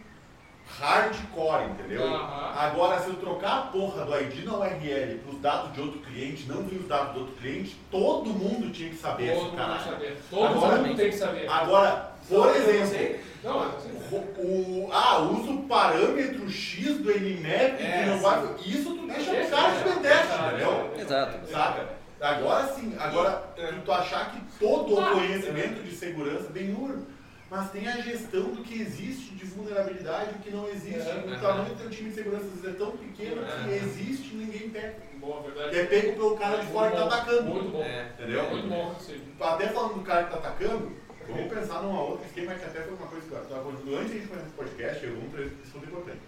hardcore, 0.79 1.65
entendeu? 1.71 2.05
Aham. 2.05 2.53
Agora, 2.57 3.01
se 3.01 3.09
eu 3.09 3.15
trocar 3.17 3.59
a 3.59 3.61
porra 3.63 4.05
do 4.05 4.21
ID 4.21 4.45
na 4.45 4.57
URL 4.59 5.19
para 5.19 5.35
os 5.35 5.41
dados 5.41 5.73
de 5.73 5.81
outro 5.81 6.01
cliente, 6.01 6.47
não 6.49 6.63
vir 6.63 6.79
os 6.81 6.89
dados 6.89 7.15
do 7.15 7.21
outro 7.21 7.35
cliente, 7.37 7.77
todo 7.91 8.31
mundo 8.31 8.71
tinha 8.73 8.91
que 8.91 8.97
saber 8.97 9.35
Todo 9.35 9.49
tem 9.51 9.57
caralho. 9.59 9.83
saber. 9.85 10.19
Todo 10.31 10.45
Agora- 10.47 10.77
mundo 10.79 10.97
tem 10.97 11.11
que 11.11 11.17
saber. 11.17 11.49
Agora, 11.51 12.13
Por 12.29 12.49
exemplo. 12.55 13.29
Não, 13.43 13.69
o, 14.11 14.17
o- 14.17 14.89
ah, 14.93 15.19
usa 15.21 15.51
o 15.53 15.63
parâmetro 15.63 16.51
X 16.51 16.99
do 16.99 17.09
Nmap 17.11 17.81
É, 17.81 18.03
que 18.03 18.11
não 18.11 18.19
vai. 18.19 18.43
Isso 18.67 18.95
tu 18.97 19.07
deixa 19.07 19.31
o 19.31 19.51
cara 19.51 19.71
de 19.71 19.85
penteste, 19.85 20.03
Deixa, 20.03 20.47
entendeu? 20.49 20.93
Exato. 20.99 21.47
Saca? 21.51 21.99
Agora 22.21 22.67
sim, 22.75 22.97
agora 22.99 23.45
é. 23.57 23.73
tu, 23.85 23.93
achar 23.93 24.33
que 24.33 24.41
todo 24.59 24.99
o 24.99 25.11
conhecimento 25.13 25.85
de 25.85 25.95
segurança 25.95 26.51
bem 26.51 26.65
número, 26.65 27.07
mas 27.51 27.71
tem 27.71 27.89
a 27.89 27.97
gestão 28.01 28.53
do 28.53 28.63
que 28.63 28.81
existe 28.81 29.35
de 29.35 29.45
vulnerabilidade 29.47 30.33
e 30.33 30.35
o 30.35 30.39
que 30.41 30.51
não 30.51 30.69
existe. 30.69 31.09
É, 31.09 31.25
o 31.27 31.35
é. 31.35 31.39
tamanho 31.39 31.75
do 31.75 31.81
teu 31.81 31.91
time 31.91 32.11
de 32.11 32.15
segurança 32.17 32.47
é 32.65 32.71
tão 32.73 32.91
pequeno 32.97 33.43
que 33.45 33.71
É. 33.71 33.77
existe 33.77 34.35
e 34.35 34.37
ninguém 34.37 34.71
pega. 34.71 34.97
boa, 35.19 35.43
Que 35.43 35.51
verdade. 35.51 35.79
é 35.79 35.87
pego 35.87 36.13
pelo 36.13 36.37
cara 36.37 36.59
de 36.59 36.67
fora 36.73 36.91
que 36.91 36.97
tá 36.97 37.05
atacando. 37.05 37.43
Muito 37.51 37.71
bom. 37.73 37.83
É. 37.83 38.11
Entendeu? 38.19 38.51
Muito 38.51 38.69
bom, 38.69 38.95
sim. 39.01 39.21
Até 39.41 39.69
falando 39.69 39.95
do 39.95 40.03
cara 40.03 40.25
que 40.25 40.31
tá 40.31 40.37
atacando, 40.37 40.93
vamos 41.27 41.53
pensar 41.53 41.83
numa 41.83 42.03
outra 42.03 42.27
esquema 42.27 42.55
que 42.55 42.65
até 42.65 42.83
foi 42.83 42.95
uma 42.95 43.07
coisa 43.07 43.27
que 43.27 43.33
eu 43.33 43.39
tava 43.41 43.63
falando. 43.63 43.97
Antes 43.97 44.11
de 44.11 44.17
a 44.17 44.21
gente 44.21 44.29
começar 44.29 44.47
esse 44.47 44.55
podcast, 44.57 45.05
eu 45.07 45.15
vou 45.17 45.45
isso 45.45 45.79
muito 45.79 45.89
importante. 45.91 46.21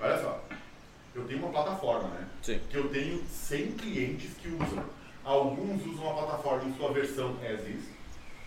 Olha 0.00 0.18
só, 0.20 0.44
eu 1.14 1.24
tenho 1.24 1.38
uma 1.38 1.50
plataforma, 1.52 2.08
né? 2.08 2.26
Sim. 2.42 2.60
Que 2.68 2.76
eu 2.76 2.88
tenho 2.88 3.22
100 3.28 3.72
clientes 3.72 4.30
que 4.34 4.48
usam. 4.48 4.84
Alguns 5.24 5.86
usam 5.86 6.10
a 6.10 6.14
plataforma 6.14 6.64
em 6.68 6.76
sua 6.76 6.92
versão 6.92 7.36
as 7.42 7.60
is, 7.66 7.84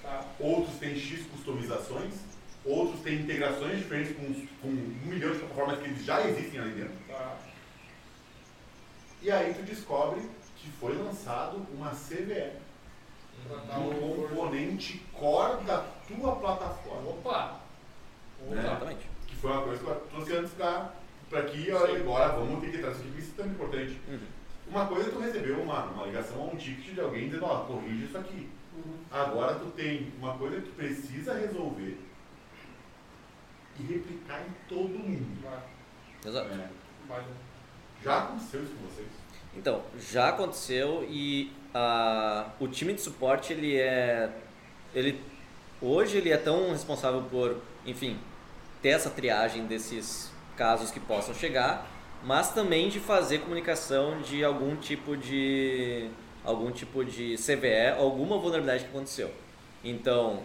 Tá. 0.08 0.24
outros 0.40 0.78
têm 0.78 0.98
X 0.98 1.26
customizações, 1.28 2.14
outros 2.64 3.02
têm 3.02 3.16
integrações 3.16 3.80
diferentes 3.80 4.16
com, 4.16 4.34
com 4.62 4.68
um 4.70 5.06
milhão 5.06 5.34
de 5.34 5.40
plataformas 5.40 5.80
que 5.80 5.86
eles 5.86 6.06
já 6.06 6.26
existem 6.26 6.62
ali 6.62 6.72
dentro. 6.72 6.94
Tá. 7.10 7.38
E 9.22 9.30
aí 9.30 9.54
tu 9.54 9.64
descobre 9.64 10.22
que 10.56 10.70
foi 10.80 10.96
lançado 10.96 11.68
uma 11.74 11.90
CVE, 11.90 12.54
um 13.78 14.28
componente 14.30 15.00
core 15.12 15.62
da 15.66 15.86
tua 16.08 16.38
plataforma. 16.38 17.10
Opa! 17.10 17.60
Opa! 18.46 18.56
Né? 18.56 18.62
Exatamente. 18.62 19.10
Que 19.28 19.36
foi 19.36 19.52
uma 19.52 19.64
coisa 19.64 19.84
que 19.84 19.90
eu 19.90 19.96
trouxe 20.10 20.36
antes 20.38 20.54
pra 20.54 20.92
aqui, 21.40 21.70
ó, 21.72 21.86
e 21.86 21.98
agora 21.98 22.30
vamos 22.30 22.62
ter 22.62 22.72
que 22.72 22.78
trazer 22.78 23.04
isso 23.18 23.34
é 23.38 23.44
tão 23.44 23.52
importante. 23.52 24.00
Uhum. 24.08 24.37
Uma 24.78 24.86
coisa 24.86 25.10
é 25.10 25.12
tu 25.12 25.20
recebeu 25.20 25.60
uma, 25.60 25.86
uma 25.86 26.06
ligação 26.06 26.40
a 26.40 26.54
um 26.54 26.56
ticket 26.56 26.94
de 26.94 27.02
alguém 27.02 27.26
dizendo, 27.26 27.46
ó, 27.46 27.62
corrige 27.62 28.06
isso 28.06 28.16
aqui. 28.16 28.48
Uhum. 28.76 28.94
Agora 29.10 29.56
tu 29.56 29.72
tem 29.72 30.14
uma 30.20 30.38
coisa 30.38 30.58
que 30.58 30.70
tu 30.70 30.76
precisa 30.76 31.34
resolver 31.34 31.98
e 33.80 33.84
replicar 33.84 34.42
em 34.42 34.54
todo 34.70 34.90
mundo. 34.90 35.42
Vai, 35.42 35.64
Exato. 36.24 36.50
É. 36.54 36.70
Já 38.04 38.20
aconteceu 38.20 38.64
isso 38.64 38.74
com 38.76 38.88
vocês? 38.88 39.08
Então, 39.56 39.82
já 39.98 40.30
aconteceu 40.30 41.04
e 41.10 41.52
ah, 41.74 42.52
o 42.60 42.68
time 42.68 42.94
de 42.94 43.02
suporte 43.02 43.54
ele 43.54 43.78
é 43.78 44.32
ele 44.94 45.20
hoje 45.82 46.18
ele 46.18 46.32
é 46.32 46.38
tão 46.38 46.70
responsável 46.70 47.24
por, 47.24 47.60
enfim, 47.84 48.20
ter 48.84 48.90
essa 48.90 49.10
triagem 49.10 49.66
desses 49.66 50.32
casos 50.56 50.92
que 50.92 51.00
possam 51.00 51.34
chegar, 51.34 51.88
mas 52.24 52.54
também 52.54 52.90
de 52.90 53.00
fazer 53.00 53.40
comunicação 53.40 54.22
de 54.22 54.44
algum 54.44 54.76
tipo 54.76 55.16
de 55.16 56.10
algum 56.44 56.72
tipo 56.72 57.04
de 57.04 57.36
CVE, 57.36 57.90
alguma 57.98 58.38
vulnerabilidade 58.38 58.86
que 58.86 58.90
aconteceu. 58.90 59.30
Então, 59.84 60.40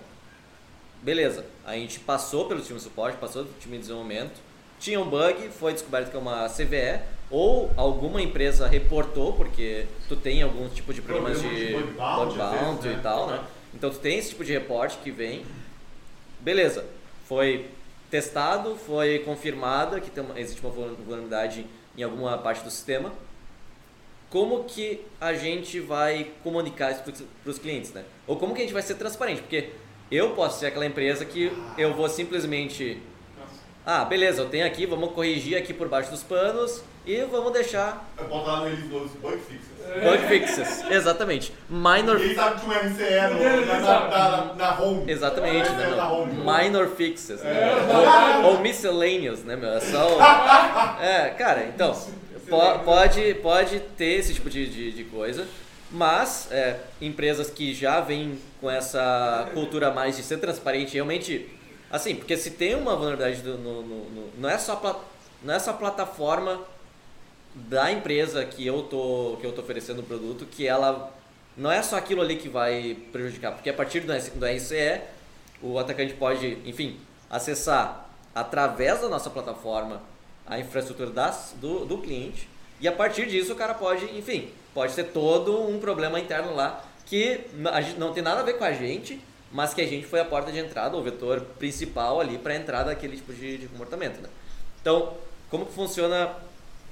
beleza, 1.00 1.46
a 1.64 1.74
gente 1.74 2.00
passou 2.00 2.46
pelo 2.46 2.60
time 2.60 2.78
de 2.78 2.84
suporte, 2.84 3.16
passou 3.18 3.44
pelo 3.44 3.56
time 3.60 3.74
de 3.76 3.82
desenvolvimento, 3.82 4.40
tinha 4.80 5.00
um 5.00 5.08
bug, 5.08 5.48
foi 5.50 5.72
descoberto 5.72 6.10
que 6.10 6.16
é 6.16 6.18
uma 6.18 6.48
CVE, 6.48 7.00
ou 7.30 7.70
alguma 7.76 8.20
empresa 8.20 8.66
reportou, 8.66 9.32
porque 9.32 9.86
tu 10.08 10.16
tem 10.16 10.42
algum 10.42 10.68
tipo 10.68 10.92
de 10.92 11.00
problemas 11.00 11.40
Problema 11.40 11.58
de 11.58 11.66
de 11.68 11.72
bug 11.74 11.92
bounty, 12.36 12.88
né? 12.88 12.96
e 12.98 13.00
tal, 13.00 13.28
né? 13.28 13.40
Então 13.72 13.90
tu 13.90 13.98
tem 13.98 14.18
esse 14.18 14.30
tipo 14.30 14.44
de 14.44 14.52
reporte 14.52 14.98
que 14.98 15.10
vem, 15.10 15.44
beleza, 16.40 16.84
foi 17.26 17.70
testado, 18.12 18.76
foi 18.76 19.20
confirmada 19.20 19.98
que 19.98 20.10
tem 20.10 20.22
uma, 20.22 20.38
existe 20.38 20.60
uma 20.60 20.70
vulnerabilidade 20.70 21.66
em 21.96 22.02
alguma 22.02 22.36
parte 22.36 22.62
do 22.62 22.70
sistema, 22.70 23.10
como 24.28 24.64
que 24.64 25.00
a 25.18 25.32
gente 25.32 25.80
vai 25.80 26.30
comunicar 26.42 26.92
isso 26.92 27.02
para 27.42 27.50
os 27.50 27.58
clientes, 27.58 27.90
né? 27.94 28.04
Ou 28.26 28.36
como 28.36 28.54
que 28.54 28.60
a 28.60 28.64
gente 28.64 28.74
vai 28.74 28.82
ser 28.82 28.96
transparente? 28.96 29.40
Porque 29.40 29.70
eu 30.10 30.34
posso 30.34 30.60
ser 30.60 30.66
aquela 30.66 30.84
empresa 30.84 31.24
que 31.24 31.50
eu 31.78 31.94
vou 31.94 32.06
simplesmente, 32.06 33.00
ah, 33.84 34.04
beleza, 34.04 34.42
eu 34.42 34.48
tenho 34.50 34.66
aqui, 34.66 34.84
vamos 34.84 35.12
corrigir 35.12 35.56
aqui 35.56 35.72
por 35.72 35.88
baixo 35.88 36.10
dos 36.10 36.22
panos 36.22 36.84
e 37.04 37.20
vamos 37.22 37.52
deixar 37.52 38.08
Eu 38.18 38.26
boto 38.26 38.46
lá 38.48 38.64
neles 38.64 38.88
nos 38.90 39.10
bug 39.12 39.36
fixes. 39.38 40.02
bug 40.02 40.18
fixes. 40.28 40.84
Exatamente. 40.90 41.52
Minor 41.68 42.18
Ninguém 42.18 42.34
sabe 42.34 42.54
que 42.60 42.66
tinha 42.66 42.76
um 42.76 42.80
RCE 42.80 43.34
no, 43.34 43.66
na, 43.66 43.80
na, 43.80 44.08
na, 44.08 44.54
na 44.54 44.80
home. 44.80 45.10
Exatamente, 45.10 45.68
É, 45.68 45.72
né, 45.72 45.86
meu? 45.88 45.98
home. 46.04 46.32
Minor 46.34 46.88
fixes, 46.96 47.40
né? 47.42 47.50
É. 47.52 48.46
Ou, 48.46 48.52
ou 48.54 48.60
miscellaneous, 48.60 49.42
né, 49.44 49.56
meu? 49.56 49.70
É 49.70 49.80
só. 49.80 50.16
o- 50.16 50.22
É, 51.02 51.30
cara, 51.30 51.64
então, 51.64 51.92
po- 52.48 52.78
pode, 52.84 53.34
pode 53.34 53.80
ter 53.96 54.18
esse 54.20 54.34
tipo 54.34 54.48
de, 54.48 54.66
de, 54.68 54.92
de 54.92 55.04
coisa, 55.04 55.46
mas 55.90 56.48
é, 56.52 56.76
empresas 57.00 57.50
que 57.50 57.74
já 57.74 58.00
vêm 58.00 58.38
com 58.60 58.70
essa 58.70 59.48
cultura 59.52 59.90
mais 59.90 60.16
de 60.16 60.22
ser 60.22 60.38
transparente, 60.38 60.94
realmente. 60.94 61.48
Assim, 61.90 62.14
porque 62.14 62.36
se 62.38 62.52
tem 62.52 62.74
uma 62.74 62.96
vulnerabilidade 62.96 63.42
do- 63.42 63.58
no, 63.58 63.82
no- 63.82 64.04
no- 64.10 64.30
não, 64.38 64.48
é 64.48 64.56
só 64.56 64.80
não 65.42 65.52
é 65.54 65.58
só 65.58 65.72
a 65.72 65.74
plataforma 65.74 66.60
da 67.54 67.92
empresa 67.92 68.44
que 68.44 68.66
eu 68.66 68.82
tô 68.82 69.36
que 69.40 69.46
eu 69.46 69.52
tô 69.52 69.60
oferecendo 69.60 70.00
o 70.00 70.02
produto 70.02 70.46
que 70.46 70.66
ela 70.66 71.12
não 71.56 71.70
é 71.70 71.82
só 71.82 71.96
aquilo 71.96 72.22
ali 72.22 72.36
que 72.36 72.48
vai 72.48 72.96
prejudicar 73.12 73.52
porque 73.52 73.68
a 73.68 73.74
partir 73.74 74.00
do, 74.00 74.12
RCE 74.12 75.00
o 75.60 75.78
atacante 75.78 76.14
pode 76.14 76.58
enfim 76.64 76.98
acessar 77.28 78.08
através 78.34 79.00
da 79.00 79.08
nossa 79.08 79.28
plataforma 79.28 80.02
a 80.46 80.58
infraestrutura 80.58 81.10
das, 81.10 81.54
do, 81.60 81.84
do 81.84 81.98
cliente 81.98 82.48
e 82.80 82.88
a 82.88 82.92
partir 82.92 83.26
disso 83.26 83.52
o 83.52 83.56
cara 83.56 83.74
pode 83.74 84.06
enfim 84.16 84.50
pode 84.72 84.94
ter 84.94 85.04
todo 85.04 85.68
um 85.68 85.78
problema 85.78 86.18
interno 86.18 86.54
lá 86.54 86.82
que 87.04 87.40
a 87.70 87.80
não 87.98 88.14
tem 88.14 88.22
nada 88.22 88.40
a 88.40 88.44
ver 88.44 88.54
com 88.54 88.64
a 88.64 88.72
gente 88.72 89.20
mas 89.52 89.74
que 89.74 89.82
a 89.82 89.86
gente 89.86 90.06
foi 90.06 90.20
a 90.20 90.24
porta 90.24 90.50
de 90.50 90.58
entrada 90.58 90.96
o 90.96 91.02
vetor 91.02 91.42
principal 91.58 92.18
ali 92.18 92.38
para 92.38 92.56
entrar 92.56 92.84
daquele 92.84 93.16
tipo 93.16 93.34
de, 93.34 93.58
de 93.58 93.68
comportamento 93.68 94.22
né? 94.22 94.30
então 94.80 95.12
como 95.50 95.66
que 95.66 95.72
funciona 95.74 96.34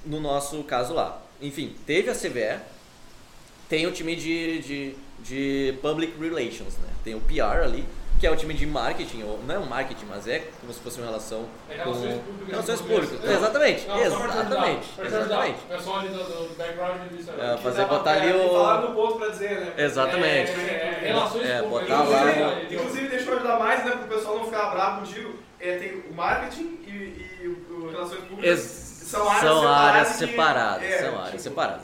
no 0.05 0.21
nosso 0.21 0.63
caso 0.65 0.95
lá. 0.95 1.21
Enfim, 1.41 1.75
teve 1.87 2.11
a 2.11 2.15
CVE, 2.15 2.59
tem 3.69 3.87
o 3.87 3.93
time 3.93 4.17
de, 4.17 4.59
de, 4.61 4.97
de 5.21 5.75
Public 5.81 6.13
Relations, 6.21 6.77
né? 6.79 6.89
Tem 7.05 7.15
o 7.15 7.21
PR 7.21 7.63
ali, 7.65 7.85
que 8.19 8.27
é 8.27 8.31
o 8.31 8.37
time 8.37 8.53
de 8.53 8.67
marketing, 8.67 9.23
ou 9.23 9.41
não 9.47 9.55
é 9.55 9.59
um 9.59 9.65
marketing, 9.65 10.05
mas 10.07 10.29
é 10.29 10.41
como 10.61 10.71
se 10.73 10.81
fosse 10.81 10.99
uma 10.99 11.07
relação 11.07 11.47
É 11.71 11.77
com 11.79 11.85
relações 11.93 12.21
públicas. 12.21 12.49
relações 12.51 12.81
públicas. 12.83 13.31
Exatamente, 13.31 13.87
Não, 13.89 13.99
exatamente, 14.03 15.01
ajudar. 15.01 15.07
exatamente. 15.23 15.59
O 15.65 15.69
pessoal 15.69 15.99
ali 16.01 16.09
do, 16.11 16.55
background 16.59 17.01
disso. 17.13 17.31
É, 17.39 17.57
fazer 17.57 17.85
botar 17.87 18.11
ali 18.13 18.33
o- 18.35 18.49
Falar 18.51 18.81
no 18.83 18.95
ponto 18.95 19.15
pra 19.19 19.29
dizer, 19.29 19.61
né? 19.61 19.73
Exatamente. 19.79 20.51
É, 20.51 21.01
é, 21.03 21.07
relações 21.07 21.47
É, 21.49 21.63
públicas. 21.63 21.89
botar 21.89 22.03
lá 22.05 22.21
Inclusive, 22.31 22.41
no- 22.75 22.75
inclusive, 22.75 23.09
deixa 23.09 23.31
eu 23.31 23.35
ajudar 23.37 23.59
mais, 23.59 23.85
né? 23.87 23.91
Para 23.93 24.05
o 24.05 24.09
pessoal 24.09 24.37
não 24.39 24.45
ficar 24.45 24.71
bravo 24.71 25.01
contigo. 25.07 25.35
É, 25.59 25.77
tem 25.77 26.03
o 26.11 26.13
marketing 26.15 26.79
e, 26.87 27.27
e 27.43 27.47
o, 27.49 27.75
o 27.87 27.91
relações 27.91 28.21
públicas. 28.25 28.45
Ex- 28.45 28.90
são 29.11 29.29
áreas 29.29 29.41
são 29.43 29.59
separadas. 29.61 29.89
áreas 29.89 30.09
que- 30.09 30.19
separadas, 30.19 30.83
é, 30.85 30.99
são 30.99 31.21
áreas 31.23 31.43
separadas. 31.43 31.81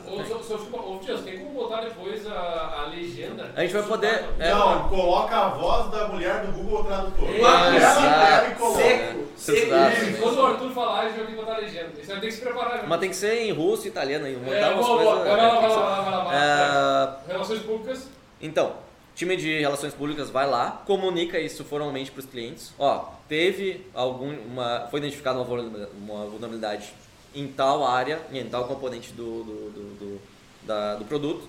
Desculpa, 0.47 0.77
ô, 0.81 0.97
Tias, 0.99 1.21
tem 1.21 1.37
como 1.39 1.51
botar 1.51 1.81
depois 1.81 2.27
a, 2.27 2.83
a 2.83 2.85
legenda? 2.89 3.51
A 3.55 3.61
gente 3.61 3.73
vai 3.73 3.83
poder- 3.83 4.25
é. 4.39 4.51
Não, 4.53 4.89
coloca 4.89 5.35
a 5.35 5.49
voz 5.49 5.91
da 5.91 6.07
mulher 6.07 6.45
do 6.45 6.51
Google 6.53 6.83
Tradutor. 6.85 7.29
É, 7.29 7.39
Ela 7.41 8.47
e 8.51 8.55
coloca. 8.55 8.81
Seco, 8.81 9.27
seco. 9.35 10.21
Quando 10.21 10.37
o 10.39 10.45
Arthur 10.45 10.71
falar, 10.71 10.99
a 11.01 11.05
gente 11.09 11.17
vai 11.17 11.25
ter 11.25 11.31
que 11.31 11.37
botar 11.37 11.53
a 11.55 11.57
legenda. 11.59 11.91
Isso 11.99 12.07
vai 12.11 12.19
ter 12.19 12.27
que 12.27 12.33
se 12.33 12.41
preparar. 12.41 12.77
né? 12.77 12.83
Mas 12.87 12.99
tem 12.99 13.09
que 13.09 13.15
ser 13.15 13.41
em 13.43 13.51
russo 13.51 13.85
e 13.85 13.89
italiano, 13.89 14.25
aí, 14.25 14.35
botar 14.35 14.55
É, 14.55 14.69
umas 14.73 14.85
boa, 14.85 14.97
boa. 15.03 15.15
coisas. 15.17 15.27
Vai 15.27 15.37
lá, 15.37 15.49
vai 15.49 15.59
tem 15.61 15.69
lá, 15.69 15.75
vai 15.75 15.89
lá, 15.89 16.01
vai 16.01 16.11
lá, 16.11 16.23
vai 16.23 16.33
lá. 16.35 17.19
É, 17.27 17.31
Relações 17.31 17.59
públicas. 17.61 18.07
Então, 18.41 18.73
time 19.15 19.35
de 19.35 19.59
relações 19.59 19.93
públicas 19.93 20.29
vai 20.29 20.47
lá, 20.49 20.81
comunica 20.85 21.39
isso 21.39 21.63
formalmente 21.63 22.11
para 22.11 22.19
os 22.19 22.25
clientes. 22.25 22.73
Ó, 22.79 23.05
teve 23.27 23.85
algum, 23.93 24.31
uma, 24.31 24.87
foi 24.91 24.99
identificada 24.99 25.37
uma 25.39 26.25
vulnerabilidade 26.25 26.93
em 27.37 27.47
tal 27.47 27.85
área, 27.85 28.19
em 28.31 28.43
tal 28.49 28.67
componente 28.67 29.11
do, 29.13 29.43
do, 29.43 29.69
do, 29.71 29.95
do- 29.99 30.21
da- 30.63 30.95
do 30.95 31.05
produto. 31.05 31.47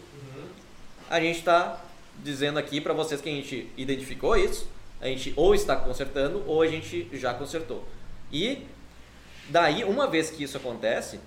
A 1.11 1.19
gente 1.21 1.39
está 1.39 1.83
dizendo 2.23 2.59
aqui 2.59 2.81
para 2.81 2.93
vocês 2.93 3.21
que 3.21 3.29
a 3.29 3.33
gente 3.33 3.71
identificou 3.77 4.37
isso, 4.37 4.69
a 5.01 5.07
gente 5.07 5.33
ou 5.37 5.55
está 5.55 5.75
consertando 5.77 6.43
ou 6.47 6.61
a 6.63 6.67
gente 6.67 7.09
já 7.15 7.33
consertou. 7.33 7.85
E 8.31 8.67
daí, 9.49 9.85
uma 9.85 10.07
vez 10.07 10.31
que 10.31 10.43
isso 10.43 10.57
acontece, 10.57 11.19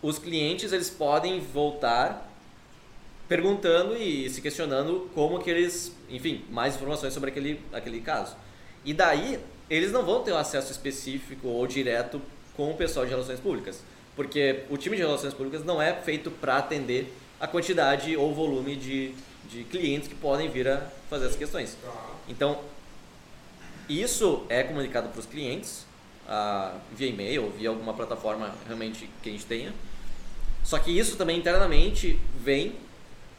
os 0.00 0.18
clientes 0.18 0.72
eles 0.72 0.88
podem 0.88 1.40
voltar 1.40 2.32
perguntando 3.28 3.96
e 3.96 4.30
se 4.30 4.40
questionando 4.40 5.10
como 5.14 5.40
que 5.42 5.50
eles, 5.50 5.92
enfim, 6.08 6.44
mais 6.50 6.76
informações 6.76 7.12
sobre 7.12 7.30
aquele, 7.30 7.60
aquele 7.72 8.00
caso. 8.00 8.36
E 8.84 8.94
daí, 8.94 9.38
eles 9.68 9.90
não 9.90 10.04
vão 10.04 10.22
ter 10.22 10.32
um 10.32 10.36
acesso 10.36 10.70
específico 10.70 11.48
ou 11.48 11.66
direto 11.66 12.22
com 12.56 12.70
o 12.70 12.74
pessoal 12.74 13.04
de 13.04 13.10
relações 13.10 13.40
públicas, 13.40 13.82
porque 14.14 14.64
o 14.70 14.76
time 14.76 14.96
de 14.96 15.02
relações 15.02 15.34
públicas 15.34 15.64
não 15.64 15.80
é 15.80 15.92
feito 15.92 16.30
para 16.30 16.56
atender 16.56 17.12
a 17.38 17.46
quantidade 17.46 18.16
ou 18.16 18.34
volume 18.34 18.74
de, 18.76 19.12
de 19.50 19.64
clientes 19.64 20.08
que 20.08 20.14
podem 20.14 20.48
vir 20.48 20.66
a 20.68 20.88
fazer 21.10 21.26
as 21.26 21.36
questões. 21.36 21.76
Então, 22.28 22.58
Isso 23.88 24.44
é 24.48 24.64
comunicado 24.64 25.08
para 25.10 25.20
os 25.20 25.26
clientes 25.26 25.86
ah, 26.28 26.74
via 26.92 27.06
e-mail, 27.08 27.52
via 27.56 27.68
alguma 27.68 27.94
plataforma 27.94 28.52
realmente 28.66 29.08
que 29.22 29.28
a 29.28 29.32
gente 29.32 29.46
tenha. 29.46 29.72
Só 30.64 30.78
que 30.78 30.90
isso 30.90 31.16
também 31.16 31.38
internamente 31.38 32.18
vem 32.40 32.74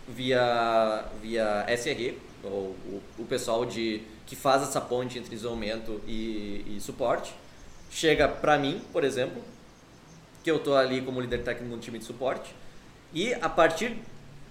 via, 0.07 1.03
via 1.21 1.65
SRE, 1.77 2.17
ou 2.43 2.75
o, 2.87 3.01
o 3.19 3.25
pessoal 3.25 3.65
de, 3.65 4.01
que 4.25 4.37
faz 4.37 4.63
essa 4.63 4.79
ponte 4.79 5.19
entre 5.19 5.29
desenvolvimento 5.31 6.01
e, 6.07 6.77
e 6.77 6.79
suporte. 6.79 7.33
Chega 7.89 8.27
para 8.27 8.57
mim, 8.57 8.81
por 8.91 9.03
exemplo, 9.03 9.41
que 10.43 10.51
eu 10.51 10.57
estou 10.57 10.75
ali 10.75 11.01
como 11.01 11.19
líder 11.19 11.43
técnico 11.43 11.75
no 11.75 11.81
time 11.81 11.99
de 11.99 12.05
suporte, 12.05 12.53
e 13.13 13.33
a 13.35 13.49
partir 13.49 13.97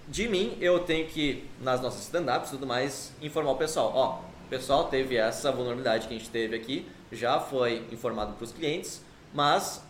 de 0.07 0.27
mim 0.27 0.57
eu 0.59 0.79
tenho 0.79 1.07
que, 1.07 1.45
nas 1.61 1.81
nossas 1.81 2.03
stand-ups 2.03 2.49
e 2.49 2.51
tudo 2.51 2.65
mais, 2.67 3.13
informar 3.21 3.51
o 3.51 3.57
pessoal. 3.57 3.91
Ó, 3.93 4.27
pessoal 4.49 4.85
teve 4.85 5.15
essa 5.17 5.51
vulnerabilidade 5.51 6.07
que 6.07 6.15
a 6.15 6.17
gente 6.17 6.29
teve 6.29 6.55
aqui, 6.55 6.87
já 7.11 7.39
foi 7.39 7.85
informado 7.91 8.33
para 8.33 8.43
os 8.43 8.51
clientes, 8.51 9.01
mas 9.33 9.83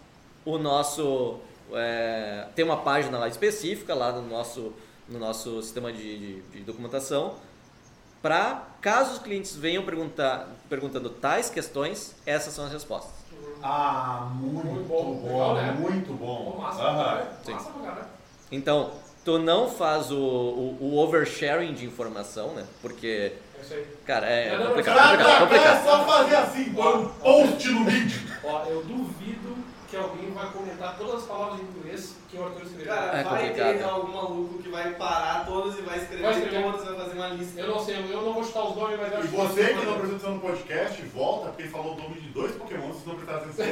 o 0.46 0.58
nosso 0.58 1.40
é, 1.74 2.48
tem 2.56 2.64
uma 2.64 2.78
página 2.78 3.18
lá 3.18 3.28
específica 3.28 3.94
lá 3.94 4.12
no 4.12 4.28
nosso 4.28 4.74
no 5.08 5.20
nosso 5.20 5.62
sistema 5.62 5.92
de, 5.92 6.20
de, 6.20 6.42
de 6.42 6.60
documentação 6.62 7.36
para 8.22 8.68
caso 8.82 9.14
os 9.14 9.20
clientes 9.20 9.56
venham 9.56 9.84
perguntar 9.84 10.50
perguntando 10.70 11.10
tais 11.10 11.50
questões 11.50 12.14
essas 12.26 12.54
são 12.54 12.66
as 12.66 12.72
respostas 12.72 13.17
Ah, 13.64 14.30
muito, 14.34 14.66
Muito 14.68 14.88
bom, 14.88 15.16
bom, 15.16 15.28
legal, 15.28 15.56
né? 15.56 15.78
muito 15.80 16.14
bom. 16.14 16.52
Pô, 16.56 16.62
massa. 16.62 16.84
Massa 16.92 17.70
pra 17.72 17.82
caralho. 17.90 18.06
então 18.52 18.92
tu 19.26 19.38
não 19.40 19.70
faz 19.70 20.12
o, 20.12 20.18
o, 20.18 20.78
o 20.80 20.98
oversharing 21.00 21.74
de 21.74 21.86
informação 21.86 22.54
né 22.54 22.64
porque 22.82 23.34
É 23.70 23.84
cara 24.06 24.26
é 24.28 24.52
Não, 24.52 24.60
não, 24.60 24.68
complicado 24.68 25.10
complicado, 25.10 25.26
cá 25.26 25.36
é 25.36 25.40
complicado. 25.40 25.84
só 25.84 26.06
fazer 26.06 26.36
assim, 26.36 26.74
põe 26.74 26.98
um 27.00 27.10
post 27.10 27.68
no 27.70 27.84
vídeo. 27.86 28.22
Ó, 28.44 28.64
eu 28.66 28.84
duvido 28.84 29.58
que 29.90 29.96
alguém 29.96 30.32
vai 30.32 30.50
comentar 30.52 30.98
todas 30.98 31.16
as 31.16 31.24
palavras 31.24 31.60
em 31.62 31.64
inglês 31.64 32.16
que 32.30 32.38
o 32.38 32.44
Arthur 32.44 32.62
escreveu. 32.64 32.94
Cara, 32.94 33.18
É 33.20 33.24
vai 33.24 33.40
complicado. 33.48 33.78
ter 33.78 33.84
algum 33.84 34.12
maluco 34.12 34.58
que 34.62 34.70
vai 34.70 34.92
parar 34.96 35.46
todos 35.46 35.80
e 35.80 35.82
vai 35.84 35.98
escrever, 35.98 36.24
Vai 36.24 36.34
escrever. 36.34 36.64
todos, 36.64 36.86
vai 36.86 36.96
fazer 36.96 37.14
uma 37.14 37.28
lista. 37.30 37.62
Eu 37.62 37.68
não 37.68 37.80
sei, 37.80 37.96
eu 37.96 38.22
não 38.22 38.34
vou 38.34 38.44
chutar 38.44 38.64
os 38.66 38.76
nomes, 38.76 39.00
mas 39.00 39.12
eu 39.14 39.18
E 39.18 39.22
acho 39.22 39.28
você 39.30 39.64
que 39.68 39.74
que 39.80 39.86
não 39.86 39.96
atenção 39.96 40.32
no 40.34 40.40
podcast, 40.42 41.02
volta, 41.14 41.46
porque 41.48 41.62
ele 41.64 41.70
falou 41.70 41.94
o 41.94 42.02
nome 42.02 42.16
de 42.20 42.28
dois 42.30 42.52
Pokémon, 42.54 42.88
vocês 42.88 43.06
não 43.06 43.16
prestaram 43.16 43.40
atenção. 43.44 43.66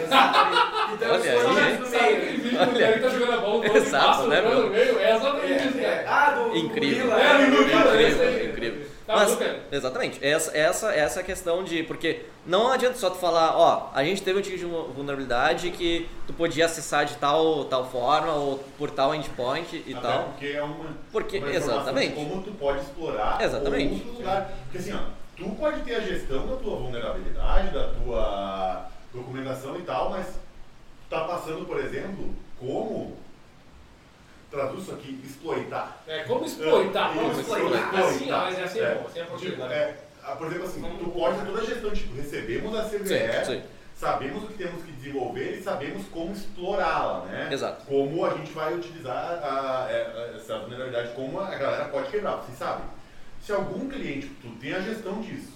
Então, 0.94 1.12
Olha 1.12 1.32
aí. 1.66 1.78
Sabe 1.86 2.04
meio. 2.04 2.18
aquele 2.18 2.38
vídeo 2.38 2.52
do 2.52 2.62
Olha. 2.62 2.80
cara 2.80 2.94
que 2.94 3.00
tá 3.00 3.10
jogando 3.10 3.34
a 3.34 3.38
bola, 3.38 3.56
o 3.56 3.58
nome 3.68 3.78
Exato, 3.78 4.06
passa 4.06 4.28
né, 4.28 4.42
no 4.42 4.50
meu? 4.50 4.70
meio? 4.70 5.00
É 5.00 5.16
exatamente 5.16 5.68
isso, 5.68 5.78
É, 5.80 5.84
é. 5.84 6.04
cara. 6.04 6.06
Ah, 6.08 6.32
do 6.32 6.56
Incrível. 6.58 7.08
gorila. 7.10 7.22
É, 7.22 7.46
do 7.46 7.52
gorila, 7.56 7.62
Incrível, 7.80 7.92
é 8.00 8.10
isso 8.10 8.22
aí. 8.22 8.48
incrível. 8.52 8.95
Tá, 9.06 9.18
Mas, 9.18 9.38
exatamente, 9.72 10.20
essa, 10.26 10.58
essa, 10.58 10.92
essa 10.92 11.20
é 11.20 11.22
a 11.22 11.26
questão 11.26 11.64
de. 11.64 11.84
Porque 11.84 12.26
não 12.44 12.72
adianta 12.72 12.98
só 12.98 13.10
tu 13.12 13.18
falar, 13.18 13.56
ó, 13.56 13.92
a 13.94 14.04
gente 14.04 14.24
teve 14.24 14.40
um 14.40 14.42
tipo 14.42 14.58
de 14.58 14.66
vulnerabilidade 14.66 15.70
que 15.70 16.10
tu 16.26 16.34
podia 16.34 16.66
acessar 16.66 17.06
de 17.06 17.16
tal, 17.18 17.66
tal 17.66 17.88
forma, 17.88 18.34
ou 18.34 18.58
por 18.80 18.90
tal 18.90 19.14
endpoint 19.14 19.84
e 19.86 19.94
Até 19.94 20.02
tal. 20.02 20.24
porque 20.30 20.48
é 20.48 20.64
uma, 20.64 20.86
Porque- 21.12 21.38
uma 21.38 21.52
exatamente. 21.52 22.16
de 22.16 22.16
como 22.16 22.42
tu 22.42 22.52
pode 22.54 22.80
explorar 22.80 23.40
Exatamente. 23.44 23.94
outros 23.94 24.14
lugares. 24.18 24.48
Porque 24.64 24.78
assim, 24.80 24.94
ó, 24.94 25.00
tu 25.38 25.50
pode 25.52 25.82
ter 25.82 25.96
a 25.96 26.00
gestão 26.02 26.48
da 26.48 26.56
tua 26.56 26.76
vulnerabilidade, 26.78 27.74
da 27.76 27.88
tua 27.90 28.88
documentação 29.14 29.78
e 29.78 29.84
tal, 29.84 30.10
mas 30.10 30.26
tu 30.26 30.32
tá 31.12 31.26
passando, 31.26 31.64
por 31.68 31.80
exemplo, 31.80 32.34
como 32.60 33.16
traduz 34.56 34.84
isso 34.84 34.92
aqui, 34.94 35.20
exploitar. 35.24 35.98
É, 36.08 36.20
como 36.24 36.46
exploitar? 36.46 37.12
Isso, 37.12 37.20
Como 37.26 37.40
exploitar? 37.42 37.96
Assim, 37.96 38.32
ó, 38.32 38.38
mas 38.40 38.58
é 38.60 38.64
assim, 38.64 38.80
É. 38.80 38.96
bom, 38.96 39.06
assim 39.08 39.20
é 39.20 39.22
a 39.22 39.26
Tipo, 39.26 39.32
possibilidade. 39.38 39.74
é, 39.74 39.98
por 40.38 40.48
exemplo 40.48 40.66
assim, 40.66 40.82
tu 41.00 41.10
pode 41.12 41.38
ter 41.40 41.46
toda 41.46 41.62
a 41.62 41.66
gestão, 41.66 41.92
tipo, 41.92 42.16
recebemos 42.16 42.76
a 42.80 42.84
CVE, 42.84 43.08
Sim, 43.08 43.46
sim. 43.46 43.64
sabemos 43.96 44.44
o 44.44 44.48
que 44.48 44.54
temos 44.54 44.84
que 44.84 44.92
desenvolver 44.94 45.58
e 45.60 45.62
sabemos 45.62 46.06
como 46.08 46.32
explorá-la, 46.32 47.26
né? 47.26 47.50
Exato. 47.52 47.86
Como 47.86 48.26
a 48.26 48.30
gente 48.32 48.52
vai 48.54 48.74
utilizar 48.74 49.16
a- 49.44 49.86
a- 49.86 50.36
essa 50.36 50.58
vulnerabilidade, 50.60 51.14
como 51.14 51.40
a 51.40 51.50
galera 51.54 51.86
pode 51.86 52.10
quebrar, 52.10 52.38
vocês 52.38 52.58
sabem. 52.58 52.86
Se 53.42 53.52
algum 53.52 53.88
cliente, 53.90 54.28
tu 54.42 54.50
tem 54.60 54.74
a 54.74 54.80
gestão 54.80 55.22
disso, 55.22 55.52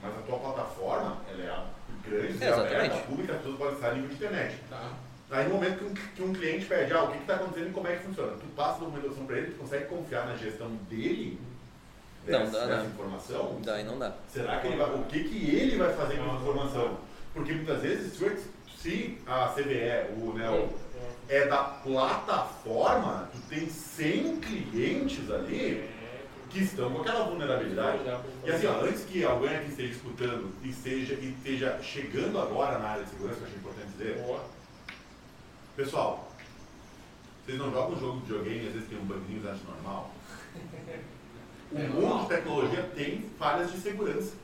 mas 0.00 0.12
a 0.16 0.22
tua 0.22 0.38
plataforma, 0.38 1.18
ela 1.30 1.42
é 1.44 1.48
a- 1.50 1.64
grande, 2.08 2.42
é 2.44 2.48
aberta, 2.52 2.96
pública, 3.06 3.32
as 3.32 3.38
pessoas 3.38 3.56
podem 3.58 3.74
estar 3.74 3.88
a 3.88 3.94
nível 3.94 4.08
de 4.10 4.14
internet. 4.14 4.56
Tá. 4.70 4.90
Aí 5.34 5.48
no 5.48 5.54
momento 5.56 5.78
que 5.78 5.84
um, 5.84 5.94
que 5.94 6.22
um 6.22 6.32
cliente 6.32 6.64
pede, 6.66 6.92
ah, 6.92 7.02
o 7.02 7.10
que 7.10 7.18
está 7.18 7.34
acontecendo 7.34 7.70
e 7.70 7.72
como 7.72 7.88
é 7.88 7.96
que 7.96 8.04
funciona, 8.04 8.32
tu 8.36 8.46
passa 8.54 8.76
a 8.76 8.78
documentação 8.84 9.26
para 9.26 9.38
ele, 9.38 9.50
tu 9.50 9.58
consegue 9.58 9.86
confiar 9.86 10.26
na 10.28 10.36
gestão 10.36 10.68
dele, 10.88 11.40
Não, 12.24 12.38
dessa, 12.38 12.52
dá, 12.52 12.66
dessa 12.66 12.82
não. 12.82 12.90
informação? 12.90 13.60
Daí 13.64 13.82
não 13.82 13.98
dá. 13.98 14.12
Será 14.32 14.60
que 14.60 14.68
ele 14.68 14.76
vai, 14.76 14.94
o 14.94 15.02
que, 15.06 15.24
que 15.24 15.56
ele 15.56 15.76
vai 15.76 15.92
fazer 15.92 16.18
com 16.18 16.24
essa 16.24 16.36
informação? 16.36 16.98
Porque 17.32 17.52
muitas 17.52 17.82
vezes, 17.82 18.16
se, 18.16 18.48
se 18.78 19.18
a 19.26 19.48
CVE, 19.48 20.22
o, 20.22 20.34
né, 20.34 20.48
o, 20.50 20.72
é 21.28 21.48
da 21.48 21.64
plataforma, 21.64 23.28
tu 23.32 23.38
tem 23.48 23.68
100 23.68 24.36
clientes 24.36 25.28
ali 25.32 25.90
que 26.48 26.62
estão 26.62 26.92
com 26.92 27.00
aquela 27.00 27.24
vulnerabilidade. 27.24 27.98
E 28.44 28.52
assim, 28.52 28.68
ó, 28.68 28.84
antes 28.84 29.02
que 29.02 29.24
alguém 29.24 29.56
aqui 29.56 29.70
esteja 29.70 29.94
escutando 29.94 30.52
e, 30.62 30.72
seja, 30.72 31.14
e 31.14 31.34
esteja 31.36 31.76
chegando 31.82 32.38
agora 32.38 32.78
na 32.78 32.90
área 32.90 33.02
de 33.02 33.10
segurança, 33.10 33.38
que 33.38 33.42
eu 33.42 33.48
acho 33.48 33.56
importante 33.56 33.88
dizer, 33.98 34.22
Boa. 34.24 34.44
Pessoal, 35.76 36.28
vocês 37.44 37.58
não 37.58 37.70
jogam 37.70 37.92
um 37.96 38.00
jogo 38.00 38.20
de 38.20 38.26
videogame 38.26 38.64
e 38.64 38.66
às 38.68 38.72
vezes 38.74 38.88
tem 38.88 38.98
um 38.98 39.04
bugzinho 39.04 39.42
e 39.44 39.48
acham 39.48 39.64
normal? 39.74 40.10
O 41.72 41.78
É 41.78 41.88
mundo 41.88 42.00
normal. 42.02 42.22
de 42.22 42.28
tecnologia 42.28 42.82
tem 42.94 43.30
falhas 43.36 43.72
de 43.72 43.78
segurança. 43.78 44.34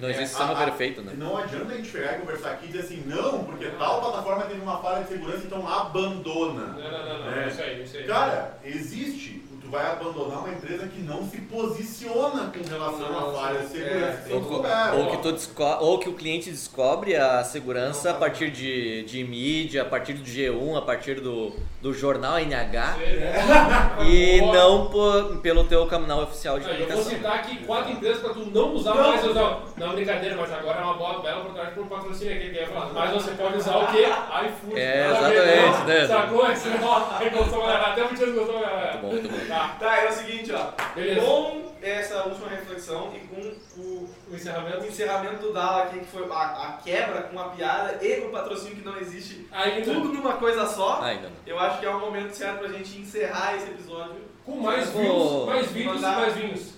Não 0.00 0.08
existe 0.08 0.24
É, 0.24 0.26
sistema 0.26 0.56
perfeito, 0.56 1.00
né? 1.02 1.12
Não 1.16 1.36
adianta 1.36 1.72
a 1.72 1.76
gente 1.76 1.90
pegar 1.92 2.16
e 2.16 2.20
conversar 2.20 2.50
aqui 2.52 2.64
e 2.64 2.68
dizer 2.68 2.80
assim, 2.80 3.04
não, 3.06 3.44
porque 3.44 3.66
tal 3.70 4.00
plataforma 4.00 4.44
teve 4.46 4.60
uma 4.60 4.78
falha 4.78 5.04
de 5.04 5.10
segurança, 5.10 5.44
então 5.46 5.68
abandona. 5.68 6.66
Não, 6.66 6.90
não, 6.90 7.08
não, 7.08 7.24
não. 7.26 7.32
É. 7.32 7.48
Isso 7.48 7.62
aí, 7.62 7.84
isso 7.84 7.96
aí. 7.98 8.04
Cara, 8.06 8.58
existe. 8.64 9.43
Tu 9.64 9.70
vai 9.70 9.92
abandonar 9.92 10.40
uma 10.40 10.50
empresa 10.50 10.86
que 10.88 11.00
não 11.00 11.24
se 11.26 11.38
posiciona 11.40 12.52
com 12.52 12.68
relação 12.68 13.10
Não, 13.10 13.30
a 13.30 13.32
falhas 13.32 13.72
de 13.72 13.82
é, 13.82 13.84
segurança. 13.88 14.22
tem 14.28 14.36
em 14.36 14.42
Ou, 14.42 14.50
lugar. 14.52 14.94
ou 14.94 15.06
que 15.06 15.62
ou 15.80 15.98
que 15.98 16.08
o 16.10 16.12
cliente 16.12 16.50
descobre 16.50 17.16
a 17.16 17.42
segurança 17.42 18.10
a 18.10 18.14
partir 18.14 18.50
de, 18.50 19.04
de 19.04 19.24
mídia, 19.24 19.80
a 19.80 19.84
partir 19.86 20.12
do 20.12 20.22
G1, 20.22 20.76
a 20.76 20.82
partir 20.82 21.18
do, 21.20 21.56
do 21.80 21.94
jornal 21.94 22.38
NH 22.38 22.96
e 24.06 24.40
não 24.42 24.86
por- 24.90 25.38
pelo 25.38 25.64
teu 25.64 25.86
canal 25.86 26.22
oficial 26.24 26.58
de 26.58 26.66
Não, 26.66 26.72
Eu 26.74 26.78
vou 26.80 26.86
comunicação. 26.88 27.16
citar 27.18 27.34
aqui 27.36 27.64
quatro 27.64 27.92
empresas 27.92 28.20
para 28.20 28.34
tu 28.34 28.40
não 28.40 28.74
usar 28.74 28.94
Não. 28.94 29.08
mais. 29.10 29.24
Não, 29.34 29.62
não, 29.78 29.94
brincadeira, 29.94 30.36
mas 30.36 30.52
agora 30.52 30.80
é 30.80 30.84
uma 30.84 30.94
boa, 30.94 31.22
bela 31.22 31.38
oportunidade 31.38 31.72
para 31.74 31.82
o 31.82 31.86
patrocínio 31.86 32.34
aqui 32.36 32.50
que 32.50 32.56
ia 32.56 32.66
falar. 32.66 32.92
Mas 32.92 33.10
você 33.12 33.30
pode 33.30 33.56
usar 33.56 33.76
o 33.78 33.86
quê? 33.86 34.04
iFood. 34.46 34.78
É, 34.78 35.06
exatamente, 35.06 35.78
não. 35.78 35.86
né? 35.86 36.06
Sacou? 36.06 36.50
Esse 36.50 36.68
ó, 36.82 37.06
aí 37.18 37.30
gostou, 37.30 37.60
galera. 37.62 37.86
Até 37.86 38.04
o 38.04 38.14
dia 38.14 38.26
gostou, 38.30 38.60
galera. 38.60 38.98
Muito 38.98 39.00
bom, 39.02 39.08
muito 39.12 39.28
bom. 39.48 39.53
Tá, 39.54 39.76
Tá, 39.80 39.96
é 40.02 40.08
o 40.08 40.12
seguinte, 40.12 40.52
ó. 40.52 40.70
Beleza. 40.94 41.20
Com 41.20 41.74
essa 41.82 42.24
última 42.24 42.48
reflexão 42.48 43.12
e 43.14 43.20
com 43.20 43.40
o, 43.40 43.80
o 43.82 44.14
o 44.30 44.34
encerramento. 44.34 44.86
encerramento 44.86 45.36
do 45.42 45.52
Dala 45.52 45.82
aqui, 45.84 45.98
que 46.00 46.06
foi 46.06 46.26
a, 46.30 46.34
a 46.34 46.72
quebra 46.82 47.22
com 47.24 47.38
a 47.38 47.48
piada 47.50 47.98
e 48.04 48.20
com 48.22 48.28
o 48.28 48.30
patrocínio 48.30 48.76
que 48.76 48.84
não 48.84 48.96
existe, 48.98 49.46
Ainda 49.52 49.82
tudo 49.92 50.08
numa 50.12 50.32
coisa 50.34 50.66
só, 50.66 51.02
Ainda 51.02 51.28
não. 51.28 51.36
eu 51.46 51.58
acho 51.58 51.78
que 51.80 51.86
é 51.86 51.90
o 51.90 52.00
momento 52.00 52.32
certo 52.34 52.58
pra 52.60 52.68
gente 52.68 52.98
encerrar 52.98 53.56
esse 53.56 53.66
episódio. 53.70 54.16
com 54.44 54.56
mais 54.60 54.88
Oh. 54.94 54.98
views, 54.98 55.46
mais 55.46 55.66
vídeos 55.70 55.96
e 55.96 56.00
Mandar- 56.00 56.20
mais 56.20 56.34
vinhos. 56.34 56.74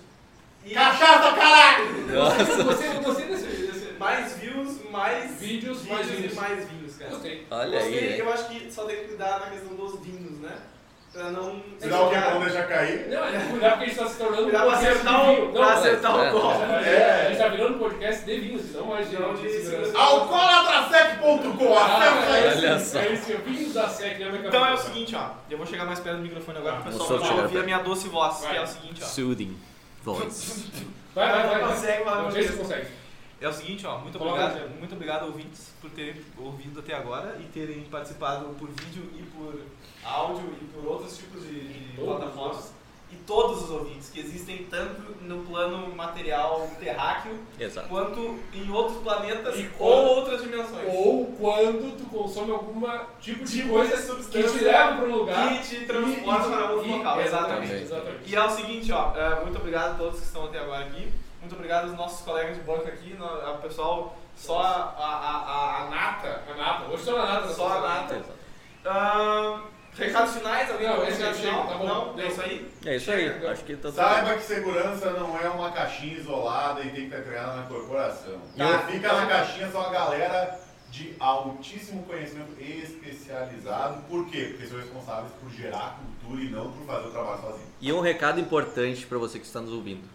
E 0.65 0.73
Cachaça, 0.73 1.31
caralho! 1.35 2.07
Nossa. 2.07 2.63
Gostei, 2.63 2.93
gostei 3.01 3.25
desse, 3.27 3.45
desse. 3.45 3.91
mais 3.97 4.33
views, 4.37 4.91
mais 4.91 5.31
Vídeos, 5.39 5.83
mais 5.87 6.07
e 6.07 6.11
vinhos. 6.11 6.33
mais 6.33 6.67
vinhos, 6.69 6.97
cara. 6.97 7.11
Gostei. 7.11 7.47
Olha 7.49 7.79
Gostei, 7.79 7.99
aí. 8.13 8.19
eu 8.19 8.33
acho 8.33 8.49
que 8.49 8.69
só 8.71 8.83
tem 8.83 8.97
que 8.97 9.03
cuidar 9.05 9.39
na 9.39 9.45
questão 9.51 9.73
dos 9.75 9.99
vinhos, 10.01 10.39
né? 10.39 10.57
Pra 11.17 11.31
não. 11.31 11.63
Se 11.79 11.87
dá 11.89 12.01
o 12.03 12.09
que 12.11 12.15
não 12.15 12.39
deixar 12.41 12.67
cair. 12.67 13.07
Não, 13.09 13.23
é 13.25 13.39
cuidar 13.49 13.69
porque 13.71 13.83
a 13.83 13.87
gente 13.87 13.89
está 13.89 14.07
se 14.07 14.17
tornando 14.19 14.45
um 14.45 14.49
pra 14.51 14.59
podcast 14.65 14.87
acertar 14.87 15.15
de 15.15 15.21
o, 15.31 15.35
vinho. 15.35 15.51
pra 15.51 15.61
Não, 15.61 15.69
acertar 15.69 16.15
é, 16.19 16.29
o 16.29 16.31
copo. 16.39 16.61
É, 16.63 17.11
a 17.11 17.23
gente 17.23 17.31
está 17.33 17.47
virando 17.47 17.75
um 17.75 17.79
podcast 17.79 18.25
de 18.25 18.39
vinhos, 18.39 18.71
não 18.73 18.85
mais 18.85 19.09
de, 19.09 19.15
Não, 19.19 19.33
de 19.33 19.49
segurança. 19.49 19.85
segurança. 19.91 19.97
Alcoolatrasec.com, 19.97 21.77
acessa 21.77 22.33
aí. 22.33 22.57
Olha 22.57 22.67
É 22.67 22.79
só. 22.79 23.01
isso, 23.01 23.37
vinhos 23.45 23.73
da 23.73 23.89
SEC, 23.89 24.19
né, 24.19 24.43
Então 24.45 24.65
é 24.65 24.73
o 24.73 24.77
seguinte, 24.77 25.15
ó. 25.15 25.29
Eu 25.49 25.57
vou 25.57 25.65
chegar 25.65 25.85
mais 25.85 25.99
perto 25.99 26.17
do 26.17 26.23
microfone 26.23 26.57
agora 26.59 26.75
pro 26.81 26.91
pessoal 26.91 27.19
só 27.19 27.35
ouvir 27.41 27.57
a 27.57 27.63
minha 27.63 27.79
doce 27.79 28.07
voz, 28.09 28.39
Vai. 28.41 28.51
que 28.51 28.57
é 28.57 28.61
o 28.61 28.67
seguinte, 28.67 29.01
ó. 29.03 29.05
Soothing 29.07 29.57
voice. 30.03 30.71
Vai, 31.15 31.31
vai, 31.31 31.47
vai. 31.47 31.61
Não 31.61 31.67
consegue, 31.69 32.05
Não 32.05 32.31
sei 32.31 32.43
se 32.43 32.53
consegue. 32.53 32.87
É 33.41 33.47
o 33.47 33.53
seguinte, 33.53 33.85
ó, 33.87 33.97
muito 33.99 34.19
obrigado, 34.21 34.69
muito 34.79 34.93
obrigado 34.93 35.25
ouvintes 35.25 35.71
por 35.81 35.89
terem 35.91 36.15
ouvido 36.37 36.79
até 36.79 36.93
agora 36.95 37.37
e 37.39 37.43
terem 37.45 37.81
participado 37.85 38.45
por 38.59 38.67
vídeo 38.69 39.09
e 39.15 39.23
por 39.23 39.59
áudio 40.03 40.53
e 40.61 40.65
por 40.65 40.87
outros 40.87 41.17
tipos 41.17 41.41
de, 41.43 41.67
de 41.67 41.95
Todos. 41.95 42.17
plataformas. 42.17 42.71
E 43.11 43.15
todos 43.15 43.63
os 43.63 43.69
ouvintes 43.71 44.09
que 44.09 44.19
existem 44.19 44.65
tanto 44.69 45.15
no 45.69 45.77
plano 45.83 45.95
material 45.95 46.69
terráqueo 46.79 47.39
Exato. 47.59 47.87
quanto 47.89 48.39
em 48.53 48.71
outros 48.71 49.01
planetas 49.03 49.55
E 49.57 49.69
ou 49.79 49.87
quando- 49.95 50.07
outras 50.09 50.41
dimensões. 50.41 50.87
Ou 50.93 51.25
quando 51.39 51.97
tu 51.97 52.05
consome 52.05 52.51
alguma 52.51 53.05
tipo 53.19 53.43
de 53.43 53.51
Tipo 53.61 53.69
coisa 53.73 53.95
de 53.97 54.23
que 54.29 54.43
te 54.43 54.63
leva 54.63 54.95
para 54.97 55.05
um 55.05 55.11
lugar 55.15 55.49
que 55.49 55.67
te 55.67 55.85
transporta 55.85 56.47
e- 56.47 56.51
para 56.51 56.71
outro 56.71 56.87
e- 56.89 56.91
local. 56.91 57.21
Exatamente, 57.21 57.73
Exatamente. 57.73 58.19
E 58.31 58.35
é 58.35 58.43
o 58.43 58.49
seguinte, 58.49 58.91
ó, 58.91 59.15
é, 59.15 59.41
muito 59.41 59.57
obrigado 59.57 59.91
a 59.93 59.97
todos 59.97 60.19
que 60.19 60.25
estão 60.25 60.45
até 60.45 60.59
agora 60.59 60.85
aqui. 60.85 61.11
Muito 61.41 61.53
obrigado 61.55 61.83
aos 61.89 61.97
nossos 61.97 62.21
colegas 62.25 62.55
de 62.55 62.61
banco 62.63 62.87
aqui, 62.87 63.13
no- 63.13 63.25
ao 63.25 63.57
pessoal, 63.57 64.17
só 64.35 64.59
a, 64.59 64.95
a, 64.97 65.37
a, 65.37 65.83
a 65.83 65.89
nata. 65.89 66.43
A 66.51 66.55
nata. 66.55 66.91
Hoje 66.91 67.09
na 67.11 67.25
nata. 67.25 67.47
Só 67.49 67.67
a 67.67 67.81
nata. 67.81 68.21
Recados 69.97 70.35
finais? 70.35 70.71
Alguém 70.71 70.87
Não, 70.87 70.99
tem 70.99 71.09
esse 71.09 71.33
final? 71.33 71.67
tá 71.67 71.77
bom. 71.77 71.85
Não? 71.85 72.19
É 72.19 72.27
isso 72.27 72.41
aí? 72.41 72.71
É 72.85 72.95
isso 72.95 73.11
aí, 73.11 73.27
Chega. 73.27 73.51
acho 73.51 73.63
que 73.63 73.75
tá 73.75 73.81
tudo 73.89 73.95
Saiba 73.95 74.33
que 74.35 74.43
segurança 74.43 75.09
não 75.11 75.39
é 75.39 75.49
uma 75.49 75.71
caixinha 75.71 76.17
isolada 76.17 76.81
e 76.81 76.89
tem 76.89 76.93
que 76.93 77.15
estar 77.15 77.21
treinada 77.21 77.55
na 77.55 77.63
corporação. 77.63 78.39
Tá. 78.55 78.79
Fica 78.79 79.13
na 79.13 79.25
caixinha 79.25 79.71
são 79.71 79.81
a 79.81 79.89
galera 79.89 80.59
de 80.91 81.15
altíssimo 81.19 82.03
conhecimento 82.03 82.55
especializado. 82.59 84.01
Por 84.03 84.27
quê? 84.29 84.49
Porque 84.51 84.67
são 84.67 84.77
responsáveis 84.79 85.31
por 85.41 85.49
gerar 85.51 85.99
cultura 86.21 86.43
e 86.43 86.49
não 86.49 86.71
por 86.71 86.85
fazer 86.85 87.07
o 87.07 87.11
trabalho 87.11 87.41
sozinho. 87.41 87.67
E 87.81 87.91
um 87.91 87.99
recado 87.99 88.39
importante 88.39 89.05
para 89.05 89.17
você 89.17 89.39
que 89.39 89.45
está 89.45 89.59
nos 89.59 89.71
ouvindo. 89.71 90.07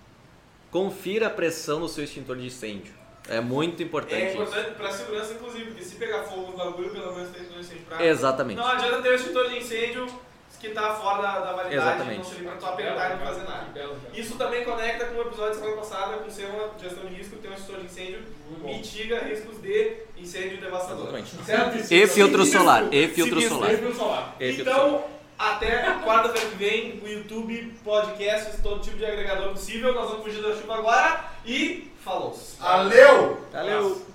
Confira 0.71 1.27
a 1.27 1.31
pressão 1.31 1.81
do 1.81 1.89
seu 1.89 2.05
extintor 2.05 2.37
de 2.37 2.47
incêndio. 2.47 2.95
É 3.29 3.41
muito 3.41 3.83
importante. 3.83 4.15
É 4.23 4.33
isso. 4.33 4.43
importante 4.43 4.71
pra 4.73 4.91
segurança, 4.91 5.33
inclusive, 5.35 5.65
porque 5.67 5.85
se 5.85 5.95
pegar 5.97 6.23
fogo 6.25 6.51
no 6.53 6.57
bagulho, 6.57 6.91
pelo 6.91 7.15
menos 7.15 7.31
tem 7.31 7.45
que 7.45 7.59
incêndio 7.59 7.85
pra... 7.89 8.05
Exatamente. 8.05 8.57
Não 8.57 8.67
adianta 8.67 9.03
ter 9.03 9.11
um 9.11 9.15
extintor 9.15 9.49
de 9.49 9.59
incêndio 9.59 10.07
que 10.63 10.69
tá 10.69 10.95
fora 10.95 11.23
da, 11.23 11.41
da 11.41 11.53
validade, 11.55 11.75
Exatamente. 11.75 12.19
não 12.19 12.25
servir 12.25 12.45
pra 12.45 12.57
tu 12.57 12.67
apertar 12.67 13.11
e 13.11 13.17
não 13.17 13.27
fazer 13.27 13.43
nada. 13.43 13.67
Isso 14.15 14.37
também 14.37 14.65
conecta 14.65 15.07
com 15.07 15.19
o 15.19 15.23
episódio 15.23 15.55
da 15.55 15.61
semana 15.61 15.77
passada, 15.77 16.17
com 16.19 16.31
ser 16.31 16.47
uma 16.47 16.71
gestão 16.79 17.05
de 17.05 17.15
risco, 17.17 17.37
ter 17.37 17.49
um 17.49 17.53
extintor 17.53 17.81
de 17.81 17.87
incêndio, 17.87 18.23
mitiga 18.63 19.19
riscos 19.25 19.61
de 19.61 19.97
incêndio 20.17 20.61
devastador. 20.61 21.09
Exatamente. 21.17 21.45
Certo? 21.45 21.93
E 21.93 22.07
filtro 22.07 22.45
solar. 22.45 22.95
E 22.95 23.09
filtro 23.09 23.43
solar. 23.43 23.77
Solar. 23.97 24.37
E 24.39 24.53
filtro 24.53 24.73
Então, 24.73 25.05
até 25.37 25.83
quarta-feira 26.05 26.49
que 26.49 26.57
vem, 26.57 27.01
o 27.03 27.09
YouTube, 27.09 27.75
podcasts, 27.83 28.61
todo 28.63 28.81
tipo 28.81 28.97
de 28.99 29.05
agregador 29.05 29.51
possível. 29.51 29.93
Nós 29.93 30.11
vamos 30.11 30.23
fugir 30.23 30.41
da 30.41 30.55
chuva 30.55 30.77
agora 30.77 31.25
e 31.45 31.91
falou! 32.05 32.39
Valeu! 32.59 33.39
Valeu! 33.53 34.12